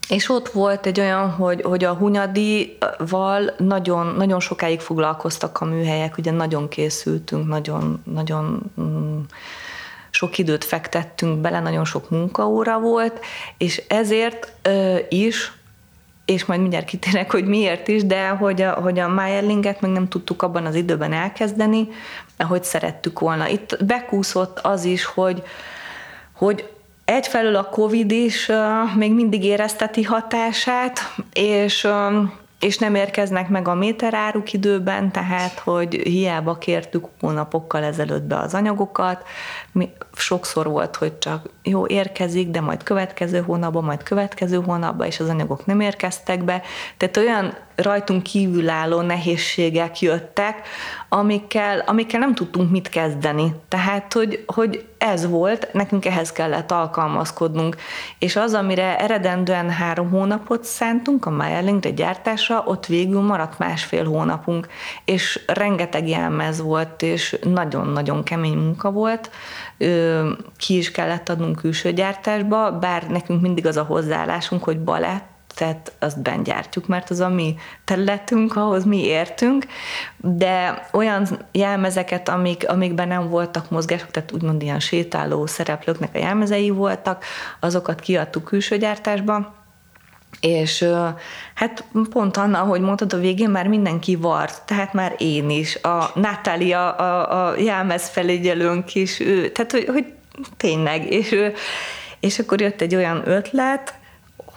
és 0.10 0.30
ott 0.30 0.50
volt 0.50 0.86
egy 0.86 1.00
olyan, 1.00 1.30
hogy, 1.30 1.62
hogy 1.62 1.84
a 1.84 1.94
Hunyadival 1.94 3.54
nagyon, 3.58 4.06
nagyon 4.06 4.40
sokáig 4.40 4.80
foglalkoztak 4.80 5.62
a 5.62 5.66
műhelyek, 5.66 6.18
ugye 6.18 6.32
nagyon 6.32 6.68
készültünk, 6.68 7.48
nagyon, 7.48 8.02
nagyon 8.04 8.72
mm, 8.82 9.20
sok 10.24 10.38
időt 10.38 10.64
fektettünk 10.64 11.40
bele, 11.40 11.60
nagyon 11.60 11.86
sok 11.86 12.10
munkaóra 12.10 12.80
volt, 12.80 13.20
és 13.58 13.84
ezért 13.88 14.52
ö, 14.62 14.98
is 15.10 15.52
és 16.26 16.46
majd 16.46 16.60
mindjárt 16.60 16.86
kitérek, 16.86 17.32
hogy 17.32 17.46
miért 17.46 17.88
is, 17.88 18.06
de 18.06 18.28
hogy 18.28 18.62
a, 18.62 18.72
hogy 18.72 19.00
a 19.00 19.08
Mayerlinget 19.08 19.82
meg 19.82 19.92
nem 19.92 20.08
tudtuk 20.08 20.42
abban 20.42 20.66
az 20.66 20.76
időben 20.76 21.14
elkezdeni, 21.14 21.88
ahogy 22.38 22.64
szerettük 22.64 23.20
volna. 23.20 23.48
Itt 23.48 23.84
bekúszott 23.86 24.60
az 24.60 24.84
is, 24.84 25.06
hogy, 25.06 25.44
hogy 26.34 26.70
egyfelől 27.06 27.56
a 27.56 27.70
Covid 27.70 28.12
is 28.12 28.50
uh, 28.50 28.96
még 28.96 29.14
mindig 29.14 29.44
érezteti 29.44 30.04
hatását, 30.04 31.00
és 31.34 31.84
uh, 31.84 32.30
és 32.64 32.78
nem 32.78 32.96
érkeznek 32.96 33.50
meg 33.50 33.68
a 33.68 33.74
méteráruk 33.74 34.54
időben, 34.54 35.12
tehát, 35.12 35.60
hogy 35.60 35.94
hiába 35.94 36.58
kértük 36.58 37.08
hónapokkal 37.20 37.84
ezelőtt 37.84 38.24
be 38.24 38.38
az 38.38 38.54
anyagokat, 38.54 39.24
sokszor 40.16 40.68
volt, 40.68 40.96
hogy 40.96 41.18
csak 41.18 41.50
jó, 41.64 41.88
érkezik, 41.88 42.50
de 42.50 42.62
majd 42.62 42.84
következő 42.84 43.42
hónapban, 43.42 43.84
majd 43.84 44.04
következő 44.04 44.62
hónapban, 44.62 45.08
és 45.08 45.20
az 45.20 45.30
anyagok 45.30 45.66
nem 45.66 45.80
érkeztek 45.80 46.44
be. 46.44 46.62
Tehát 46.98 47.18
olyan 47.18 47.54
rajtunk 47.76 48.24
kívülálló 48.24 49.02
nehézségek 49.02 50.02
jöttek, 50.02 50.68
amikkel, 51.10 51.80
amikkel 51.80 52.20
nem 52.20 52.36
tudtunk 52.36 52.72
mit 52.72 52.90
kezdeni. 52.90 53.56
Tehát, 53.68 54.14
hogy, 54.14 54.44
hogy 54.48 54.86
ez 54.98 55.30
volt, 55.30 55.74
nekünk 55.74 56.06
ehhez 56.06 56.32
kellett 56.32 56.72
alkalmazkodnunk. 56.72 57.76
És 58.20 58.36
az, 58.36 58.54
amire 58.54 59.00
eredendően 59.00 59.70
három 59.70 60.10
hónapot 60.10 60.64
szántunk 60.64 61.26
a 61.26 61.30
Mayerlingre 61.30 61.90
gyártása, 61.90 62.64
ott 62.66 62.86
végül 62.86 63.22
maradt 63.22 63.58
másfél 63.58 64.06
hónapunk, 64.06 64.68
és 65.06 65.44
rengeteg 65.48 66.08
jelmez 66.08 66.62
volt, 66.62 67.02
és 67.02 67.38
nagyon-nagyon 67.44 68.24
kemény 68.24 68.58
munka 68.58 68.92
volt, 68.92 69.30
ki 70.58 70.78
is 70.78 70.92
kellett 70.92 71.30
adnunk 71.30 71.56
külső 71.56 71.92
gyártásba, 71.92 72.72
bár 72.72 73.08
nekünk 73.08 73.42
mindig 73.42 73.66
az 73.66 73.78
a 73.78 73.84
hozzáállásunk, 73.84 74.64
hogy 74.64 74.80
balett, 74.80 75.32
tehát 75.56 75.94
azt 76.00 76.22
bent 76.22 76.44
gyártjuk, 76.44 76.88
mert 76.88 77.10
az 77.10 77.20
a 77.20 77.30
mi 77.30 77.56
területünk, 77.84 78.56
ahhoz 78.56 78.86
mi 78.86 79.04
értünk, 79.06 79.66
de 80.18 80.88
olyan 80.92 81.28
jelmezeket, 81.52 82.30
amik, 82.30 82.70
amikben 82.70 83.08
nem 83.08 83.30
voltak 83.30 83.70
mozgások, 83.70 84.12
tehát 84.12 84.32
úgymond 84.32 84.62
ilyen 84.62 84.80
sétáló 84.80 85.46
szereplőknek 85.46 86.16
a 86.16 86.18
jelmezei 86.18 86.70
voltak, 86.70 87.24
azokat 87.60 88.00
kiadtuk 88.00 88.44
külső 88.44 88.78
gyártásba, 88.78 89.63
és 90.44 90.86
hát 91.54 91.84
pont 92.10 92.38
Anna, 92.38 92.60
ahogy 92.60 92.82
mondtad, 92.82 93.14
a 93.14 93.18
végén 93.18 93.50
már 93.50 93.68
mindenki 93.68 94.16
vart, 94.16 94.62
tehát 94.66 94.94
már 94.94 95.16
én 95.18 95.50
is, 95.50 95.76
a 95.76 96.12
Natália, 96.16 96.92
a, 96.92 97.48
a 97.48 97.58
jelmez 97.58 98.10
felügyelőnk 98.10 98.96
is, 98.96 99.20
ő, 99.20 99.52
tehát 99.52 99.72
hogy, 99.72 99.86
hogy 99.86 100.06
tényleg, 100.58 101.12
és, 101.12 101.36
és 102.20 102.40
akkor 102.40 102.62
jött 102.62 102.82
egy 102.82 102.96
olyan 102.96 103.22
ötlet, 103.26 103.94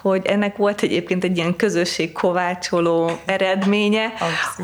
hogy 0.02 0.26
ennek 0.26 0.56
volt 0.56 0.82
egyébként 0.82 1.24
egy 1.24 1.36
ilyen 1.36 1.56
közösség 1.56 2.12
kovácsoló 2.12 3.10
eredménye, 3.24 4.12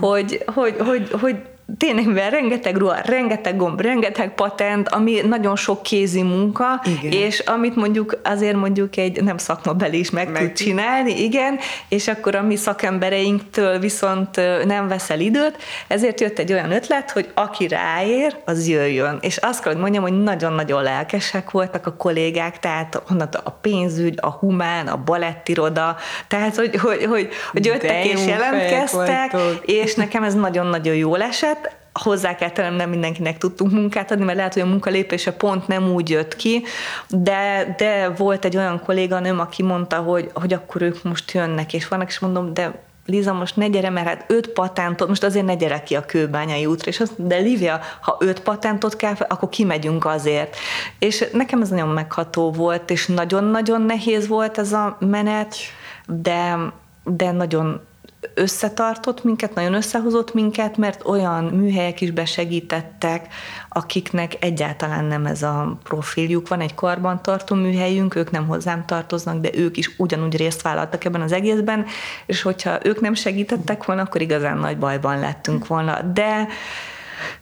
hogy, 0.01 0.43
hogy, 0.47 0.77
hogy, 0.79 1.11
hogy 1.21 1.37
tényleg, 1.79 2.07
mivel 2.07 2.31
rengeteg 2.31 2.77
ruha, 2.77 2.97
rengeteg 3.05 3.57
gomb, 3.57 3.81
rengeteg 3.81 4.35
patent, 4.35 4.89
ami 4.89 5.21
nagyon 5.21 5.57
sok 5.57 5.83
kézi 5.83 6.23
munka, 6.23 6.83
igen. 6.85 7.13
és 7.13 7.39
amit 7.39 7.77
mondjuk 7.77 8.21
azért 8.25 8.57
mondjuk 8.57 8.97
egy 8.97 9.23
nem 9.23 9.39
szakmabeli 9.39 9.99
is 9.99 10.11
meg, 10.11 10.31
meg 10.31 10.43
tud 10.43 10.53
csinálni, 10.53 11.23
igen, 11.23 11.59
és 11.89 12.09
akkor 12.09 12.35
a 12.35 12.43
mi 12.43 12.57
szakembereinktől 12.57 13.79
viszont 13.79 14.37
nem 14.65 14.89
veszel 14.89 15.21
időt, 15.21 15.57
ezért 15.87 16.21
jött 16.21 16.39
egy 16.39 16.53
olyan 16.53 16.73
ötlet, 16.73 17.11
hogy 17.11 17.31
aki 17.35 17.69
ráér, 17.69 18.37
az 18.45 18.69
jöjjön. 18.69 19.19
És 19.21 19.37
azt 19.37 19.63
kell, 19.63 19.73
hogy 19.73 19.81
mondjam, 19.81 20.03
hogy 20.03 20.23
nagyon-nagyon 20.23 20.83
lelkesek 20.83 21.51
voltak 21.51 21.87
a 21.87 21.95
kollégák, 21.95 22.59
tehát 22.59 23.03
honnan 23.07 23.29
a 23.45 23.51
pénzügy, 23.51 24.19
a 24.21 24.31
humán, 24.31 24.87
a 24.87 24.97
balettiroda, 24.97 25.97
tehát 26.29 26.57
hogy, 26.57 26.77
hogy, 26.77 27.05
hogy, 27.05 27.29
hogy 27.53 27.67
jöttek 27.67 28.05
és 28.05 28.27
jelentkeztek, 28.27 29.37
és 29.65 29.95
nekem 29.95 30.23
ez 30.23 30.35
nagyon-nagyon 30.35 30.95
jól 30.95 31.23
esett, 31.23 31.62
hozzá 31.93 32.35
kell 32.35 32.51
tennem, 32.51 32.75
nem 32.75 32.91
mindenkinek 32.91 33.39
tudtunk 33.39 33.73
munkát 33.73 34.11
adni, 34.11 34.25
mert 34.25 34.37
lehet, 34.37 34.53
hogy 34.53 34.63
a 34.63 34.67
munkalépése 34.67 35.33
pont 35.33 35.67
nem 35.67 35.93
úgy 35.93 36.11
jött 36.11 36.37
ki, 36.37 36.63
de, 37.09 37.75
de 37.79 38.09
volt 38.09 38.45
egy 38.45 38.57
olyan 38.57 38.83
kolléganőm, 38.85 39.41
aki 39.41 39.63
mondta, 39.63 39.97
hogy, 39.97 40.31
hogy 40.35 40.53
akkor 40.53 40.83
ők 40.83 41.03
most 41.03 41.33
jönnek, 41.33 41.73
és 41.73 41.89
vannak, 41.89 42.09
és 42.09 42.19
mondom, 42.19 42.55
de 42.55 42.81
Liza, 43.07 43.33
most 43.33 43.57
ne 43.57 43.69
gyere, 43.69 43.91
mert 43.91 44.07
hát 44.07 44.25
öt 44.27 44.49
patentot, 44.49 45.09
most 45.09 45.25
azért 45.25 45.45
ne 45.45 45.55
gyere 45.55 45.83
ki 45.83 45.97
a 45.97 46.05
kőbányai 46.05 46.67
útra, 46.67 46.91
és 46.91 47.01
azt, 47.01 47.27
de 47.27 47.37
Lívia, 47.37 47.81
ha 48.01 48.17
öt 48.21 48.41
patentot 48.41 48.97
kell, 48.97 49.15
akkor 49.29 49.49
kimegyünk 49.49 50.05
azért. 50.05 50.57
És 50.99 51.25
nekem 51.33 51.63
ez 51.63 51.69
nagyon 51.69 51.89
megható 51.89 52.51
volt, 52.51 52.91
és 52.91 53.07
nagyon-nagyon 53.07 53.83
nehéz 53.83 54.27
volt 54.29 54.59
ez 54.59 54.73
a 54.73 54.97
menet, 55.01 55.55
de, 56.07 56.59
de 57.05 57.31
nagyon 57.31 57.81
összetartott 58.35 59.25
minket, 59.25 59.55
nagyon 59.55 59.75
összehozott 59.75 60.35
minket, 60.35 60.77
mert 60.77 61.07
olyan 61.07 61.45
műhelyek 61.45 62.01
is 62.01 62.11
besegítettek, 62.11 63.27
akiknek 63.69 64.33
egyáltalán 64.41 65.05
nem 65.05 65.27
ez 65.27 65.43
a 65.43 65.79
profiljuk. 65.83 66.49
Van 66.49 66.61
egy 66.61 66.75
karbantartó 66.75 67.55
műhelyünk, 67.55 68.15
ők 68.15 68.31
nem 68.31 68.47
hozzám 68.47 68.85
tartoznak, 68.87 69.41
de 69.41 69.51
ők 69.55 69.77
is 69.77 69.95
ugyanúgy 69.99 70.37
részt 70.37 70.63
vállaltak 70.63 71.05
ebben 71.05 71.21
az 71.21 71.33
egészben, 71.33 71.87
és 72.27 72.43
hogyha 72.43 72.79
ők 72.83 73.01
nem 73.01 73.15
segítettek 73.15 73.85
volna, 73.85 74.03
akkor 74.03 74.21
igazán 74.21 74.59
nagy 74.59 74.79
bajban 74.79 75.19
lettünk 75.19 75.67
volna. 75.67 76.03
De 76.03 76.47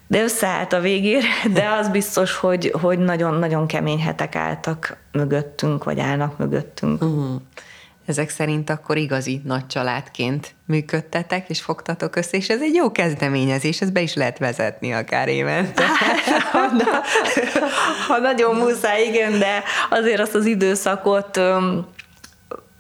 de 0.07 0.23
összeállt 0.23 0.73
a 0.73 0.81
végére, 0.81 1.29
de 1.53 1.69
az 1.81 1.89
biztos, 1.89 2.37
hogy, 2.37 2.75
hogy 2.81 2.99
nagyon-nagyon 2.99 3.67
kemény 3.67 4.01
hetek 4.01 4.37
álltak 4.37 4.97
mögöttünk, 5.13 5.85
vagy 5.85 6.01
állnak 6.01 6.39
mögöttünk. 6.39 7.03
Uh-huh 7.03 7.41
ezek 8.07 8.29
szerint 8.29 8.71
akkor 8.71 8.97
igazi 8.97 9.41
nagy 9.45 9.67
családként 9.67 10.55
működtetek, 10.67 11.49
és 11.49 11.61
fogtatok 11.61 12.17
össze, 12.17 12.37
és 12.37 12.49
ez 12.49 12.61
egy 12.61 12.75
jó 12.75 12.93
kezdeményezés, 12.93 13.81
ez 13.81 13.91
be 13.91 14.01
is 14.01 14.15
lehet 14.15 14.39
vezetni 14.39 14.93
akár 14.93 15.29
évente. 15.29 15.85
ha, 16.53 16.59
ha 18.09 18.19
nagyon 18.19 18.57
muszáj, 18.57 19.03
igen, 19.03 19.39
de 19.39 19.63
azért 19.91 20.21
azt 20.21 20.35
az 20.35 20.47
időszakot 20.47 21.41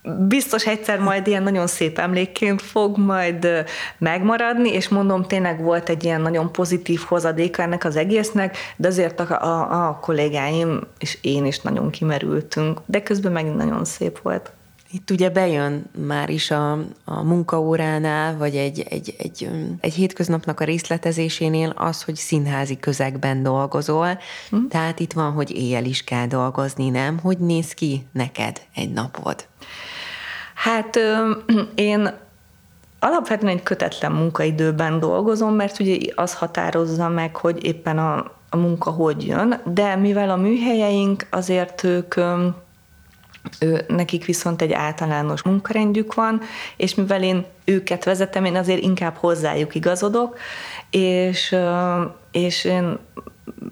biztos 0.02 0.66
egyszer 0.66 0.98
majd 0.98 1.26
ilyen 1.26 1.42
nagyon 1.42 1.66
szép 1.66 1.98
emlékként 1.98 2.62
fog 2.62 2.98
majd 2.98 3.64
megmaradni, 3.98 4.72
és 4.72 4.88
mondom, 4.88 5.24
tényleg 5.24 5.62
volt 5.62 5.88
egy 5.88 6.04
ilyen 6.04 6.20
nagyon 6.20 6.52
pozitív 6.52 7.00
hozadéka 7.08 7.62
ennek 7.62 7.84
az 7.84 7.96
egésznek, 7.96 8.56
de 8.76 8.88
azért 8.88 9.20
a, 9.20 9.42
a, 9.42 9.88
a 9.88 9.98
kollégáim 9.98 10.80
és 10.98 11.18
én 11.20 11.46
is 11.46 11.60
nagyon 11.60 11.90
kimerültünk, 11.90 12.80
de 12.86 13.02
közben 13.02 13.32
megint 13.32 13.56
nagyon 13.56 13.84
szép 13.84 14.22
volt. 14.22 14.52
Itt 14.92 15.10
ugye 15.10 15.30
bejön 15.30 15.84
már 16.06 16.30
is 16.30 16.50
a, 16.50 16.72
a 17.04 17.22
munkaóránál, 17.22 18.36
vagy 18.36 18.56
egy, 18.56 18.86
egy, 18.88 19.14
egy, 19.18 19.50
egy 19.80 19.94
hétköznapnak 19.94 20.60
a 20.60 20.64
részletezésénél 20.64 21.72
az, 21.76 22.02
hogy 22.02 22.14
színházi 22.16 22.78
közegben 22.78 23.42
dolgozol. 23.42 24.18
Hm. 24.50 24.66
Tehát 24.68 25.00
itt 25.00 25.12
van, 25.12 25.32
hogy 25.32 25.50
éjjel 25.50 25.84
is 25.84 26.04
kell 26.04 26.26
dolgozni, 26.26 26.88
nem? 26.88 27.18
Hogy 27.18 27.38
néz 27.38 27.72
ki 27.72 28.06
neked 28.12 28.60
egy 28.74 28.92
napod? 28.92 29.46
Hát 30.54 30.98
én 31.74 32.10
alapvetően 32.98 33.56
egy 33.56 33.62
kötetlen 33.62 34.12
munkaidőben 34.12 35.00
dolgozom, 35.00 35.54
mert 35.54 35.80
ugye 35.80 36.12
az 36.14 36.34
határozza 36.34 37.08
meg, 37.08 37.36
hogy 37.36 37.64
éppen 37.64 37.98
a, 37.98 38.32
a 38.50 38.56
munka 38.56 38.90
hogy 38.90 39.26
jön, 39.26 39.60
de 39.64 39.96
mivel 39.96 40.30
a 40.30 40.36
műhelyeink 40.36 41.26
azért 41.30 41.84
ők 41.84 42.14
ő, 43.60 43.84
nekik 43.88 44.24
viszont 44.24 44.62
egy 44.62 44.72
általános 44.72 45.42
munkarendjük 45.42 46.14
van, 46.14 46.40
és 46.76 46.94
mivel 46.94 47.22
én 47.22 47.44
őket 47.64 48.04
vezetem, 48.04 48.44
én 48.44 48.56
azért 48.56 48.82
inkább 48.82 49.16
hozzájuk 49.16 49.74
igazodok, 49.74 50.38
és, 50.90 51.56
és 52.32 52.64
én 52.64 52.98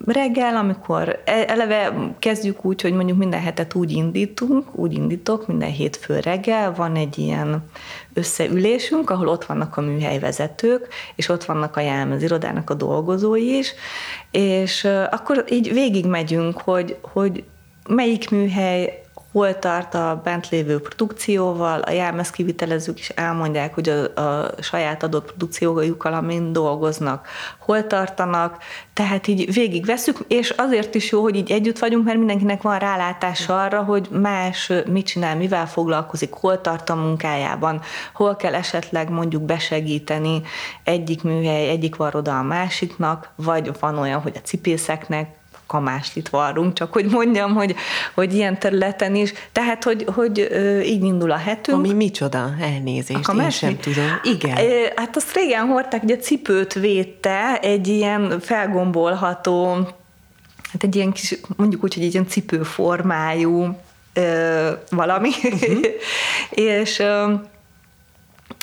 reggel, 0.05 0.55
amikor 0.55 1.21
e, 1.25 1.45
eleve 1.47 1.93
kezdjük 2.19 2.65
úgy, 2.65 2.81
hogy 2.81 2.93
mondjuk 2.93 3.17
minden 3.17 3.41
hetet 3.41 3.75
úgy 3.75 3.91
indítunk, 3.91 4.75
úgy 4.75 4.93
indítok, 4.93 5.47
minden 5.47 5.71
hétfő 5.71 6.19
reggel 6.19 6.73
van 6.73 6.95
egy 6.95 7.17
ilyen 7.17 7.63
összeülésünk, 8.13 9.09
ahol 9.09 9.27
ott 9.27 9.45
vannak 9.45 9.77
a 9.77 9.81
műhelyvezetők, 9.81 10.87
és 11.15 11.29
ott 11.29 11.43
vannak 11.43 11.75
a 11.75 11.81
jelmezirodának 11.81 12.69
a 12.69 12.73
dolgozói 12.73 13.57
is, 13.57 13.73
és 14.31 14.83
akkor 15.09 15.45
így 15.49 15.73
végigmegyünk, 15.73 16.61
hogy, 16.61 16.97
hogy 17.01 17.43
melyik 17.87 18.29
műhely 18.29 19.03
hol 19.31 19.59
tart 19.59 19.93
a 19.93 20.21
bent 20.23 20.49
lévő 20.49 20.79
produkcióval, 20.79 21.79
a 21.79 21.91
jelmez 21.91 22.29
kivitelezők 22.29 22.99
is 22.99 23.09
elmondják, 23.09 23.73
hogy 23.73 23.89
a, 23.89 24.21
a 24.21 24.51
saját 24.61 25.03
adott 25.03 25.25
produkciójukkal, 25.25 26.13
amin 26.13 26.53
dolgoznak, 26.53 27.27
hol 27.59 27.87
tartanak, 27.87 28.57
tehát 28.93 29.27
így 29.27 29.53
végig 29.53 29.85
veszük, 29.85 30.17
és 30.27 30.49
azért 30.49 30.95
is 30.95 31.11
jó, 31.11 31.21
hogy 31.21 31.35
így 31.35 31.51
együtt 31.51 31.79
vagyunk, 31.79 32.05
mert 32.05 32.17
mindenkinek 32.17 32.61
van 32.61 32.79
rálátása 32.79 33.63
arra, 33.63 33.83
hogy 33.83 34.07
más 34.11 34.71
mit 34.85 35.05
csinál, 35.05 35.35
mivel 35.35 35.67
foglalkozik, 35.67 36.33
hol 36.33 36.61
tart 36.61 36.89
a 36.89 36.95
munkájában, 36.95 37.81
hol 38.13 38.35
kell 38.35 38.53
esetleg 38.53 39.09
mondjuk 39.09 39.41
besegíteni 39.41 40.41
egyik 40.83 41.23
műhely, 41.23 41.69
egyik 41.69 41.95
varoda 41.95 42.37
a 42.37 42.43
másiknak, 42.43 43.31
vagy 43.35 43.71
van 43.79 43.97
olyan, 43.97 44.21
hogy 44.21 44.33
a 44.35 44.45
cipészeknek 44.47 45.38
kamáslit 45.69 46.29
varrunk, 46.29 46.73
csak 46.73 46.93
hogy 46.93 47.05
mondjam, 47.05 47.53
hogy, 47.53 47.75
hogy 48.13 48.33
ilyen 48.33 48.59
területen 48.59 49.15
is. 49.15 49.33
Tehát, 49.51 49.83
hogy, 49.83 50.05
hogy 50.13 50.37
így 50.85 51.03
indul 51.03 51.31
a 51.31 51.37
hetünk. 51.37 51.77
Ami 51.77 51.93
micsoda 51.93 52.53
elnézést, 52.61 53.27
a 53.27 53.33
én 53.33 53.49
sem 53.49 53.77
tudom. 53.77 54.19
Igen. 54.23 54.55
Hát 54.95 55.15
azt 55.15 55.35
régen 55.35 55.65
hordták, 55.65 56.01
hogy 56.01 56.11
a 56.11 56.17
cipőt 56.17 56.73
védte 56.73 57.59
egy 57.59 57.87
ilyen 57.87 58.39
felgombolható, 58.39 59.73
hát 60.71 60.83
egy 60.83 60.95
ilyen 60.95 61.11
kis, 61.11 61.39
mondjuk 61.55 61.83
úgy, 61.83 61.93
hogy 61.93 62.03
egy 62.03 62.13
ilyen 62.13 62.27
cipőformájú 62.27 63.77
ö, 64.13 64.71
valami, 64.89 65.29
uh-huh. 65.43 65.79
és 66.75 67.03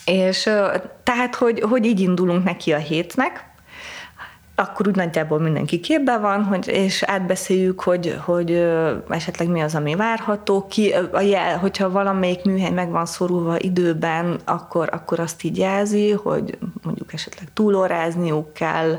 és 0.04 0.42
tehát, 1.02 1.34
hogy, 1.34 1.60
hogy 1.60 1.86
így 1.86 2.00
indulunk 2.00 2.44
neki 2.44 2.72
a 2.72 2.78
hétnek, 2.78 3.45
akkor 4.58 4.88
úgy 4.88 4.94
nagyjából 4.96 5.38
mindenki 5.38 5.80
képben 5.80 6.20
van, 6.20 6.44
hogy, 6.44 6.68
és 6.68 7.02
átbeszéljük, 7.02 7.80
hogy, 7.80 8.18
hogy 8.24 8.66
esetleg 9.08 9.48
mi 9.48 9.60
az, 9.60 9.74
ami 9.74 9.94
várható. 9.94 10.66
Ki, 10.66 10.94
a 11.12 11.20
jel, 11.20 11.58
hogyha 11.58 11.90
valamelyik 11.90 12.44
műhely 12.44 12.70
meg 12.70 12.90
van 12.90 13.06
szorulva 13.06 13.58
időben, 13.58 14.40
akkor, 14.44 14.88
akkor 14.92 15.20
azt 15.20 15.42
így 15.42 15.58
jelzi, 15.58 16.10
hogy 16.10 16.58
mondjuk 16.82 17.12
esetleg 17.12 17.48
túlórázniuk 17.54 18.52
kell, 18.52 18.98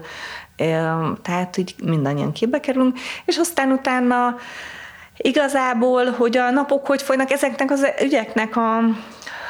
tehát 1.22 1.58
így 1.58 1.76
mindannyian 1.84 2.32
képbe 2.32 2.60
kerülünk, 2.60 2.98
és 3.26 3.38
aztán 3.38 3.72
utána 3.72 4.36
igazából, 5.18 6.12
hogy 6.12 6.38
a 6.38 6.50
napok 6.50 6.86
hogy 6.86 7.02
folynak, 7.02 7.32
ezeknek 7.32 7.72
az 7.72 7.88
ügyeknek 8.04 8.56
a 8.56 8.80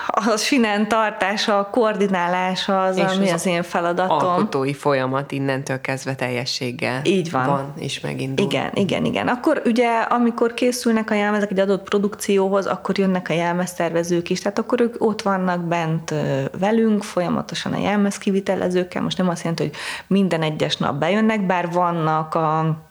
a 0.08 0.38
sinen 0.38 0.88
tartása, 0.88 1.60
a 1.60 1.70
koordinálása 1.70 2.84
az, 2.84 2.98
és 2.98 3.04
ami 3.04 3.28
az, 3.28 3.34
az 3.34 3.46
én 3.46 3.64
feladatom. 3.64 4.18
alkotói 4.18 4.74
folyamat 4.74 5.32
innentől 5.32 5.82
kezdve 5.82 6.16
teljességgel 6.16 7.02
Így 7.04 7.32
van. 7.32 7.46
van 7.46 7.74
és 7.80 8.00
megindul. 8.00 8.46
Igen, 8.46 8.72
igen, 8.74 9.06
igen. 9.06 9.28
Akkor 9.28 9.62
ugye, 9.66 9.90
amikor 10.00 10.54
készülnek 10.54 11.12
a 11.12 11.14
jelmezek 11.14 11.52
egy 11.52 11.60
adott 11.60 11.84
produkcióhoz, 11.84 12.66
akkor 12.66 12.98
jönnek 12.98 13.30
a 13.30 13.34
jelmeztervezők 13.34 14.30
is, 14.30 14.40
tehát 14.42 14.60
akkor 14.60 14.82
ők 14.82 14.96
ott 14.98 15.22
vannak 15.22 15.60
bent 15.60 16.14
velünk, 16.60 17.04
folyamatosan 17.04 17.74
a 17.74 17.80
jelmez 17.80 18.18
kivitelezőkkel, 18.18 19.02
most 19.02 19.18
nem 19.18 19.30
azt 19.30 19.42
jelenti, 19.42 19.64
hogy 19.64 19.76
minden 20.08 20.42
egyes 20.42 20.78
nap 20.78 20.96
bejönnek, 20.96 21.46
bár 21.46 21.72
vannak 21.72 22.36
a 22.36 22.86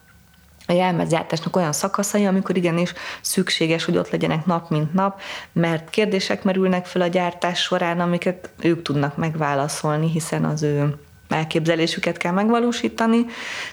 a 0.66 0.72
jelmezgyártásnak 0.72 1.56
olyan 1.56 1.72
szakaszai, 1.72 2.26
amikor 2.26 2.56
igenis 2.56 2.92
szükséges, 3.20 3.84
hogy 3.84 3.96
ott 3.96 4.10
legyenek 4.10 4.46
nap 4.46 4.70
mint 4.70 4.92
nap, 4.92 5.20
mert 5.52 5.90
kérdések 5.90 6.44
merülnek 6.44 6.86
fel 6.86 7.02
a 7.02 7.06
gyártás 7.06 7.60
során, 7.60 8.00
amiket 8.00 8.50
ők 8.62 8.82
tudnak 8.82 9.16
megválaszolni, 9.16 10.10
hiszen 10.10 10.44
az 10.44 10.62
ő 10.62 10.94
elképzelésüket 11.28 12.16
kell 12.16 12.32
megvalósítani. 12.32 13.24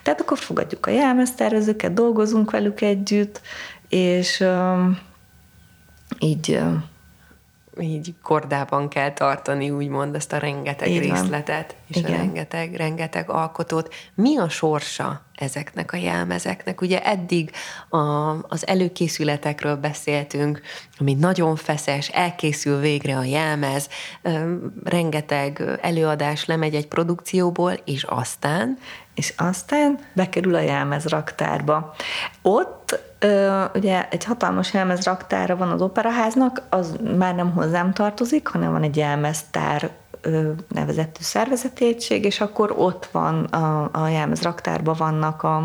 Tehát 0.03 0.21
akkor 0.21 0.37
fogadjuk 0.37 0.85
a 0.85 0.91
jelmeztervezőket, 0.91 1.93
dolgozunk 1.93 2.51
velük 2.51 2.81
együtt, 2.81 3.41
és 3.89 4.43
így 6.19 6.59
így 7.79 8.13
kordában 8.21 8.89
kell 8.89 9.13
tartani, 9.13 9.69
úgymond, 9.69 10.15
ezt 10.15 10.33
a 10.33 10.37
rengeteg 10.37 10.89
Így 10.89 10.99
részletet, 10.99 11.75
és 11.87 11.95
Igen. 11.95 12.13
a 12.13 12.17
rengeteg, 12.17 12.75
rengeteg 12.75 13.29
alkotót. 13.29 13.93
Mi 14.13 14.37
a 14.37 14.49
sorsa 14.49 15.21
ezeknek 15.35 15.93
a 15.93 15.97
jelmezeknek? 15.97 16.81
Ugye 16.81 17.03
eddig 17.03 17.51
a, 17.89 17.97
az 18.47 18.67
előkészületekről 18.67 19.75
beszéltünk, 19.75 20.61
ami 20.99 21.13
nagyon 21.13 21.55
feszes, 21.55 22.09
elkészül 22.09 22.79
végre 22.79 23.17
a 23.17 23.23
jelmez, 23.23 23.89
rengeteg 24.83 25.63
előadás 25.81 26.45
lemegy 26.45 26.75
egy 26.75 26.87
produkcióból, 26.87 27.71
és 27.71 28.03
aztán? 28.03 28.77
És 29.15 29.33
aztán 29.37 29.99
bekerül 30.13 30.55
a 30.55 30.59
jelmez 30.59 31.05
raktárba. 31.05 31.93
Ott 32.41 32.99
ugye 33.73 34.07
egy 34.09 34.23
hatalmas 34.23 34.73
jelmez 34.73 35.03
raktára 35.03 35.55
van 35.55 35.69
az 35.69 35.81
operaháznak, 35.81 36.61
az 36.69 36.95
már 37.17 37.35
nem 37.35 37.51
hozzám 37.51 37.93
tartozik, 37.93 38.47
hanem 38.47 38.71
van 38.71 38.83
egy 38.83 38.97
jelmeztár 38.97 39.91
nevezetű 40.67 41.21
szervezeti 41.21 41.85
egység, 41.87 42.25
és 42.25 42.41
akkor 42.41 42.73
ott 42.77 43.09
van 43.11 43.43
a, 43.43 43.89
a 43.91 44.07
jelmez 44.07 44.41
vannak 44.93 45.43
a, 45.43 45.57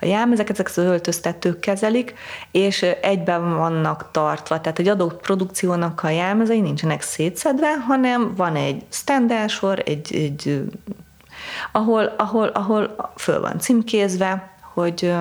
a 0.00 0.06
jelmezek, 0.06 0.50
ezek 0.50 0.66
az 0.66 0.78
öltöztetők 0.78 1.60
kezelik, 1.60 2.14
és 2.50 2.82
egyben 2.82 3.56
vannak 3.56 4.08
tartva, 4.10 4.60
tehát 4.60 4.78
egy 4.78 4.88
adott 4.88 5.20
produkciónak 5.20 6.02
a 6.02 6.08
jelmezei 6.08 6.60
nincsenek 6.60 7.02
szétszedve, 7.02 7.78
hanem 7.86 8.34
van 8.36 8.56
egy 8.56 8.84
standard 8.90 9.48
egy, 9.78 10.14
egy 10.14 10.64
ahol, 11.72 12.14
ahol, 12.16 12.46
ahol 12.48 13.10
föl 13.16 13.40
van 13.40 13.58
címkézve, 13.58 14.52
hogy 14.74 15.14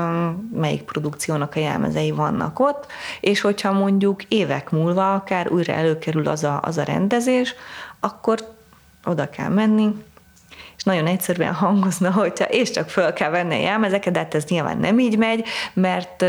melyik 0.54 0.84
produkciónak 0.84 1.56
a 1.56 1.60
jelmezei 1.60 2.12
vannak 2.12 2.60
ott, 2.60 2.86
és 3.20 3.42
hogyha 3.42 3.72
mondjuk 3.72 4.24
évek 4.24 4.70
múlva 4.70 5.14
akár 5.14 5.52
újra 5.52 5.74
előkerül 5.74 6.28
az 6.28 6.44
a, 6.44 6.60
az 6.64 6.78
a 6.78 6.84
rendezés, 6.84 7.56
akkor 8.00 8.40
oda 9.06 9.30
kell 9.30 9.50
menni, 9.50 9.96
és 10.78 10.84
nagyon 10.84 11.08
egyszerűen 11.08 11.54
hangozna, 11.54 12.12
hogyha 12.12 12.46
és 12.46 12.72
csak 12.72 12.90
föl 12.90 13.14
kell 13.14 13.30
venni 13.30 13.56
a 13.56 13.62
jelmezeket, 13.62 14.14
de 14.14 14.20
hát 14.20 14.36
ez 14.36 14.46
nyilván 14.46 14.78
nem 14.78 15.00
így 15.00 15.18
megy, 15.18 15.46
mert 15.74 16.22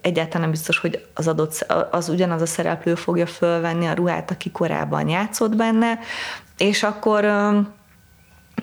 egyáltalán 0.00 0.40
nem 0.40 0.50
biztos, 0.50 0.78
hogy 0.78 1.06
az 1.14 1.28
adott, 1.28 1.66
az 1.90 2.08
ugyanaz 2.08 2.42
a 2.42 2.46
szereplő 2.46 2.94
fogja 2.94 3.26
fölvenni 3.26 3.86
a 3.86 3.92
ruhát, 3.92 4.30
aki 4.30 4.50
korábban 4.50 5.08
játszott 5.08 5.56
benne, 5.56 5.98
és 6.56 6.82
akkor 6.82 7.24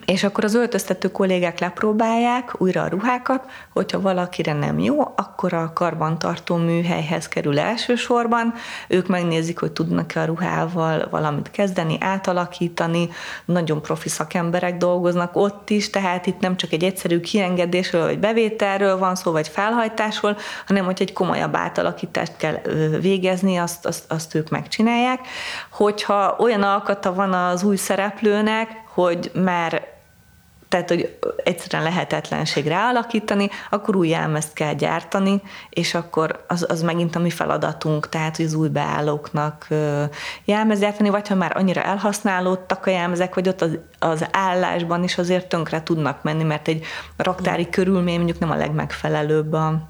és 0.05 0.23
akkor 0.23 0.43
az 0.43 0.55
öltöztető 0.55 1.11
kollégák 1.11 1.59
lepróbálják 1.59 2.61
újra 2.61 2.81
a 2.81 2.87
ruhákat, 2.87 3.45
hogyha 3.73 4.01
valakire 4.01 4.53
nem 4.53 4.79
jó, 4.79 5.01
akkor 5.15 5.53
a 5.53 5.71
karbantartó 5.73 6.55
műhelyhez 6.55 7.27
kerül 7.27 7.59
elsősorban, 7.59 8.53
ők 8.87 9.07
megnézik, 9.07 9.59
hogy 9.59 9.71
tudnak-e 9.71 10.21
a 10.21 10.25
ruhával 10.25 11.07
valamit 11.09 11.51
kezdeni, 11.51 11.97
átalakítani, 11.99 13.09
nagyon 13.45 13.81
profi 13.81 14.09
szakemberek 14.09 14.77
dolgoznak 14.77 15.35
ott 15.35 15.69
is, 15.69 15.89
tehát 15.89 16.25
itt 16.25 16.39
nem 16.39 16.57
csak 16.57 16.71
egy 16.71 16.83
egyszerű 16.83 17.19
kiengedésről, 17.19 18.05
vagy 18.05 18.19
bevételről 18.19 18.97
van 18.97 19.15
szó, 19.15 19.31
vagy 19.31 19.47
felhajtásról, 19.47 20.37
hanem 20.67 20.85
hogy 20.85 21.01
egy 21.01 21.13
komolyabb 21.13 21.55
átalakítást 21.55 22.37
kell 22.37 22.55
végezni, 23.01 23.57
azt, 23.57 23.85
azt, 23.85 24.11
azt 24.11 24.35
ők 24.35 24.49
megcsinálják. 24.49 25.19
Hogyha 25.71 26.35
olyan 26.39 26.63
alkata 26.63 27.13
van 27.13 27.33
az 27.33 27.63
új 27.63 27.75
szereplőnek, 27.75 28.85
hogy 29.03 29.31
már 29.33 29.95
tehát, 30.69 30.89
hogy 30.89 31.17
egyszerűen 31.43 31.83
lehetetlenség 31.83 32.67
ráalakítani, 32.67 33.49
akkor 33.69 33.95
új 33.95 34.07
jelmezt 34.07 34.53
kell 34.53 34.73
gyártani, 34.73 35.41
és 35.69 35.93
akkor 35.93 36.43
az, 36.47 36.65
az 36.69 36.81
megint 36.81 37.15
a 37.15 37.19
mi 37.19 37.29
feladatunk, 37.29 38.09
tehát, 38.09 38.35
hogy 38.35 38.45
az 38.45 38.53
új 38.53 38.67
beállóknak 38.67 39.67
jelmez 40.45 40.79
gyártani, 40.79 41.09
vagy 41.09 41.27
ha 41.27 41.35
már 41.35 41.57
annyira 41.57 41.81
elhasználódtak 41.81 42.85
a 42.85 42.89
jelmezek, 42.89 43.35
vagy 43.35 43.47
ott 43.47 43.61
az, 43.61 43.77
az 43.99 44.25
állásban 44.31 45.03
is 45.03 45.17
azért 45.17 45.49
tönkre 45.49 45.83
tudnak 45.83 46.23
menni, 46.23 46.43
mert 46.43 46.67
egy 46.67 46.85
raktári 47.17 47.69
körülmény 47.69 48.17
mondjuk 48.17 48.39
nem 48.39 48.51
a 48.51 48.55
legmegfelelőbb 48.55 49.53
a, 49.53 49.81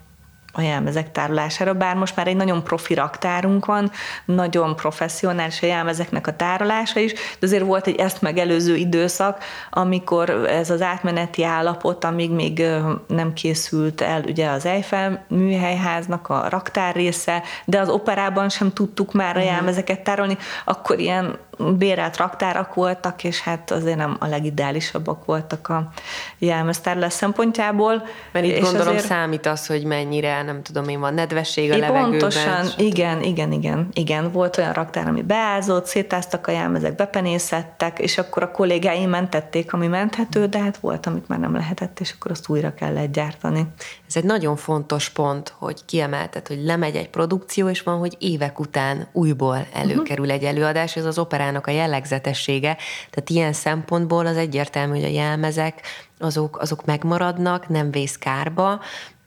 a 0.58 0.62
jelmezek 0.62 1.12
tárolására, 1.12 1.74
bár 1.74 1.96
most 1.96 2.16
már 2.16 2.28
egy 2.28 2.36
nagyon 2.36 2.64
profi 2.64 2.94
raktárunk 2.94 3.66
van, 3.66 3.92
nagyon 4.26 4.76
professzionális 4.76 5.62
a 5.62 5.66
jelmezeknek 5.66 6.28
a 6.28 6.36
tárolása 6.36 7.00
is, 7.00 7.14
de 7.14 7.46
azért 7.46 7.64
volt 7.64 7.88
egy 7.88 7.96
ezt 7.96 8.22
megelőző 8.22 8.76
időszak, 8.76 9.44
amikor 9.70 10.30
ez 10.30 10.70
az 10.70 10.82
átmeneti 10.82 11.44
állapot, 11.44 12.04
amíg 12.04 12.32
még 12.32 12.66
nem 13.08 13.34
készült 13.34 14.02
el 14.02 14.22
ugye 14.28 14.50
az 14.50 14.66
Eiffel 14.66 15.26
műhelyháznak 15.28 16.30
a 16.30 16.46
raktár 16.50 16.96
része, 16.96 17.44
de 17.66 17.80
az 17.80 17.90
operában 17.90 18.50
sem 18.50 18.74
tudtuk 18.74 19.14
már 19.14 19.36
a 19.36 19.40
mhm. 19.40 19.48
jelmezeket 19.48 20.00
tárolni, 20.00 20.38
akkor 20.66 21.00
ilyen 21.00 21.38
bérelt 21.58 22.18
raktárak 22.18 22.74
voltak, 22.74 23.24
és 23.24 23.42
hát 23.42 23.72
azért 23.72 23.98
nem 23.98 24.18
a 24.20 24.28
legideálisabbak 24.28 25.26
voltak 25.26 25.70
a 25.70 25.90
jelmeztárlás 26.38 27.14
szempontjából. 27.14 28.08
Mert 28.32 28.46
itt 28.46 28.56
és 28.56 28.62
gondolom 28.62 28.88
azért... 28.88 29.06
számít 29.06 29.46
az, 29.46 29.68
hogy 29.68 29.84
mennyire, 29.84 30.42
nem 30.48 30.64
tudom 30.64 30.88
én, 30.88 31.00
van 31.00 31.14
nedvesség 31.14 31.72
a 31.72 31.76
é, 31.76 31.80
levegőben. 31.80 32.10
Pontosan, 32.10 32.66
igen, 32.78 33.24
igen, 33.24 33.52
igen, 33.52 33.88
igen. 33.94 34.32
Volt 34.32 34.58
olyan 34.58 34.74
raktár, 34.74 35.08
ami 35.08 35.22
beázott, 35.22 35.86
szétáztak 35.86 36.48
a 36.48 36.52
jelmezek, 36.52 36.96
bepenészettek, 36.96 38.00
és 38.00 38.18
akkor 38.18 38.44
a 38.44 38.52
kollégáim 38.52 39.10
mentették, 39.10 39.74
ami 39.74 39.88
menthető, 39.88 40.46
de 40.46 40.60
hát 40.60 40.78
volt, 40.78 41.06
amit 41.06 41.28
már 41.28 41.40
nem 41.40 41.54
lehetett, 41.54 42.00
és 42.00 42.14
akkor 42.18 42.32
azt 42.32 42.50
újra 42.50 42.74
kellett 42.74 43.12
gyártani. 43.12 43.68
Ez 44.08 44.16
egy 44.16 44.24
nagyon 44.24 44.56
fontos 44.56 45.10
pont, 45.10 45.54
hogy 45.58 45.86
kiemelted, 45.86 46.48
hogy 46.48 46.64
lemegy 46.64 46.96
egy 46.96 47.10
produkció, 47.10 47.70
és 47.70 47.82
van, 47.82 47.98
hogy 47.98 48.16
évek 48.20 48.60
után 48.60 49.08
újból 49.12 49.68
előkerül 49.74 50.26
uh-huh. 50.26 50.42
egy 50.42 50.44
előadás, 50.44 50.96
ez 50.96 51.06
az 51.06 51.18
operán 51.20 51.48
operának 51.48 51.68
a 51.68 51.72
jellegzetessége, 51.72 52.78
tehát 53.10 53.30
ilyen 53.30 53.54
szempontból 53.54 54.26
az 54.26 54.38
egyértelmű, 54.38 54.94
hogy 54.94 55.04
a 55.04 55.14
jelmezek 55.14 55.82
azok, 56.20 56.58
azok 56.60 56.86
megmaradnak, 56.86 57.68
nem 57.68 57.92
vész 57.92 58.18
kárba, 58.18 58.80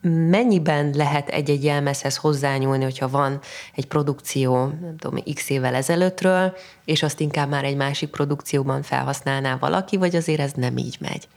mennyiben 0.03 0.91
lehet 0.95 1.29
egy-egy 1.29 1.65
jelmezhez 1.65 2.17
hozzányúlni, 2.17 2.85
hogyha 2.85 3.09
van 3.09 3.41
egy 3.75 3.87
produkció, 3.87 4.55
nem 4.57 4.97
tudom, 4.99 5.23
x 5.35 5.51
évvel 5.51 5.75
ezelőttről, 5.75 6.57
és 6.85 7.03
azt 7.03 7.21
inkább 7.21 7.49
már 7.49 7.65
egy 7.65 7.77
másik 7.77 8.11
produkcióban 8.11 8.83
felhasználná 8.83 9.57
valaki, 9.61 9.97
vagy 9.97 10.17
azért 10.17 10.41
ez 10.41 10.53
nem 10.53 10.77
így 10.77 10.97
megy? 11.01 11.29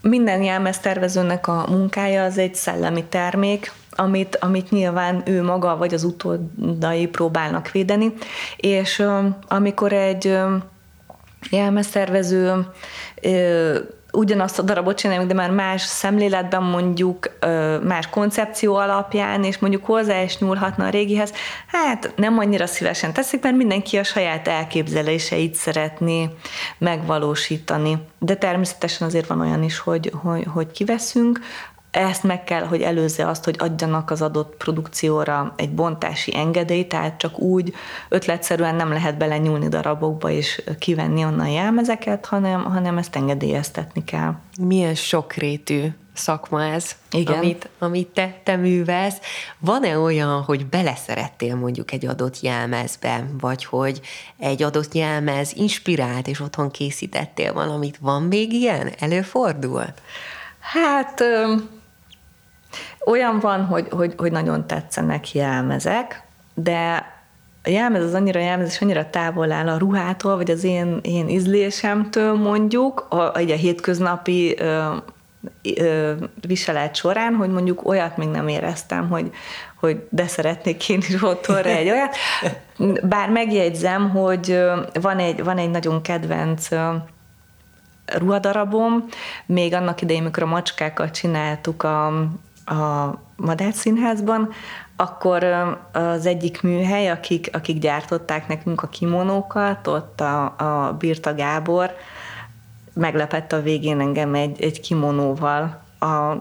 Minden 0.00 0.42
jelmeztervezőnek 0.42 1.46
a 1.46 1.66
munkája 1.68 2.24
az 2.24 2.38
egy 2.38 2.54
szellemi 2.54 3.04
termék, 3.04 3.72
amit, 3.90 4.36
amit 4.36 4.70
nyilván 4.70 5.22
ő 5.26 5.42
maga 5.42 5.76
vagy 5.76 5.94
az 5.94 6.04
utódai 6.04 7.06
próbálnak 7.06 7.70
védeni, 7.70 8.12
és 8.56 9.02
amikor 9.48 9.92
egy 9.92 10.38
jelmeztervező 11.50 12.66
ugyanazt 14.14 14.58
a 14.58 14.62
darabot 14.62 14.98
csináljuk, 14.98 15.26
de 15.26 15.34
már 15.34 15.50
más 15.50 15.82
szemléletben 15.82 16.62
mondjuk, 16.62 17.38
más 17.82 18.08
koncepció 18.08 18.74
alapján, 18.74 19.44
és 19.44 19.58
mondjuk 19.58 19.84
hozzá 19.84 20.22
is 20.22 20.38
nyúlhatna 20.38 20.84
a 20.86 20.88
régihez, 20.88 21.32
hát 21.66 22.12
nem 22.16 22.38
annyira 22.38 22.66
szívesen 22.66 23.12
teszik, 23.12 23.42
mert 23.42 23.56
mindenki 23.56 23.96
a 23.96 24.04
saját 24.04 24.48
elképzeléseit 24.48 25.54
szeretné 25.54 26.28
megvalósítani. 26.78 27.98
De 28.18 28.34
természetesen 28.34 29.06
azért 29.06 29.26
van 29.26 29.40
olyan 29.40 29.62
is, 29.62 29.78
hogy, 29.78 30.12
hogy, 30.22 30.46
hogy 30.52 30.70
kiveszünk, 30.70 31.40
ezt 31.94 32.22
meg 32.22 32.44
kell, 32.44 32.64
hogy 32.64 32.82
előzze 32.82 33.28
azt, 33.28 33.44
hogy 33.44 33.56
adjanak 33.58 34.10
az 34.10 34.22
adott 34.22 34.56
produkcióra 34.56 35.54
egy 35.56 35.70
bontási 35.70 36.36
engedélyt, 36.36 36.88
tehát 36.88 37.18
csak 37.18 37.38
úgy 37.38 37.74
ötletszerűen 38.08 38.74
nem 38.74 38.92
lehet 38.92 39.16
belenyúlni 39.16 39.68
darabokba 39.68 40.30
és 40.30 40.62
kivenni 40.78 41.24
onnan 41.24 41.48
jelmezeket, 41.48 42.26
hanem, 42.26 42.64
hanem 42.64 42.98
ezt 42.98 43.16
engedélyeztetni 43.16 44.04
kell. 44.04 44.34
Milyen 44.60 44.94
sokrétű 44.94 45.86
szakma 46.14 46.64
ez, 46.64 46.90
Igen. 47.10 47.38
Amit, 47.38 47.68
amit 47.78 48.08
te, 48.08 48.40
te 48.44 48.56
művelsz. 48.56 49.18
Van-e 49.58 49.98
olyan, 49.98 50.42
hogy 50.42 50.66
beleszerettél 50.66 51.56
mondjuk 51.56 51.92
egy 51.92 52.06
adott 52.06 52.40
jelmezbe, 52.40 53.24
vagy 53.40 53.64
hogy 53.64 54.00
egy 54.38 54.62
adott 54.62 54.94
jelmez 54.94 55.52
inspirált, 55.56 56.28
és 56.28 56.40
otthon 56.40 56.70
készítettél 56.70 57.52
valamit? 57.52 57.98
Van 58.00 58.22
még 58.22 58.52
ilyen? 58.52 58.92
Előfordul? 58.98 59.84
Hát 60.58 61.22
olyan 63.06 63.38
van, 63.38 63.64
hogy, 63.64 63.86
hogy, 63.90 64.14
hogy 64.16 64.32
nagyon 64.32 64.66
tetszenek 64.66 65.32
jelmezek, 65.32 66.22
de 66.54 67.12
a 67.62 67.70
jelmez 67.70 68.02
az 68.02 68.14
annyira 68.14 68.40
jelmez, 68.40 68.68
és 68.68 68.80
annyira 68.80 69.10
távol 69.10 69.52
áll 69.52 69.68
a 69.68 69.78
ruhától, 69.78 70.36
vagy 70.36 70.50
az 70.50 70.64
én, 70.64 70.98
én 71.02 71.28
ízlésemtől 71.28 72.34
mondjuk, 72.34 73.06
a, 73.08 73.16
a, 73.16 73.32
a 73.34 73.38
hétköznapi 73.38 74.54
ö, 74.58 74.96
ö, 75.76 76.12
viselet 76.46 76.96
során, 76.96 77.34
hogy 77.34 77.50
mondjuk 77.50 77.88
olyat 77.88 78.16
még 78.16 78.28
nem 78.28 78.48
éreztem, 78.48 79.08
hogy, 79.08 79.30
hogy 79.80 80.06
de 80.10 80.26
szeretnék 80.26 80.88
én 80.88 80.98
is 80.98 81.22
otthonra 81.22 81.68
egy 81.68 81.90
olyat. 81.90 82.16
Bár 83.02 83.28
megjegyzem, 83.30 84.10
hogy 84.10 84.60
van 85.00 85.18
egy, 85.18 85.44
van 85.44 85.58
egy 85.58 85.70
nagyon 85.70 86.02
kedvenc 86.02 86.68
ruhadarabom, 88.06 89.04
még 89.46 89.74
annak 89.74 90.00
idején, 90.00 90.22
mikor 90.22 90.42
a 90.42 90.46
macskákat 90.46 91.14
csináltuk 91.14 91.82
a, 91.82 92.26
a 92.64 93.14
Madách 93.36 93.74
Színházban, 93.74 94.48
akkor 94.96 95.44
az 95.92 96.26
egyik 96.26 96.62
műhely, 96.62 97.10
akik, 97.10 97.50
akik 97.52 97.78
gyártották 97.78 98.48
nekünk 98.48 98.82
a 98.82 98.88
kimonókat, 98.88 99.86
ott 99.86 100.20
a, 100.20 100.44
a 100.44 100.92
Birta 100.98 101.34
Gábor 101.34 101.94
meglepett 102.94 103.52
a 103.52 103.62
végén 103.62 104.00
engem 104.00 104.34
egy, 104.34 104.62
egy 104.62 104.80
kimonóval 104.80 105.82
a 106.00 106.34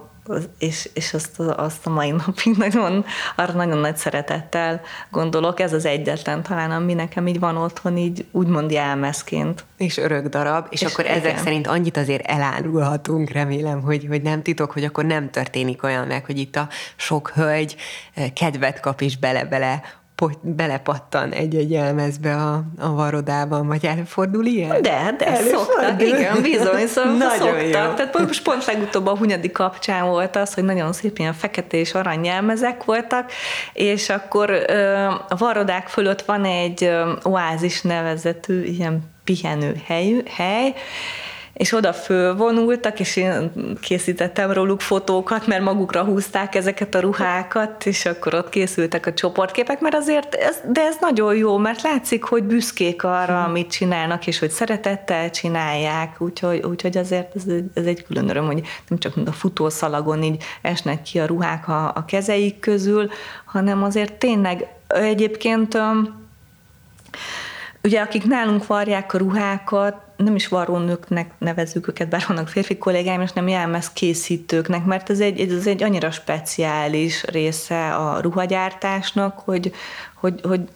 és, 0.58 0.90
és 0.94 1.14
azt, 1.14 1.40
azt 1.40 1.86
a 1.86 1.90
mai 1.90 2.12
napig 2.12 2.58
nagyon, 2.58 3.06
arra 3.36 3.54
nagyon 3.54 3.78
nagy 3.78 3.98
szeretettel 3.98 4.82
gondolok. 5.10 5.60
Ez 5.60 5.74
az 5.74 5.86
egyetlen 5.86 6.44
talán, 6.44 6.72
ami 6.72 6.94
nekem 6.94 7.28
így 7.28 7.40
van 7.40 7.58
otthon, 7.58 7.98
így 7.98 8.26
úgymond 8.32 8.72
jelmezként. 8.72 9.66
És 9.78 9.98
örök 9.98 10.28
darab, 10.28 10.68
és, 10.70 10.82
és 10.82 10.92
akkor 10.92 11.06
igen. 11.06 11.18
ezek 11.18 11.38
szerint 11.38 11.68
annyit 11.68 11.98
azért 11.98 12.26
elárulhatunk, 12.26 13.30
remélem, 13.30 13.82
hogy, 13.82 14.06
hogy 14.08 14.22
nem 14.22 14.42
titok, 14.42 14.72
hogy 14.72 14.84
akkor 14.84 15.06
nem 15.06 15.30
történik 15.30 15.84
olyan 15.84 16.08
meg, 16.08 16.26
hogy 16.26 16.38
itt 16.38 16.56
a 16.56 16.68
sok 16.96 17.30
hölgy 17.30 17.76
kedvet 18.34 18.80
kap 18.80 19.02
és 19.02 19.18
bele-bele 19.18 19.82
belepattan 20.42 21.32
egy-egy 21.32 21.72
jelmezbe 21.72 22.36
a, 22.36 22.64
a 22.80 22.94
varodában, 22.94 23.68
vagy 23.68 23.86
előfordul 23.86 24.46
ilyen? 24.46 24.82
De, 24.82 25.16
de 25.18 25.28
előfordul. 25.28 25.58
szoktak, 25.58 26.02
igen, 26.02 26.42
bizony, 26.42 26.88
szóval 26.94 27.14
nagyon 27.14 27.38
szoktak. 27.38 27.88
Jó. 27.88 27.94
Tehát 27.94 28.20
most 28.20 28.44
pont 28.44 28.66
legutóbb 28.66 29.08
a 29.08 29.18
Hunyadi 29.18 29.52
kapcsán 29.52 30.06
volt 30.06 30.36
az, 30.36 30.54
hogy 30.54 30.64
nagyon 30.64 30.94
szép 30.94 31.18
ilyen 31.18 31.34
fekete 31.34 31.78
és 31.78 31.94
arany 31.94 32.26
jelmezek 32.26 32.84
voltak, 32.84 33.32
és 33.74 34.10
akkor 34.10 34.52
a 35.30 35.36
varodák 35.38 35.88
fölött 35.88 36.22
van 36.22 36.46
egy 36.46 36.92
oázis 37.24 37.82
nevezetű 37.82 38.64
ilyen 38.64 39.12
pihenő 39.24 39.82
hely, 39.86 40.24
hely 40.36 40.74
és 41.54 41.74
oda 41.74 41.94
fölvonultak, 41.94 43.00
és 43.00 43.16
én 43.16 43.52
készítettem 43.82 44.52
róluk 44.52 44.82
fotókat, 44.82 45.48
mert 45.48 45.64
magukra 45.64 46.04
húzták 46.04 46.56
ezeket 46.56 46.96
a 46.96 47.00
ruhákat, 47.00 47.86
és 47.86 48.06
akkor 48.06 48.34
ott 48.34 48.50
készültek 48.50 49.06
a 49.06 49.14
csoportképek, 49.14 49.80
mert 49.80 49.96
azért, 49.96 50.36
ez, 50.36 50.58
de 50.72 50.82
ez 50.82 50.96
nagyon 51.00 51.36
jó, 51.36 51.58
mert 51.58 51.82
látszik, 51.82 52.24
hogy 52.24 52.44
büszkék 52.44 53.04
arra, 53.04 53.36
hmm. 53.36 53.50
amit 53.50 53.72
csinálnak, 53.72 54.28
és 54.28 54.40
hogy 54.40 54.50
szeretettel 54.50 55.30
csinálják, 55.30 56.22
úgyhogy, 56.22 56.64
úgyhogy 56.64 56.98
azért 56.98 57.36
ez, 57.36 57.44
ez 57.74 57.86
egy 57.86 58.04
külön 58.04 58.30
öröm, 58.30 58.46
hogy 58.46 58.62
nem 58.88 59.00
csak 59.00 59.14
a 59.26 59.32
futószalagon 59.32 60.24
így 60.24 60.44
esnek 60.62 61.02
ki 61.02 61.20
a 61.20 61.26
ruhák 61.26 61.68
a, 61.68 61.92
a 61.96 62.06
kezeik 62.06 62.60
közül, 62.60 63.10
hanem 63.46 63.84
azért 63.84 64.14
tényleg 64.14 64.68
egyébként 64.88 65.78
Ugye 67.84 68.02
akik 68.02 68.26
nálunk 68.26 68.68
varják 68.68 69.14
a 69.14 69.18
ruhákat, 69.18 69.96
nem 70.16 70.36
is 70.36 70.48
varrónőknek 70.48 71.32
nevezzük 71.38 71.88
őket, 71.88 72.10
bár 72.10 72.24
vannak 72.28 72.48
férfi 72.48 72.78
kollégáim, 72.78 73.22
és 73.22 73.32
nem 73.32 73.48
jelmez 73.48 73.92
készítőknek, 73.92 74.86
mert 74.86 75.10
ez 75.10 75.20
egy, 75.20 75.40
ez 75.40 75.68
egy 75.68 75.84
annyira 75.84 76.12
speciális 76.12 77.24
része 77.24 77.96
a 77.96 78.20
ruhagyártásnak, 78.20 79.40
hogy, 79.40 79.74
hogy, 80.14 80.42
hogy, 80.44 80.70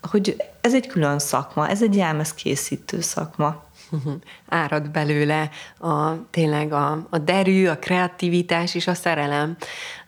hogy 0.00 0.36
ez 0.60 0.74
egy 0.74 0.86
külön 0.86 1.18
szakma, 1.18 1.68
ez 1.68 1.82
egy 1.82 1.96
jelmez 1.96 2.34
készítő 2.34 3.00
szakma. 3.00 3.66
Árad 4.48 4.90
belőle 4.90 5.50
a, 5.78 6.30
tényleg 6.30 6.72
a, 6.72 7.06
a 7.10 7.18
derű, 7.18 7.66
a 7.66 7.78
kreativitás 7.78 8.74
és 8.74 8.86
a 8.86 8.94
szerelem. 8.94 9.56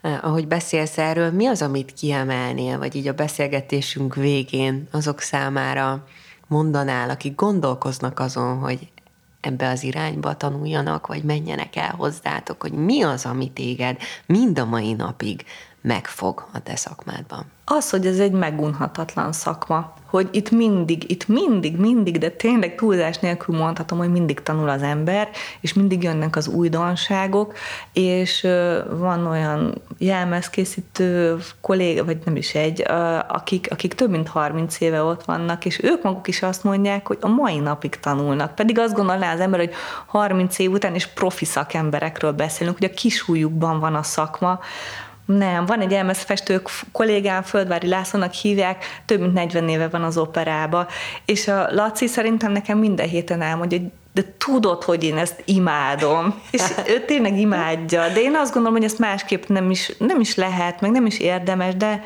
Eh, 0.01 0.25
ahogy 0.25 0.47
beszélsz 0.47 0.97
erről, 0.97 1.31
mi 1.31 1.45
az, 1.45 1.61
amit 1.61 1.93
kiemelnél, 1.93 2.77
vagy 2.77 2.95
így 2.95 3.07
a 3.07 3.13
beszélgetésünk 3.13 4.15
végén 4.15 4.87
azok 4.91 5.19
számára, 5.19 6.03
mondanál, 6.51 7.09
akik 7.09 7.35
gondolkoznak 7.35 8.19
azon, 8.19 8.59
hogy 8.59 8.91
ebbe 9.41 9.69
az 9.69 9.83
irányba 9.83 10.37
tanuljanak, 10.37 11.07
vagy 11.07 11.23
menjenek 11.23 11.75
el 11.75 11.93
hozzátok, 11.97 12.61
hogy 12.61 12.71
mi 12.71 13.01
az, 13.01 13.25
ami 13.25 13.51
téged 13.51 13.97
mind 14.25 14.59
a 14.59 14.65
mai 14.65 14.93
napig 14.93 15.45
megfog 15.81 16.47
a 16.53 16.59
te 16.59 16.75
szakmádban? 16.75 17.45
Az, 17.65 17.89
hogy 17.89 18.07
ez 18.07 18.19
egy 18.19 18.31
megunhatatlan 18.31 19.31
szakma 19.31 19.93
hogy 20.11 20.29
itt 20.31 20.51
mindig, 20.51 21.11
itt 21.11 21.27
mindig, 21.27 21.77
mindig, 21.77 22.17
de 22.17 22.29
tényleg 22.29 22.75
túlzás 22.75 23.17
nélkül 23.17 23.57
mondhatom, 23.57 23.97
hogy 23.97 24.11
mindig 24.11 24.43
tanul 24.43 24.69
az 24.69 24.81
ember, 24.81 25.29
és 25.61 25.73
mindig 25.73 26.03
jönnek 26.03 26.35
az 26.35 26.47
újdonságok, 26.47 27.53
és 27.93 28.47
van 28.89 29.27
olyan 29.27 29.81
jelmezkészítő 29.97 31.37
kolléga, 31.61 32.05
vagy 32.05 32.17
nem 32.25 32.35
is 32.35 32.55
egy, 32.55 32.83
akik, 33.27 33.67
akik 33.71 33.93
több 33.93 34.09
mint 34.09 34.27
30 34.27 34.79
éve 34.79 35.03
ott 35.03 35.23
vannak, 35.23 35.65
és 35.65 35.83
ők 35.83 36.03
maguk 36.03 36.27
is 36.27 36.41
azt 36.41 36.63
mondják, 36.63 37.07
hogy 37.07 37.17
a 37.21 37.27
mai 37.27 37.59
napig 37.59 37.99
tanulnak. 37.99 38.55
Pedig 38.55 38.79
azt 38.79 38.95
gondolná 38.95 39.33
az 39.33 39.39
ember, 39.39 39.59
hogy 39.59 39.73
30 40.05 40.59
év 40.59 40.71
után 40.71 40.95
is 40.95 41.07
profi 41.07 41.45
szakemberekről 41.45 42.31
beszélünk, 42.31 42.77
hogy 42.77 42.89
a 42.93 42.95
kisújukban 42.95 43.79
van 43.79 43.95
a 43.95 44.03
szakma, 44.03 44.59
nem, 45.25 45.65
van 45.65 45.81
egy 45.81 45.93
elmezfestő 45.93 46.61
kollégám, 46.91 47.41
Földvári 47.41 47.87
Lászlónak 47.87 48.33
hívják, 48.33 49.01
több 49.05 49.19
mint 49.19 49.33
40 49.33 49.69
éve 49.69 49.87
van 49.87 50.03
az 50.03 50.17
operába, 50.17 50.87
és 51.25 51.47
a 51.47 51.67
Laci 51.71 52.07
szerintem 52.07 52.51
nekem 52.51 52.77
minden 52.77 53.07
héten 53.07 53.41
elmondja, 53.41 53.77
hogy 53.77 53.87
de 54.13 54.33
tudod, 54.37 54.83
hogy 54.83 55.03
én 55.03 55.17
ezt 55.17 55.41
imádom, 55.45 56.41
és 56.51 56.61
ő 56.87 57.05
tényleg 57.05 57.37
imádja, 57.37 58.07
de 58.07 58.21
én 58.21 58.35
azt 58.35 58.53
gondolom, 58.53 58.77
hogy 58.77 58.87
ezt 58.87 58.99
másképp 58.99 59.45
nem 59.45 59.71
is, 59.71 59.91
nem 59.97 60.19
is 60.19 60.35
lehet, 60.35 60.81
meg 60.81 60.91
nem 60.91 61.05
is 61.05 61.19
érdemes, 61.19 61.75
de, 61.75 62.03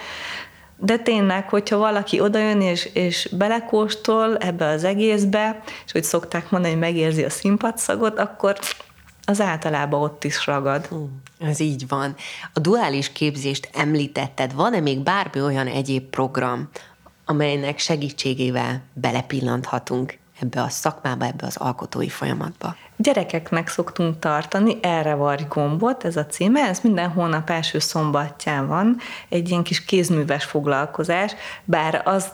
de 0.77 0.97
tényleg, 0.97 1.49
hogyha 1.49 1.77
valaki 1.77 2.19
odajön 2.19 2.61
és, 2.61 2.89
és 2.93 3.29
belekóstol 3.37 4.37
ebbe 4.37 4.67
az 4.67 4.83
egészbe, 4.83 5.61
és 5.85 5.91
hogy 5.91 6.03
szokták 6.03 6.49
mondani, 6.49 6.73
hogy 6.73 6.83
megérzi 6.83 7.23
a 7.23 7.29
színpadszagot, 7.29 8.19
akkor 8.19 8.57
az 9.25 9.41
általában 9.41 10.01
ott 10.01 10.23
is 10.23 10.45
ragad. 10.45 10.87
Ez 11.39 11.59
így 11.59 11.87
van. 11.87 12.15
A 12.53 12.59
duális 12.59 13.11
képzést 13.11 13.69
említetted, 13.73 14.53
van-e 14.53 14.79
még 14.79 14.99
bármi 14.99 15.41
olyan 15.41 15.67
egyéb 15.67 16.03
program, 16.03 16.69
amelynek 17.25 17.79
segítségével 17.79 18.83
belepillanthatunk 18.93 20.17
ebbe 20.39 20.61
a 20.61 20.69
szakmába, 20.69 21.25
ebbe 21.25 21.45
az 21.45 21.57
alkotói 21.57 22.09
folyamatba? 22.09 22.75
Gyerekeknek 22.97 23.67
szoktunk 23.67 24.19
tartani, 24.19 24.77
erre 24.81 25.13
vagy 25.13 25.47
gombot, 25.47 26.05
ez 26.05 26.15
a 26.15 26.25
címe, 26.25 26.61
ez 26.61 26.79
minden 26.79 27.09
hónap 27.09 27.49
első 27.49 27.79
szombatján 27.79 28.67
van, 28.67 28.97
egy 29.29 29.49
ilyen 29.49 29.63
kis 29.63 29.85
kézműves 29.85 30.43
foglalkozás, 30.43 31.35
bár 31.63 32.01
azt 32.05 32.33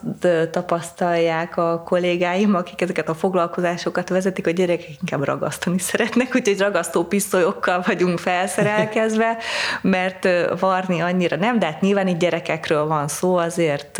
tapasztalják 0.52 1.58
a 1.58 1.84
kollégáim, 1.86 2.56
akik 2.56 2.82
ezeket 2.82 3.10
a 3.10 3.14
foglalkozásokat 3.14 4.10
vezetik, 4.10 4.46
hogy 4.46 4.54
gyerekek 4.54 4.90
inkább 5.02 5.24
ragasztani 5.24 5.80
szeretnek, 5.80 6.36
úgyhogy 6.36 6.60
ragasztó 6.60 7.04
pisztolyokkal 7.04 7.84
vagyunk 7.86 8.20
felszerelkezve, 8.20 9.38
mert 9.82 10.28
varni 10.60 11.00
annyira 11.00 11.36
nem, 11.36 11.60
de 11.60 11.66
hát 11.66 11.82
nyilván 11.82 12.08
itt 12.08 12.20
gyerekekről 12.20 12.86
van 12.88 13.08
szó, 13.08 13.36
azért 13.36 13.98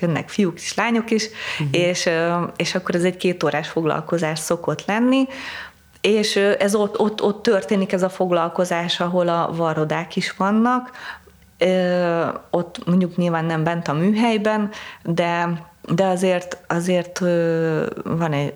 jönnek 0.00 0.28
fiúk 0.28 0.60
és 0.60 0.74
lányok 0.74 1.10
is, 1.10 1.28
uh-huh. 1.60 1.80
és, 1.80 2.08
és 2.56 2.74
akkor 2.74 2.94
ez 2.94 3.04
egy 3.04 3.16
két 3.16 3.42
órás 3.42 3.68
foglalkozás 3.68 4.38
szokott 4.38 4.84
lenni, 4.86 5.26
és 6.00 6.36
ez 6.36 6.74
ott, 6.74 6.98
ott, 6.98 7.22
ott 7.22 7.42
történik 7.42 7.92
ez 7.92 8.02
a 8.02 8.08
foglalkozás, 8.08 9.00
ahol 9.00 9.28
a 9.28 9.50
varrodák 9.56 10.16
is 10.16 10.36
vannak, 10.36 10.90
ott 12.50 12.86
mondjuk 12.86 13.16
nyilván 13.16 13.44
nem 13.44 13.64
bent 13.64 13.88
a 13.88 13.92
műhelyben, 13.92 14.70
de, 15.02 15.62
de 15.94 16.04
azért, 16.04 16.58
azért 16.66 17.18
van 18.04 18.32
egy 18.32 18.54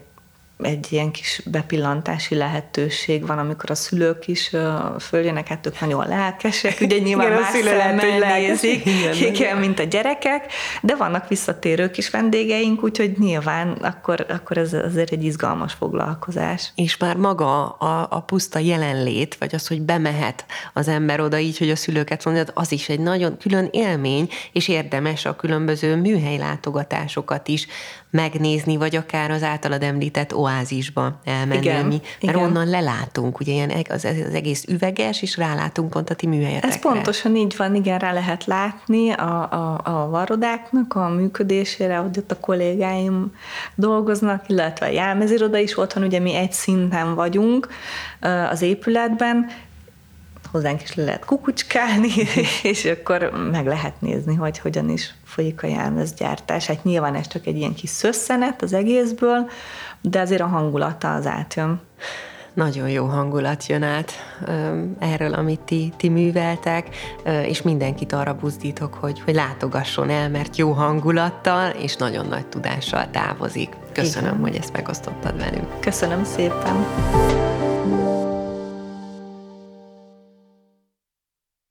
egy 0.65 0.87
ilyen 0.91 1.11
kis 1.11 1.43
bepillantási 1.45 2.35
lehetőség 2.35 3.27
van, 3.27 3.39
amikor 3.39 3.71
a 3.71 3.75
szülők 3.75 4.29
is 4.29 4.51
följönnek, 4.99 5.49
hát 5.49 5.67
ők 5.67 5.81
nagyon 5.81 6.09
lelkesek, 6.09 6.81
ugye 6.81 6.99
nyilván 6.99 7.27
igen, 7.27 7.41
más 7.41 7.51
szemmel 7.51 8.39
nézik, 8.39 8.87
igen, 8.87 9.15
igen, 9.15 9.57
mint 9.57 9.79
a 9.79 9.83
gyerekek, 9.83 10.53
de 10.83 10.97
vannak 10.97 11.29
visszatérők 11.29 11.99
is 11.99 12.11
vendégeink, 12.11 12.83
úgyhogy 12.83 13.15
nyilván 13.19 13.71
akkor, 13.73 14.27
akkor 14.29 14.57
ez 14.57 14.73
azért 14.73 15.11
egy 15.13 15.25
izgalmas 15.25 15.73
foglalkozás. 15.73 16.73
És 16.75 16.97
már 16.97 17.17
maga 17.17 17.69
a, 17.69 18.07
a 18.11 18.21
puszta 18.21 18.59
jelenlét, 18.59 19.37
vagy 19.39 19.55
az, 19.55 19.67
hogy 19.67 19.83
bemehet 19.83 20.45
az 20.73 20.89
ember 20.89 21.21
oda 21.21 21.39
így, 21.39 21.59
hogy 21.59 21.71
a 21.71 21.77
szülőket 21.77 22.25
mondja, 22.25 22.45
az 22.55 22.73
is 22.73 22.89
egy 22.89 23.01
nagyon 23.01 23.37
külön 23.39 23.69
élmény, 23.71 24.29
és 24.53 24.69
érdemes 24.69 25.25
a 25.25 25.37
különböző 25.37 25.97
műhely 25.97 26.39
látogatásokat 26.39 27.49
is 27.49 27.67
megnézni, 28.13 28.77
vagy 28.77 28.97
akár 28.97 29.31
az 29.31 29.43
általad 29.43 29.83
említett 29.83 30.35
oázisba 30.35 31.21
elmenni, 31.25 31.61
igen, 31.61 31.87
mert 31.87 32.03
igen. 32.21 32.37
onnan 32.37 32.69
lelátunk, 32.69 33.41
ugye 33.41 33.53
ilyen 33.53 33.73
az, 33.89 34.05
az 34.05 34.35
egész 34.35 34.65
üveges, 34.69 35.23
és 35.23 35.37
rálátunk 35.37 35.91
pont 35.91 36.11
a 36.11 36.15
ti 36.15 36.27
műhelyetekre. 36.27 36.69
Ez 36.69 36.81
pontosan 36.81 37.37
így 37.37 37.55
van, 37.57 37.75
igen, 37.75 37.99
rá 37.99 38.13
lehet 38.13 38.45
látni 38.45 39.11
a, 39.11 39.53
a, 39.53 39.81
a 39.85 40.09
varodáknak 40.09 40.95
a 40.95 41.09
működésére, 41.09 41.97
hogy 41.97 42.19
ott 42.19 42.31
a 42.31 42.41
kollégáim 42.41 43.35
dolgoznak, 43.75 44.49
illetve 44.49 44.87
a 44.87 44.91
jelmeziroda 44.91 45.59
is 45.59 45.79
ott 45.79 45.93
van, 45.93 46.05
ugye 46.05 46.19
mi 46.19 46.35
egy 46.35 46.53
szinten 46.53 47.15
vagyunk 47.15 47.69
az 48.51 48.63
épületben, 48.63 49.51
hozzánk 50.53 50.83
is 50.83 50.95
le 50.95 51.05
lehet 51.05 51.25
kukucskálni, 51.25 52.09
és 52.73 52.85
akkor 52.85 53.31
meg 53.51 53.67
lehet 53.67 54.01
nézni, 54.01 54.35
hogy 54.35 54.59
hogyan 54.59 54.89
is 54.89 55.15
folyik 55.25 55.63
a 55.63 55.67
jelmezgyártás. 55.67 56.67
Hát 56.67 56.85
nyilván 56.85 57.15
ez 57.15 57.27
csak 57.27 57.47
egy 57.47 57.57
ilyen 57.57 57.75
kis 57.75 57.91
szösszenet 57.91 58.63
az 58.63 58.73
egészből, 58.73 59.51
de 60.01 60.21
azért 60.21 60.41
a 60.41 60.47
hangulata 60.47 61.15
az 61.15 61.27
átjön. 61.27 61.81
Nagyon 62.55 62.89
jó 62.89 63.05
hangulat 63.05 63.67
jön 63.67 63.83
át 63.83 64.13
erről, 64.99 65.35
amit 65.35 65.61
ti, 65.61 65.93
ti 65.97 66.09
műveltek, 66.09 66.89
és 67.47 67.63
mindenkit 67.63 68.13
arra 68.13 68.35
buzdítok, 68.35 68.95
hogy, 68.95 69.21
hogy 69.21 69.35
látogasson 69.35 70.11
el, 70.11 70.29
mert 70.29 70.57
jó 70.57 70.73
hangulattal 70.73 71.71
és 71.71 71.97
nagyon 71.97 72.27
nagy 72.27 72.47
tudással 72.47 73.11
távozik. 73.11 73.77
Köszönöm, 73.93 74.31
Igen. 74.31 74.43
hogy 74.43 74.57
ezt 74.57 74.73
megosztottad 74.73 75.39
velünk. 75.39 75.81
Köszönöm 75.81 76.25
szépen. 76.25 76.87